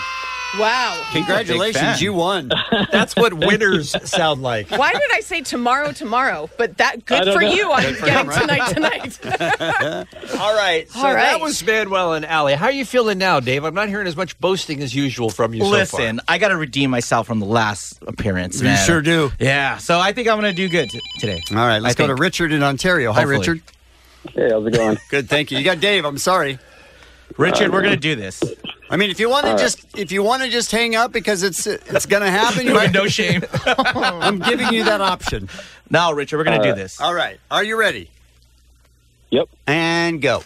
[0.59, 1.01] Wow.
[1.13, 2.51] Congratulations, you won.
[2.91, 4.71] That's what winners sound like.
[4.71, 6.51] Why did I say tomorrow, tomorrow?
[6.59, 7.53] But that good for know.
[7.53, 8.69] you on Good for getting him, right?
[8.75, 10.07] tonight tonight.
[10.41, 10.91] All right.
[10.91, 11.23] So All right.
[11.33, 12.55] that was Manuel and Allie.
[12.55, 13.65] How are you feeling now, Dave?
[13.65, 16.25] I'm not hearing as much boasting as usual from you so Listen, far.
[16.29, 18.61] I got to redeem myself from the last appearance.
[18.61, 19.31] You sure do.
[19.39, 21.43] Yeah, so I think I'm going to do good t- today.
[21.51, 22.15] All right, let's I go to.
[22.15, 23.13] Richard in Ontario.
[23.13, 23.63] Hi, Richard.
[24.35, 24.99] Hey, how's it going?
[25.11, 25.59] Good, thank you.
[25.59, 26.05] You got Dave.
[26.05, 26.59] I'm sorry,
[27.39, 27.73] Richard.
[27.73, 28.43] we're going to do this.
[28.93, 29.63] I mean, if you want to All right.
[29.63, 32.75] just if you want to just hang up because it's it's going to happen, you
[32.81, 33.45] might no shame.
[33.65, 35.49] I'm giving you that option.
[35.89, 36.77] Now, Richard, we're going to do right.
[36.79, 37.01] this.
[37.01, 37.39] All right.
[37.51, 38.11] Are you ready?
[39.31, 39.49] Yep.
[39.69, 40.43] And go.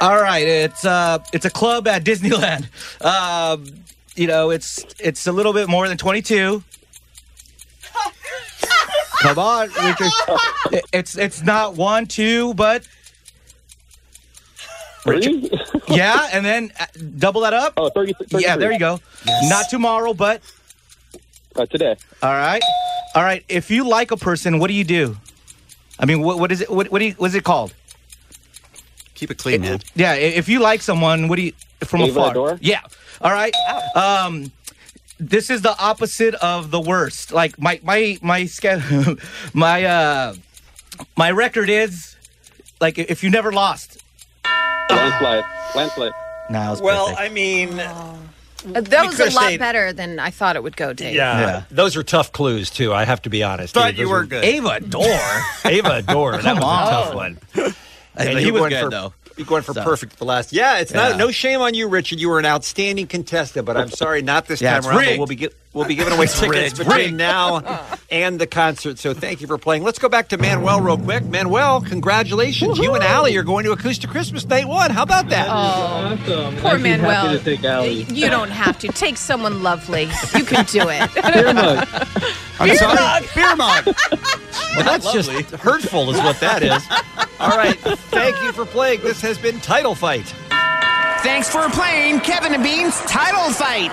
[0.00, 2.66] All right, it's uh, it's a club at Disneyland.
[3.04, 3.66] Um,
[4.16, 6.64] you know, it's it's a little bit more than 22.
[9.20, 10.10] Come on, Richard.
[10.72, 12.86] It- It's it's not one, two, but
[15.02, 15.50] Three?
[15.88, 16.86] yeah, and then uh,
[17.18, 17.74] double that up.
[17.76, 19.00] Oh, 30, Yeah, there you go.
[19.44, 20.42] Not tomorrow, but
[21.56, 21.96] Uh, today.
[22.22, 22.62] all right,
[23.14, 23.44] all right.
[23.48, 25.16] If you like a person, what do you do?
[25.98, 26.70] I mean, what what is it?
[26.70, 27.72] What what, do you, what is it called?
[29.14, 29.80] Keep it clean, man.
[29.94, 31.52] Yeah, if you like someone, what do you
[31.84, 32.30] from Leave afar?
[32.30, 32.58] a door?
[32.62, 32.80] Yeah.
[33.20, 33.54] All right.
[33.94, 34.50] Um,
[35.18, 37.32] this is the opposite of the worst.
[37.32, 38.48] Like my my my
[39.54, 40.34] my uh
[41.16, 42.16] my record is
[42.80, 43.99] like if you never lost.
[44.96, 45.44] Landslide.
[45.74, 46.12] Landslide.
[46.50, 50.62] Nah, well, I mean, We that was a lot stayed- better than I thought it
[50.62, 51.14] would go, Dave.
[51.14, 52.92] yeah, those are tough clues too.
[52.92, 53.72] I have to be honest.
[53.74, 53.98] Thought Dave.
[54.00, 54.44] you were were- good.
[54.44, 55.42] Ava Adore.
[55.64, 56.32] Ava Adore.
[56.32, 56.86] That Come was on.
[56.86, 57.38] a tough one.
[58.16, 59.14] And he you're was good, for, though.
[59.40, 59.82] You're going for So.
[59.82, 60.52] perfect the last.
[60.52, 62.20] Yeah, it's not no shame on you, Richard.
[62.20, 65.04] You were an outstanding contestant, but I'm sorry, not this Yeah, time it's around.
[65.06, 66.76] But we'll be we'll be giving away tickets rigged.
[66.76, 67.16] between Rigged.
[67.16, 68.98] now and the concert.
[68.98, 69.82] So thank you for playing.
[69.82, 71.24] Let's go back to Manuel real quick.
[71.24, 72.76] Manuel, congratulations!
[72.78, 74.90] You and Allie are going to Acoustic Christmas Night One.
[74.90, 75.48] How about that?
[75.48, 76.56] Oh, Awesome.
[76.58, 77.38] poor I'd be happy Manuel.
[77.38, 78.02] to take Allie.
[78.12, 78.88] You don't have to.
[78.88, 80.02] Take someone lovely.
[80.36, 81.14] You can do it.
[81.32, 81.88] Beer mug.
[82.58, 82.94] I'm Beer sorry.
[82.96, 83.24] mug.
[83.34, 83.96] Beer mug.
[84.76, 86.82] Well, that's just hurtful, is what that is.
[87.40, 87.76] All right,
[88.10, 89.00] thank you for playing.
[89.00, 90.26] This has been Title Fight.
[91.22, 93.90] Thanks for playing Kevin and Bean's Title Fight.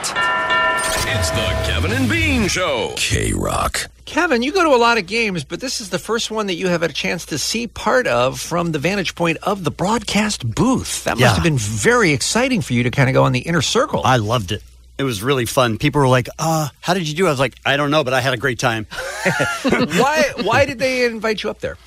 [1.10, 2.94] It's the Kevin and Bean Show.
[2.96, 3.88] K Rock.
[4.06, 6.54] Kevin, you go to a lot of games, but this is the first one that
[6.56, 9.72] you have had a chance to see part of from the vantage point of the
[9.72, 11.04] broadcast booth.
[11.04, 11.34] That must Yeah.
[11.34, 14.02] have been very exciting for you to kind of go on the inner circle.
[14.06, 14.64] I loved it.
[14.98, 15.78] It was really fun.
[15.78, 17.28] People were like, uh, how did you do?
[17.28, 18.86] I was like, I don't know, but I had a great time.
[19.64, 21.78] why why did they invite you up there?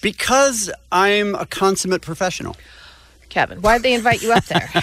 [0.00, 2.56] Because I'm a consummate professional.
[3.28, 4.68] Kevin, why did they invite you up there?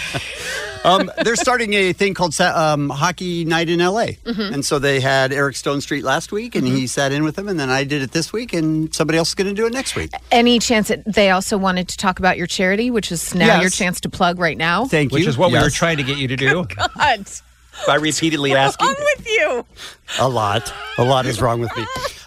[0.84, 4.06] Um, they're starting a thing called um, Hockey Night in LA.
[4.24, 4.52] Mhm.
[4.54, 7.58] And so they had Eric Stonestreet last week, and he sat in with them, and
[7.58, 9.96] then I did it this week, and somebody else is going to do it next
[9.96, 10.12] week.
[10.30, 13.62] Any chance that they also wanted to talk about your charity, which is now Yes.
[13.62, 14.84] your chance to plug right now?
[14.84, 15.18] Thank you.
[15.18, 17.26] Which is what we were trying to get you to do God,
[17.86, 18.86] by repeatedly asking.
[18.86, 19.66] what's wrong with you?
[20.20, 20.72] A lot.
[20.98, 21.84] A lot is wrong with me.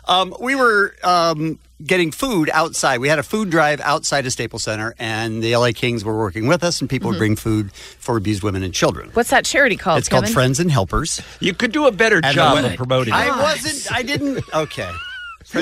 [0.07, 2.99] Um, we were um, getting food outside.
[2.99, 6.47] We had a food drive outside of Staples Center, and the LA Kings were working
[6.47, 7.19] with us, and people would Mhm.
[7.19, 9.11] bring food for abused women and children.
[9.13, 9.99] What's that charity called?
[9.99, 10.33] It's called Kevin?
[10.33, 11.21] Friends and Helpers.
[11.39, 13.17] You could do a better And job the- of promoting it.
[13.17, 14.89] I wasn't, I didn't, okay.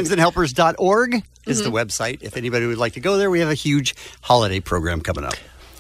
[0.08, 1.74] Friendsandhelpers.org is the Mhm.
[1.74, 2.18] website.
[2.22, 5.34] If anybody would like to go there, we have a huge holiday program coming up.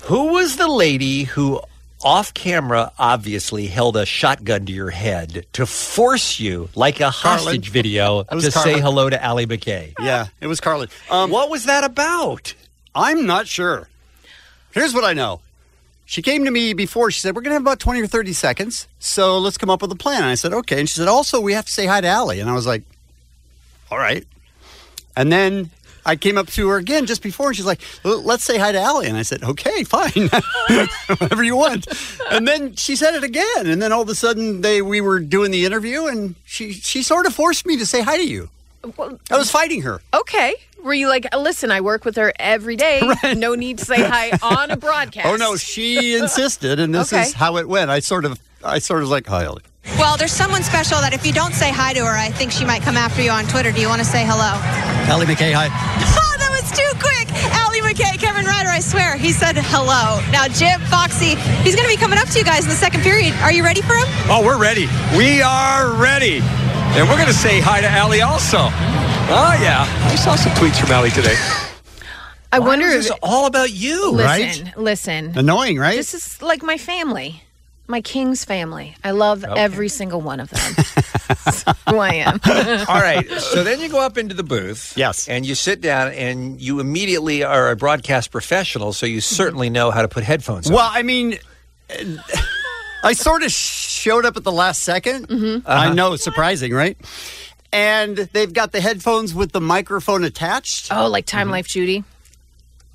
[0.03, 1.59] Who was the lady who,
[2.07, 7.69] off camera, obviously held a shotgun to your head to force you, like a hostage
[7.69, 9.93] video, That was to say hello to Allie McKay?
[9.99, 10.87] Yeah, it was Carlin.
[11.11, 12.53] Um, what was that about?
[12.95, 13.89] I'm not sure.
[14.71, 15.41] Here's what I know.
[16.05, 17.11] She came to me before.
[17.11, 18.87] She said, We're going to have about 20 or 30 seconds.
[18.99, 20.21] So let's come up with a plan.
[20.21, 20.79] And I said, Okay.
[20.79, 22.39] And she said, Also, we have to say hi to Allie.
[22.39, 22.83] And I was like,
[23.91, 24.25] All right.
[25.17, 25.71] And then
[26.07, 28.79] I came up to her again just before, and she's like, "Let's say hi to
[28.79, 30.29] Allie." And I said, "Okay, fine,
[31.19, 31.85] whatever you want."
[32.31, 35.19] And then she said it again, and then all of a sudden, they we were
[35.19, 38.49] doing the interview, and she she sort of forced me to say hi to you.
[39.29, 40.01] I was fighting her.
[40.13, 40.55] Okay.
[40.81, 43.01] Were you like, listen, I work with her every day.
[43.35, 45.27] No need to say hi on a broadcast.
[45.27, 47.23] Oh no, she insisted, and this Okay.
[47.23, 47.89] is how it went.
[47.91, 49.63] I sort of I sort of was like, "Hi, Allie."
[49.95, 52.65] Well, there's someone special that if you don't say hi to her, I think she
[52.65, 53.71] might come after you on Twitter.
[53.71, 54.53] Do you want to say hello?
[55.09, 55.69] Allie McKay, hi.
[56.19, 57.27] Oh, that was too quick.
[57.55, 59.17] Allie McKay, Kevin Ryder, I swear.
[59.17, 60.21] He said hello.
[60.31, 63.01] Now, Jim, Foxy, he's going to be coming up to you guys in the second
[63.01, 63.33] period.
[63.41, 64.05] Are you ready for him?
[64.29, 64.87] Oh, we're ready.
[65.17, 66.41] We are ready.
[66.93, 68.69] And we're going to say hi to Allie also.
[69.29, 69.85] Oh, yeah.
[70.11, 71.35] I saw some tweets from Allie today.
[72.51, 75.37] I wonder is if this all about you, listen, listen.
[75.37, 75.95] Annoying, right?
[75.97, 77.43] This is like my family,
[77.87, 78.95] my King's family.
[79.03, 79.59] I love Okay.
[79.59, 80.73] every single one of them.
[81.89, 82.39] Who I am.
[82.87, 83.29] All right.
[83.31, 84.93] So then you go up into the booth.
[84.97, 85.27] Yes.
[85.27, 89.91] And you sit down and you immediately are a broadcast professional, so you certainly know
[89.91, 90.73] how to put headphones on.
[90.75, 91.37] Well, I mean,
[93.03, 95.67] I sort of showed up at the last 2nd Mm-hmm.
[95.69, 95.93] I Uh-huh.
[95.93, 96.97] know, surprising, right?
[97.71, 100.87] And they've got the headphones with the microphone attached.
[100.91, 102.03] Oh, like Time Life Judy.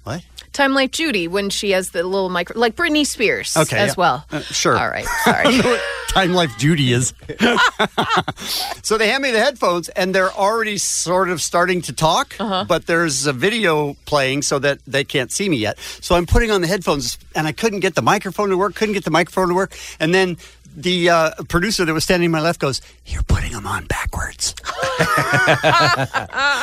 [0.05, 0.23] What?
[0.53, 3.95] Time Life Judy when she has the little micro, like Britney Spears Okay, as yeah.
[3.97, 4.25] well.
[4.31, 4.77] Uh, sure.
[4.79, 5.07] All right.
[5.27, 5.81] I don't know Sorry.
[6.09, 7.15] Time Life Judy is.
[8.83, 12.65] so they hand me the headphones, and they're already sort of starting to talk, Uh-huh.
[12.69, 15.79] but there's a video playing so that they can't see me yet.
[16.01, 18.95] So I'm putting on the headphones, and I couldn't get the microphone to work, couldn't
[18.95, 19.75] get the microphone to work.
[20.01, 20.37] And then
[20.77, 24.55] the uh, producer that was standing to my left goes, You're putting them on backwards.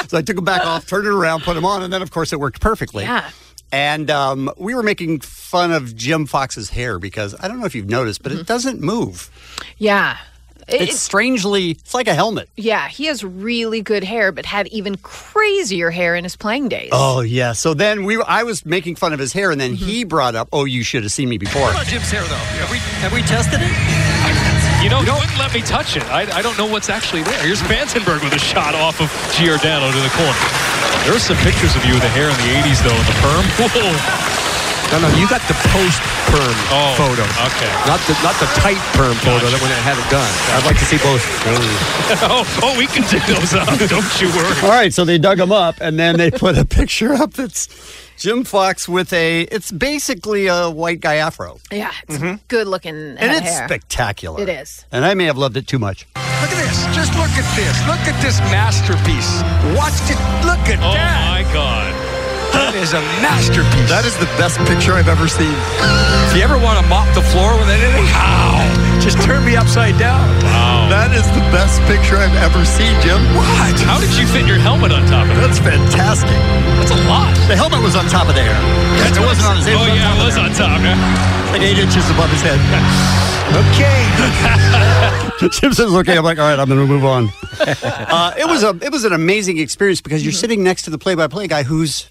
[0.10, 2.12] so I took them back off, turned it around, put them on, and then, of
[2.12, 3.04] course, it worked perfectly.
[3.04, 3.30] Yeah.
[3.72, 7.76] And um, we were making fun of Jim Fox's hair because I don't know if
[7.76, 9.30] you've noticed, but it doesn't move.
[9.78, 10.18] Yeah.
[10.68, 12.48] It- It's strangely, it's like a helmet.
[12.56, 16.90] yeah, he has really good hair, but had even crazier hair in his playing days.
[16.92, 17.54] Oh yeah.
[17.54, 20.48] So then we, I was making fun of his hair, and then he brought up,
[20.54, 22.36] "Oh, you should have seen me before." What about Jim's hair, though?
[22.36, 24.29] Have we, Have we tested it?
[24.90, 26.04] You know, he wouldn't let me touch it.
[26.10, 27.38] I, I don't know what's actually there.
[27.46, 30.42] Here's Vandenberg with a shot off of Giordano to the corner.
[31.06, 33.18] There are some pictures of you with the hair in the 80s, though, in the
[33.22, 33.46] perm.
[33.70, 33.86] Whoa.
[34.90, 36.02] No, no, you got the post
[36.34, 37.22] perm Oh, photo.
[37.22, 37.70] okay.
[37.86, 40.26] Not the not the tight perm photo that when it had it done.
[40.58, 41.22] I'd like to see both.
[42.26, 43.70] oh, oh, we can dig those up.
[43.88, 44.56] Don't you worry.
[44.64, 47.68] All right, so they dug them up, and then they put a picture up that's
[48.20, 49.44] Jim Fox with a.
[49.44, 52.36] It's basically a white guy afro, Yeah, it's mm-hmm.
[52.50, 53.68] good looking and head of it's hair.
[53.68, 54.42] spectacular.
[54.42, 54.84] It is.
[54.92, 56.06] And I may have loved it too much.
[56.16, 56.86] Look at this.
[56.94, 57.88] Just look at this.
[57.88, 59.42] Look at this masterpiece.
[59.78, 60.20] Watch it.
[60.46, 61.46] Look at Oh, that.
[61.48, 62.09] my God.
[62.54, 63.90] That is a masterpiece.
[63.90, 65.54] That is the best picture I've ever seen.
[66.30, 68.62] If you ever want to mop the floor with anything, how?
[69.02, 70.22] Just turn me upside down.
[70.44, 70.92] Wow.
[70.92, 73.18] That is the best picture I've ever seen, Jim.
[73.34, 73.74] What?
[73.88, 75.42] How did you fit your helmet on top of it?
[75.42, 76.36] That's fantastic.
[76.82, 77.32] That's a lot.
[77.48, 78.58] The helmet was on top of the hair.
[79.02, 79.78] it wasn't on his head.
[79.80, 80.78] Oh, yeah, it top was of on top.
[80.84, 80.94] Yeah.
[80.94, 81.54] the hair.
[81.58, 82.60] Like eight inches above his head.
[83.50, 84.06] Okay.
[85.50, 88.62] Jim says, "Okay." I'm like, "All right, I'm going to move on." uh, it was
[88.64, 92.08] a it was an amazing experience because you're sitting next to the play-by-play guy who's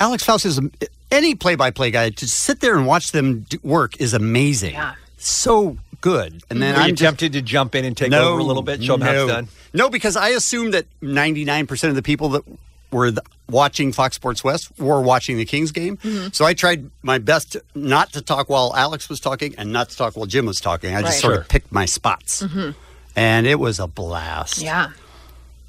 [0.00, 0.62] Alex Faust is a,
[1.10, 4.74] any play-by-play guy to sit there and watch them work is amazing.
[4.74, 4.94] Yeah.
[5.16, 6.42] So good.
[6.50, 8.44] And then Were I'm you just- tempted to jump in and take no, over a
[8.44, 9.24] little bit, show them how no.
[9.24, 9.48] it's done?
[9.72, 12.42] No, because I assume that 99% of the people that
[12.90, 13.18] were th-
[13.50, 15.96] watching Fox Sports West were watching the Kings game.
[15.98, 16.34] Mhm.
[16.34, 19.90] So I tried my best to- not to talk while Alex was talking and not
[19.90, 20.94] to talk while Jim was talking.
[20.94, 21.40] I just sort Sure.
[21.42, 22.42] of picked my spots.
[22.42, 22.74] Mhm.
[23.16, 24.58] And it was a blast.
[24.62, 24.90] Yeah.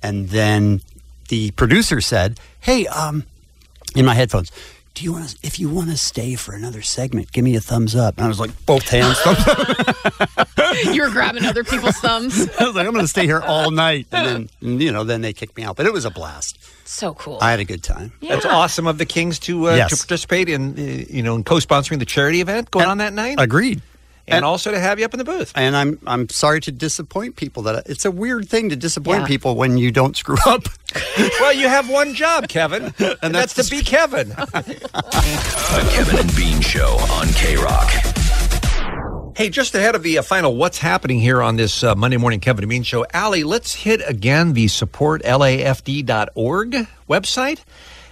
[0.04, 0.82] And then
[1.30, 3.24] the producer said, "Hey, um,
[3.96, 4.52] in my headphones,
[4.96, 5.38] do you want to?
[5.44, 8.28] If you want to stay for another segment, give me a thumbs up." And I
[8.28, 9.48] was like, both hands thumbs
[10.58, 10.76] up.
[10.94, 12.50] you were grabbing other people's thumbs.
[12.60, 15.22] I was like, "I'm going to stay here all night." And then, you know, then
[15.22, 15.76] they kicked me out.
[15.76, 16.58] But it was a blast.
[16.88, 17.38] So cool.
[17.40, 18.12] I had a good time.
[18.22, 19.92] That's awesome of the Kings to uh, Yes.
[19.92, 23.36] to participate in uh, you know in co-sponsoring the charity event going on that night.
[23.40, 23.82] Agreed.
[24.32, 25.52] And, also to have you up in the booth.
[25.56, 27.64] And I'm I'm sorry to disappoint people.
[27.64, 29.28] That it's a weird thing to disappoint Yeah.
[29.28, 30.64] people when you don't screw up.
[31.40, 34.30] well, you have one job, Kevin, and, that's, to be Kevin.
[35.70, 37.90] The Kevin and Bean Show on K Rock.
[39.36, 42.40] Hey, just ahead of the uh, final what's happening here on this uh, Monday morning
[42.42, 47.60] Kevin and Bean show, Allie, let's hit again the supportlafd.org website.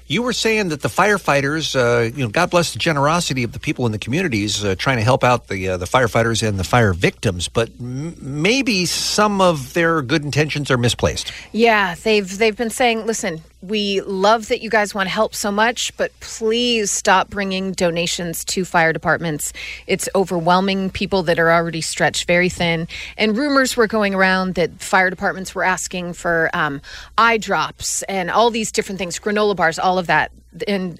[0.09, 3.59] You were saying that the firefighters, uh, you know, God bless the generosity of the
[3.59, 6.63] people in the communities uh, trying to help out the uh, the firefighters and the
[6.63, 11.33] fire victims, but m- maybe some of their good intentions are misplaced.
[11.51, 15.51] Yeah, they've they've been saying, listen, we love that you guys want to help so
[15.51, 19.51] much, but please stop bringing donations to fire departments.
[19.87, 22.87] It's overwhelming people that are already stretched very thin.
[23.17, 26.81] And rumors were going around that fire departments were asking for um,
[27.17, 30.31] eye drops and all these different things, granola bars, all of that.
[30.67, 30.99] And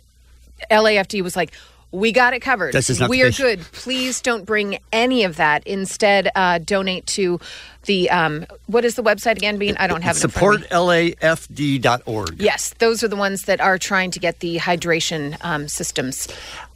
[0.72, 1.54] LAFD was like,
[1.92, 2.74] we got it covered.
[2.74, 3.62] This is not we are good.
[3.72, 5.66] Please don't bring any of that.
[5.66, 7.40] Instead, uh, donate to
[7.88, 9.58] the um, what is the website again?
[9.58, 10.24] Being I don't have it.
[10.24, 11.16] in front of me.
[11.18, 12.40] Supportlafd.org.
[12.42, 16.28] Yes, those are the ones that are trying to get the hydration um, systems,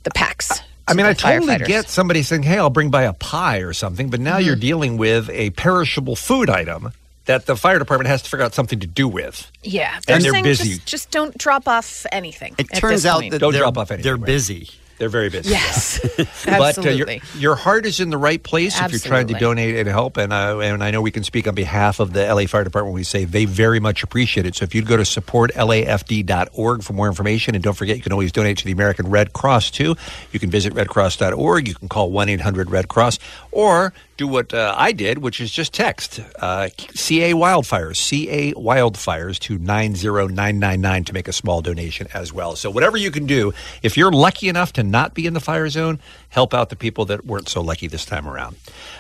[0.03, 0.61] the packs.
[0.87, 3.71] I to mean, I totally get somebody saying, "Hey, I'll bring by a pie or
[3.73, 4.45] something," but now Mm-hmm.
[4.47, 6.91] you're dealing with a perishable food item
[7.25, 9.49] that the fire department has to figure out something to do with.
[9.61, 10.69] Yeah, And they're busy.
[10.77, 12.55] Just, just don't drop off anything.
[12.57, 13.31] It at turns this out point.
[13.31, 14.25] that Don't they're, drop off anything, They're right.
[14.25, 14.69] busy.
[15.01, 15.49] They're very busy.
[15.49, 15.99] Yes,
[16.45, 19.75] But uh, your, your heart is in the right place if you're trying to donate
[19.75, 20.15] and help.
[20.15, 22.93] And, uh, and I know we can speak on behalf of the LA Fire Department.
[22.93, 24.53] when We say they very much appreciate it.
[24.53, 28.31] So if you'd go to supportlafd.org for more information, and don't forget, you can always
[28.31, 29.95] donate to the American Red Cross too.
[30.31, 31.67] You can visit redcross.org.
[31.67, 33.17] You can call 1 800 Red Cross
[33.51, 39.39] or do what uh, I did, which is just text uh, CA Wildfires, CA Wildfires
[39.39, 42.55] to 90999 to make a small donation as well.
[42.55, 45.69] So, whatever you can do, if you're lucky enough to not be in the fire
[45.69, 48.55] zone, help out the people that weren't so lucky this time around.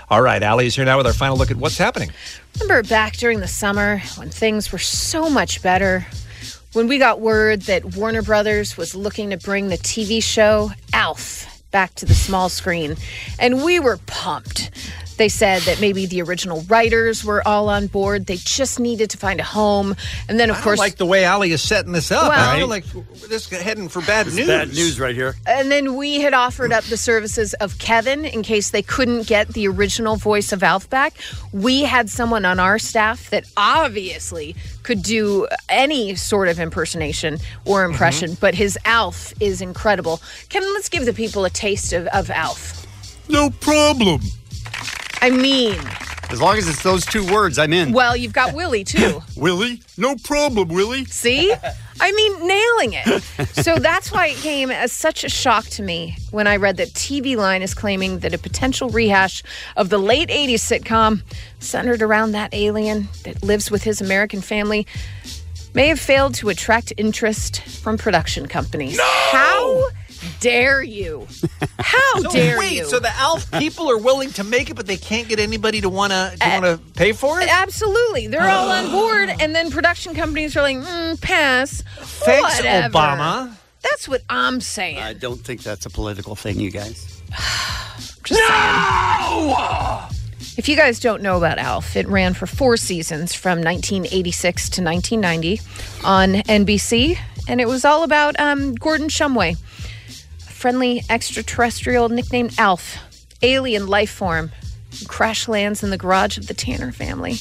[0.09, 2.11] All right, Allie is here now with our final look at what's happening.
[2.59, 6.05] Remember back during the summer when things were so much better?
[6.73, 11.50] When we got word that Warner Brothers was looking to bring the TV show Alf
[11.71, 12.97] back to the small screen,
[13.39, 14.71] and we were pumped.
[15.21, 18.25] They said that maybe the original writers were all on board.
[18.25, 19.95] They just needed to find a home.
[20.27, 22.23] And then, of I don't course, like the way Allie is setting this up.
[22.23, 22.85] I Well- feel like
[23.29, 24.47] this is heading for bad news.
[24.47, 25.35] Bad news right here.
[25.45, 29.49] And then we had offered up the services of Kevin in case they couldn't get
[29.49, 31.13] the original voice of Alf back.
[31.53, 37.83] We had someone on our staff that obviously could do any sort of impersonation or
[37.83, 37.91] mm-hmm.
[37.91, 40.19] impression, but his Alf is incredible.
[40.49, 42.87] Kevin, let's give the people a taste of, of Alf.
[43.29, 44.19] No problem.
[45.21, 45.79] I mean,
[46.31, 47.91] As long as it's those two words, I'm in.
[47.91, 49.21] well, you've got Willie too.
[49.35, 49.81] Willie?
[49.97, 51.05] No problem, Willie.
[51.05, 51.53] See?
[51.99, 53.23] I mean, nailing it.
[53.63, 56.87] So that's why it came as such a shock to me when I read that
[56.89, 59.43] TV Line is claiming that a potential rehash
[59.75, 61.21] of the late 80s sitcom
[61.59, 64.87] centered around that alien that lives with his American family
[65.75, 68.99] may have failed to attract interest from production companies.
[69.31, 69.89] How
[70.39, 71.27] dare you?
[71.79, 72.85] How So dare wait, you?
[72.85, 75.89] so the Alf people are willing to make it, but they can't get anybody to
[75.89, 77.49] want to want to pay for it?
[77.49, 78.27] Absolutely.
[78.27, 81.81] They're all on board, and then production companies are like, mm, pass.
[81.99, 82.93] Thanks, Whatever.
[82.93, 83.53] Obama.
[83.81, 84.99] That's what I'm saying.
[84.99, 87.21] I don't think that's a political thing, you guys.
[88.23, 89.55] Just saying.
[90.57, 94.83] If you guys don't know about Alf, it ran for four seasons from 1986 to
[94.83, 95.61] 1990
[96.03, 97.17] on NBC,
[97.47, 99.80] and it was all about um, Gordon Shumway, a
[100.61, 102.97] friendly extraterrestrial nicknamed Alf,
[103.41, 104.51] alien life form,
[105.07, 107.33] crash lands in the garage of the Tanner family.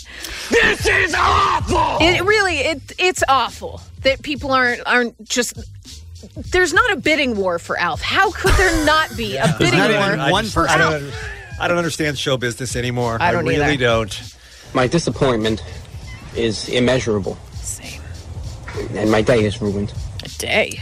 [0.48, 1.98] This is awful!
[2.00, 5.58] It really, it it's awful that people aren't aren't just.
[6.50, 8.00] There's not a bidding war for Alf.
[8.00, 11.12] How could there not be a bidding war I just- for I don't,
[11.60, 13.18] I don't understand show business anymore.
[13.20, 13.76] I don't really either.
[13.76, 14.34] don't.
[14.72, 15.62] My disappointment
[16.34, 17.36] is immeasurable.
[17.60, 18.00] Same.
[18.94, 19.92] And my day is ruined.
[20.24, 20.80] A day.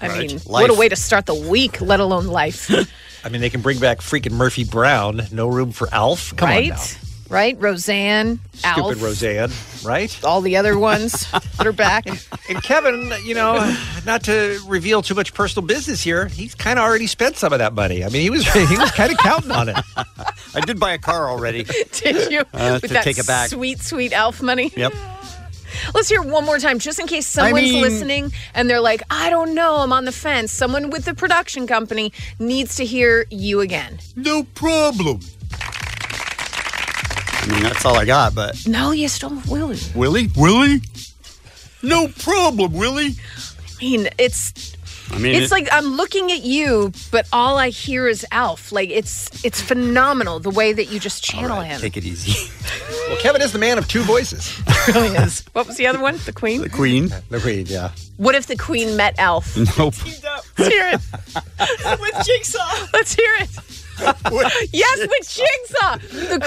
[0.00, 0.18] I Right.
[0.28, 0.46] mean, Life.
[0.46, 2.70] what a way to start the week, let alone life.
[3.24, 5.22] I mean, they can bring back freaking Murphy Brown.
[5.30, 6.34] No room for Alf.
[6.36, 6.70] Come right?
[6.72, 6.84] on now.
[7.28, 7.56] Right?
[7.60, 9.50] Roseanne, Stupid Alf, Roseanne,
[9.84, 10.18] right?
[10.24, 12.06] all the other ones that are back.
[12.48, 13.72] And Kevin, you know,
[14.04, 17.60] not to reveal too much personal business here, he's kind of already spent some of
[17.60, 18.04] that money.
[18.04, 19.76] I mean, he was he was kind of counting on it.
[20.56, 21.62] I did buy a car already.
[21.92, 22.40] Did you?
[22.52, 23.48] Uh, With to that take it back.
[23.50, 24.72] sweet, sweet Alf money?
[24.76, 24.92] Yep.
[25.94, 29.30] Let's hear one more time, just in case someone's mean- listening and they're like, I
[29.30, 30.52] don't know, I'm on the fence.
[30.52, 33.98] Someone with the production company needs to hear you again.
[34.16, 35.20] No problem.
[37.42, 39.78] I mean, that's all I got, but No, you stole Willie.
[39.94, 40.28] Willie?
[40.36, 40.82] Willie?
[41.82, 43.14] No problem, Willie.
[43.80, 44.76] I mean, it's
[45.12, 48.70] I mean, it's it- like I'm looking at you, but all I hear is Alf.
[48.72, 51.80] Like it's it's phenomenal the way that you just channel him.
[51.80, 52.50] Take it easy.
[53.08, 54.56] Well, Kevin is the man of two voices.
[54.88, 55.44] really is.
[55.52, 56.16] What was the other one?
[56.26, 56.60] The Queen.
[56.62, 57.10] The Queen.
[57.10, 57.90] Uh, the Queen, yeah.
[58.18, 59.56] What if the Queen met Alf?
[59.76, 59.94] Nope.
[60.06, 62.00] Let's hear it.
[62.00, 62.86] with Jigsaw.
[62.92, 63.50] Let's hear it.
[64.72, 65.96] yes, with Jigsaw.
[66.28, 66.40] The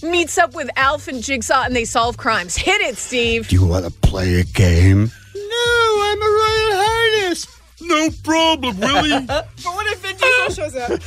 [0.00, 2.56] Queen meets up with Alf and Jigsaw and they solve crimes.
[2.56, 3.48] Hit it, Steve.
[3.48, 5.10] Do you want to play a game?
[5.34, 7.46] No, I'm a royal highness.
[7.88, 9.26] No problem, Willie.
[9.26, 11.00] But what if Vin Diesel shows up?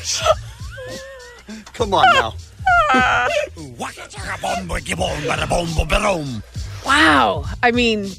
[1.73, 2.33] Come on now.
[6.85, 7.45] Wow.
[7.63, 8.11] I mean,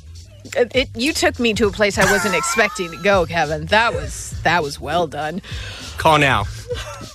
[0.57, 3.67] it, it, you took me to a place I wasn't expecting to go, Kevin.
[3.67, 5.43] That was that was well done.
[5.99, 6.45] Call now.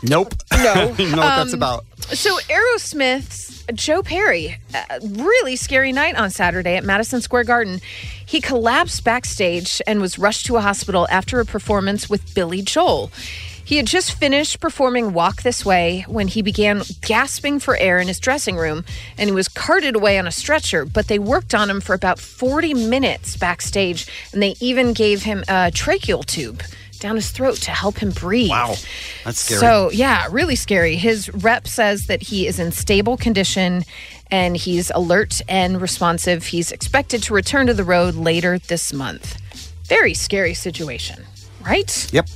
[0.04, 0.34] Nope.
[0.52, 0.58] No.
[0.74, 1.86] I don't know what that's Um, about.
[2.14, 7.82] So Aerosmith's Joe Perry, a really scary night on Saturday at Madison Square Garden.
[8.26, 13.12] He collapsed backstage and was rushed to a hospital after a performance with Billy Joel.
[13.68, 18.07] He had just finished performing Walk This Way when he began gasping for air in
[18.07, 18.85] his dressing room
[19.18, 20.85] and he was carted away on a stretcher.
[20.85, 25.39] But they worked on him for about 40 minutes backstage and they even gave him
[25.49, 26.64] a tracheal tube
[26.99, 28.52] down his throat to help him breathe.
[28.52, 28.76] Wow.
[29.26, 29.60] That's scary.
[29.60, 30.95] So, yeah, really scary.
[30.95, 33.84] His rep says that he is in stable condition
[34.31, 36.45] and he's alert and responsive.
[36.45, 39.41] He's expected to return to the road later this month.
[39.88, 41.26] Very scary situation,
[41.65, 42.07] right?
[42.14, 42.30] Yep.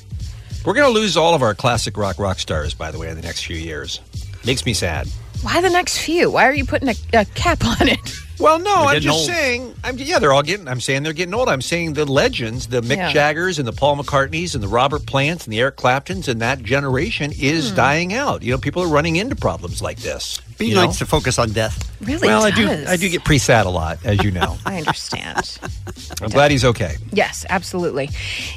[0.66, 3.16] We're going to lose all of our classic rock rock stars, by the way, in
[3.16, 4.00] the next few years.
[4.46, 5.08] Makes me sad.
[5.42, 6.30] Why the next few?
[6.32, 8.00] Why are you putting a, a cap on it?
[8.40, 9.28] Well, no, They're I'm getting just old.
[9.28, 9.76] saying.
[9.84, 10.68] I'm yeah, they're all getting.
[10.68, 11.48] I'm saying they're getting old.
[11.50, 13.12] I'm saying the legends, the Mick Yeah.
[13.12, 16.62] Jaggers and the Paul McCartneys and the Robert Plants and the Eric Claptons and that
[16.64, 17.76] generation is Hmm.
[17.76, 18.42] dying out.
[18.44, 20.40] You know, people are running into problems like this.
[20.62, 21.06] Be you nice know?
[21.06, 21.92] to focus on death.
[22.02, 22.68] Really well, I do.
[22.88, 24.58] I do get pretty sad a lot, as you know.
[24.66, 25.60] I understand.
[26.22, 26.98] I'm glad he's okay.
[27.12, 28.10] Yes, absolutely.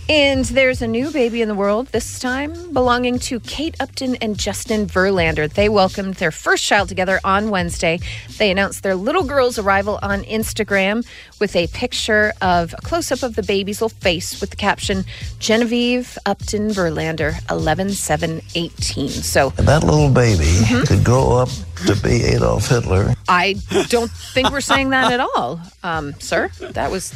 [0.09, 4.39] And there's a new baby in the world, this time belonging to Kate Upton and
[4.39, 5.53] Justin Verlander.
[5.53, 8.01] They welcomed their first child together on Wednesday.
[8.39, 11.07] They announced their little girl's arrival on Instagram
[11.45, 15.05] with a picture of a close up of the baby's little face with the caption
[15.39, 19.09] Genevieve Upton Verlander, 11 7 18.
[19.11, 20.85] So That little baby Mm-hmm.
[20.85, 21.51] could grow up
[21.87, 23.13] to be Adolf Hitler.
[23.29, 23.57] I
[23.89, 26.49] don't think we're saying that at all, um, sir.
[26.61, 27.13] That was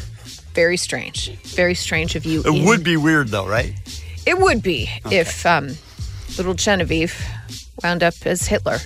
[0.53, 1.31] very strange.
[1.55, 2.41] Very strange of you.
[2.41, 2.67] It Ian.
[2.67, 3.73] would be weird, though, right?
[4.27, 5.69] It would be if um,
[6.37, 7.17] little Genevieve
[7.83, 8.77] wound up as Hitler.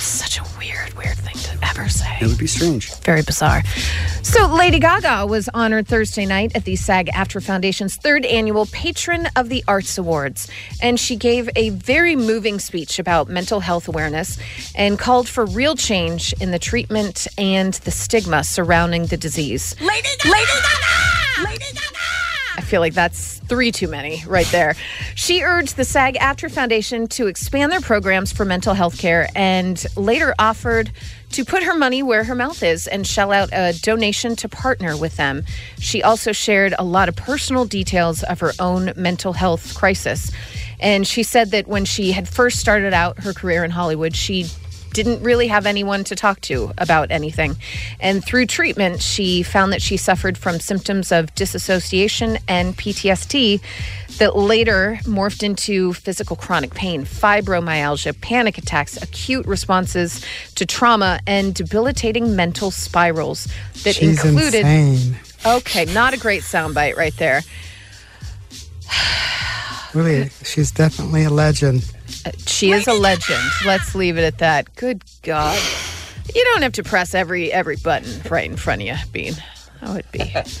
[0.00, 2.16] Such a weird, weird thing to ever say.
[2.22, 2.92] It would be strange.
[3.00, 3.62] Very bizarre.
[4.22, 9.28] So, Lady Gaga was honored Thursday night at the SAG AFTRA Foundation's third annual Patron
[9.36, 10.48] of the Arts Awards.
[10.80, 14.38] And she gave a very moving speech about mental health awareness
[14.74, 19.76] and called for real change in the treatment and the stigma surrounding the disease.
[19.80, 20.30] Lady Gaga!
[20.32, 21.44] Lady Gaga!
[21.44, 21.69] Lady Gaga!
[21.69, 21.69] I
[22.70, 24.76] feel like that's three too many right there.
[25.16, 29.84] She urged the SAG AFTRA Foundation to expand their programs for mental health care and
[29.96, 30.92] later offered
[31.30, 34.96] to put her money where her mouth is and shell out a donation to partner
[34.96, 35.44] with them.
[35.80, 40.30] She also shared a lot of personal details of her own mental health crisis.
[40.78, 44.46] And she said that when she had first started out her career in Hollywood, she
[44.92, 47.56] didn't really have anyone to talk to about anything.
[48.00, 53.60] And through treatment, she found that she suffered from symptoms of disassociation and PTSD
[54.18, 60.24] that later morphed into physical chronic pain, fibromyalgia, panic attacks, acute responses
[60.56, 63.46] to trauma, and debilitating mental spirals
[63.84, 64.66] that She's included.
[64.66, 65.16] insane.
[65.46, 67.42] Okay, not a great soundbite right there.
[69.92, 71.82] Really, she's definitely a legend.
[72.46, 73.42] She is a legend.
[73.64, 74.74] Let's leave it at that.
[74.76, 75.58] Good God.
[76.34, 79.34] You don't have to press every every button right in front of you, Bean.
[79.80, 80.60] That would be that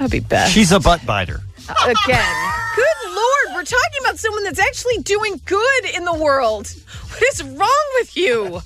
[0.00, 0.52] would be best.
[0.52, 1.40] She's a butt biter.
[1.84, 2.52] Again.
[2.76, 6.74] Good Lord, we're talking about someone that's actually doing good in the world.
[7.08, 8.60] What is wrong with you?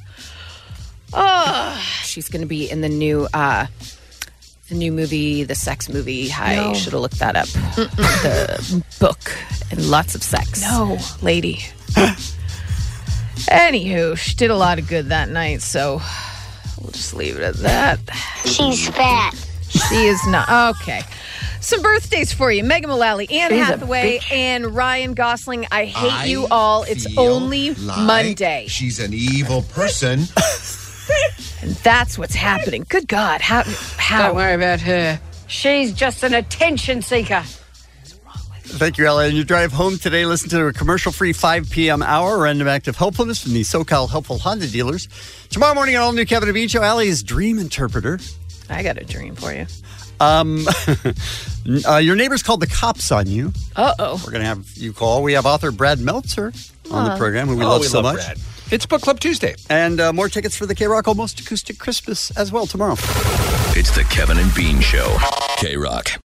[1.13, 3.67] Oh, she's going to be in the new uh,
[4.69, 6.31] the new movie, the sex movie.
[6.33, 6.75] I No.
[6.75, 7.47] should have looked that up.
[7.77, 9.19] The book
[9.71, 10.63] and lots of sex.
[10.63, 10.99] No.
[11.23, 11.61] lady.
[13.51, 16.01] Anywho, she did a lot of good that night, so
[16.81, 17.99] we'll just leave it at that.
[18.45, 19.35] She's fat.
[19.69, 20.77] She is not.
[20.77, 21.03] Okay.
[21.61, 22.62] Some birthdays for you.
[22.62, 25.66] Megan Mullally, Anne She's Hathaway, and Ryan Gosling.
[25.73, 26.83] I hate I you all.
[26.85, 28.66] It's only like Monday.
[28.69, 30.25] She's an evil person.
[31.65, 32.85] And that's what's happening.
[32.89, 33.41] Good God.
[33.41, 33.62] How?
[33.97, 34.27] how?
[34.27, 35.19] Don't worry about her.
[35.47, 37.43] She's just an attention seeker.
[38.77, 39.27] Thank you, Ella.
[39.27, 42.03] And your drive home today, listen to a commercial free 5 p.m.
[42.03, 45.09] hour random Act of helpfulness from the SoCal Helpful Honda dealers.
[45.51, 48.19] Tomorrow morning, on all new Kevin Abicho, Allie's dream interpreter.
[48.69, 49.67] I got a dream for you.
[50.21, 50.67] Um,
[51.89, 53.53] uh, your neighbors called the cops on you.
[53.77, 54.23] Uh oh.
[54.25, 55.23] We're going to have you call.
[55.23, 56.53] We have author Brad Meltzer
[56.91, 58.25] on the program, who we Oh, love we so love much.
[58.25, 58.39] Brad.
[58.71, 59.55] It's Book Club Tuesday.
[59.71, 62.95] And uh, more tickets for the K Rock Almost Acoustic Christmas as well tomorrow.
[63.77, 65.17] It's the Kevin and Bean Show.
[65.59, 66.11] K Rock.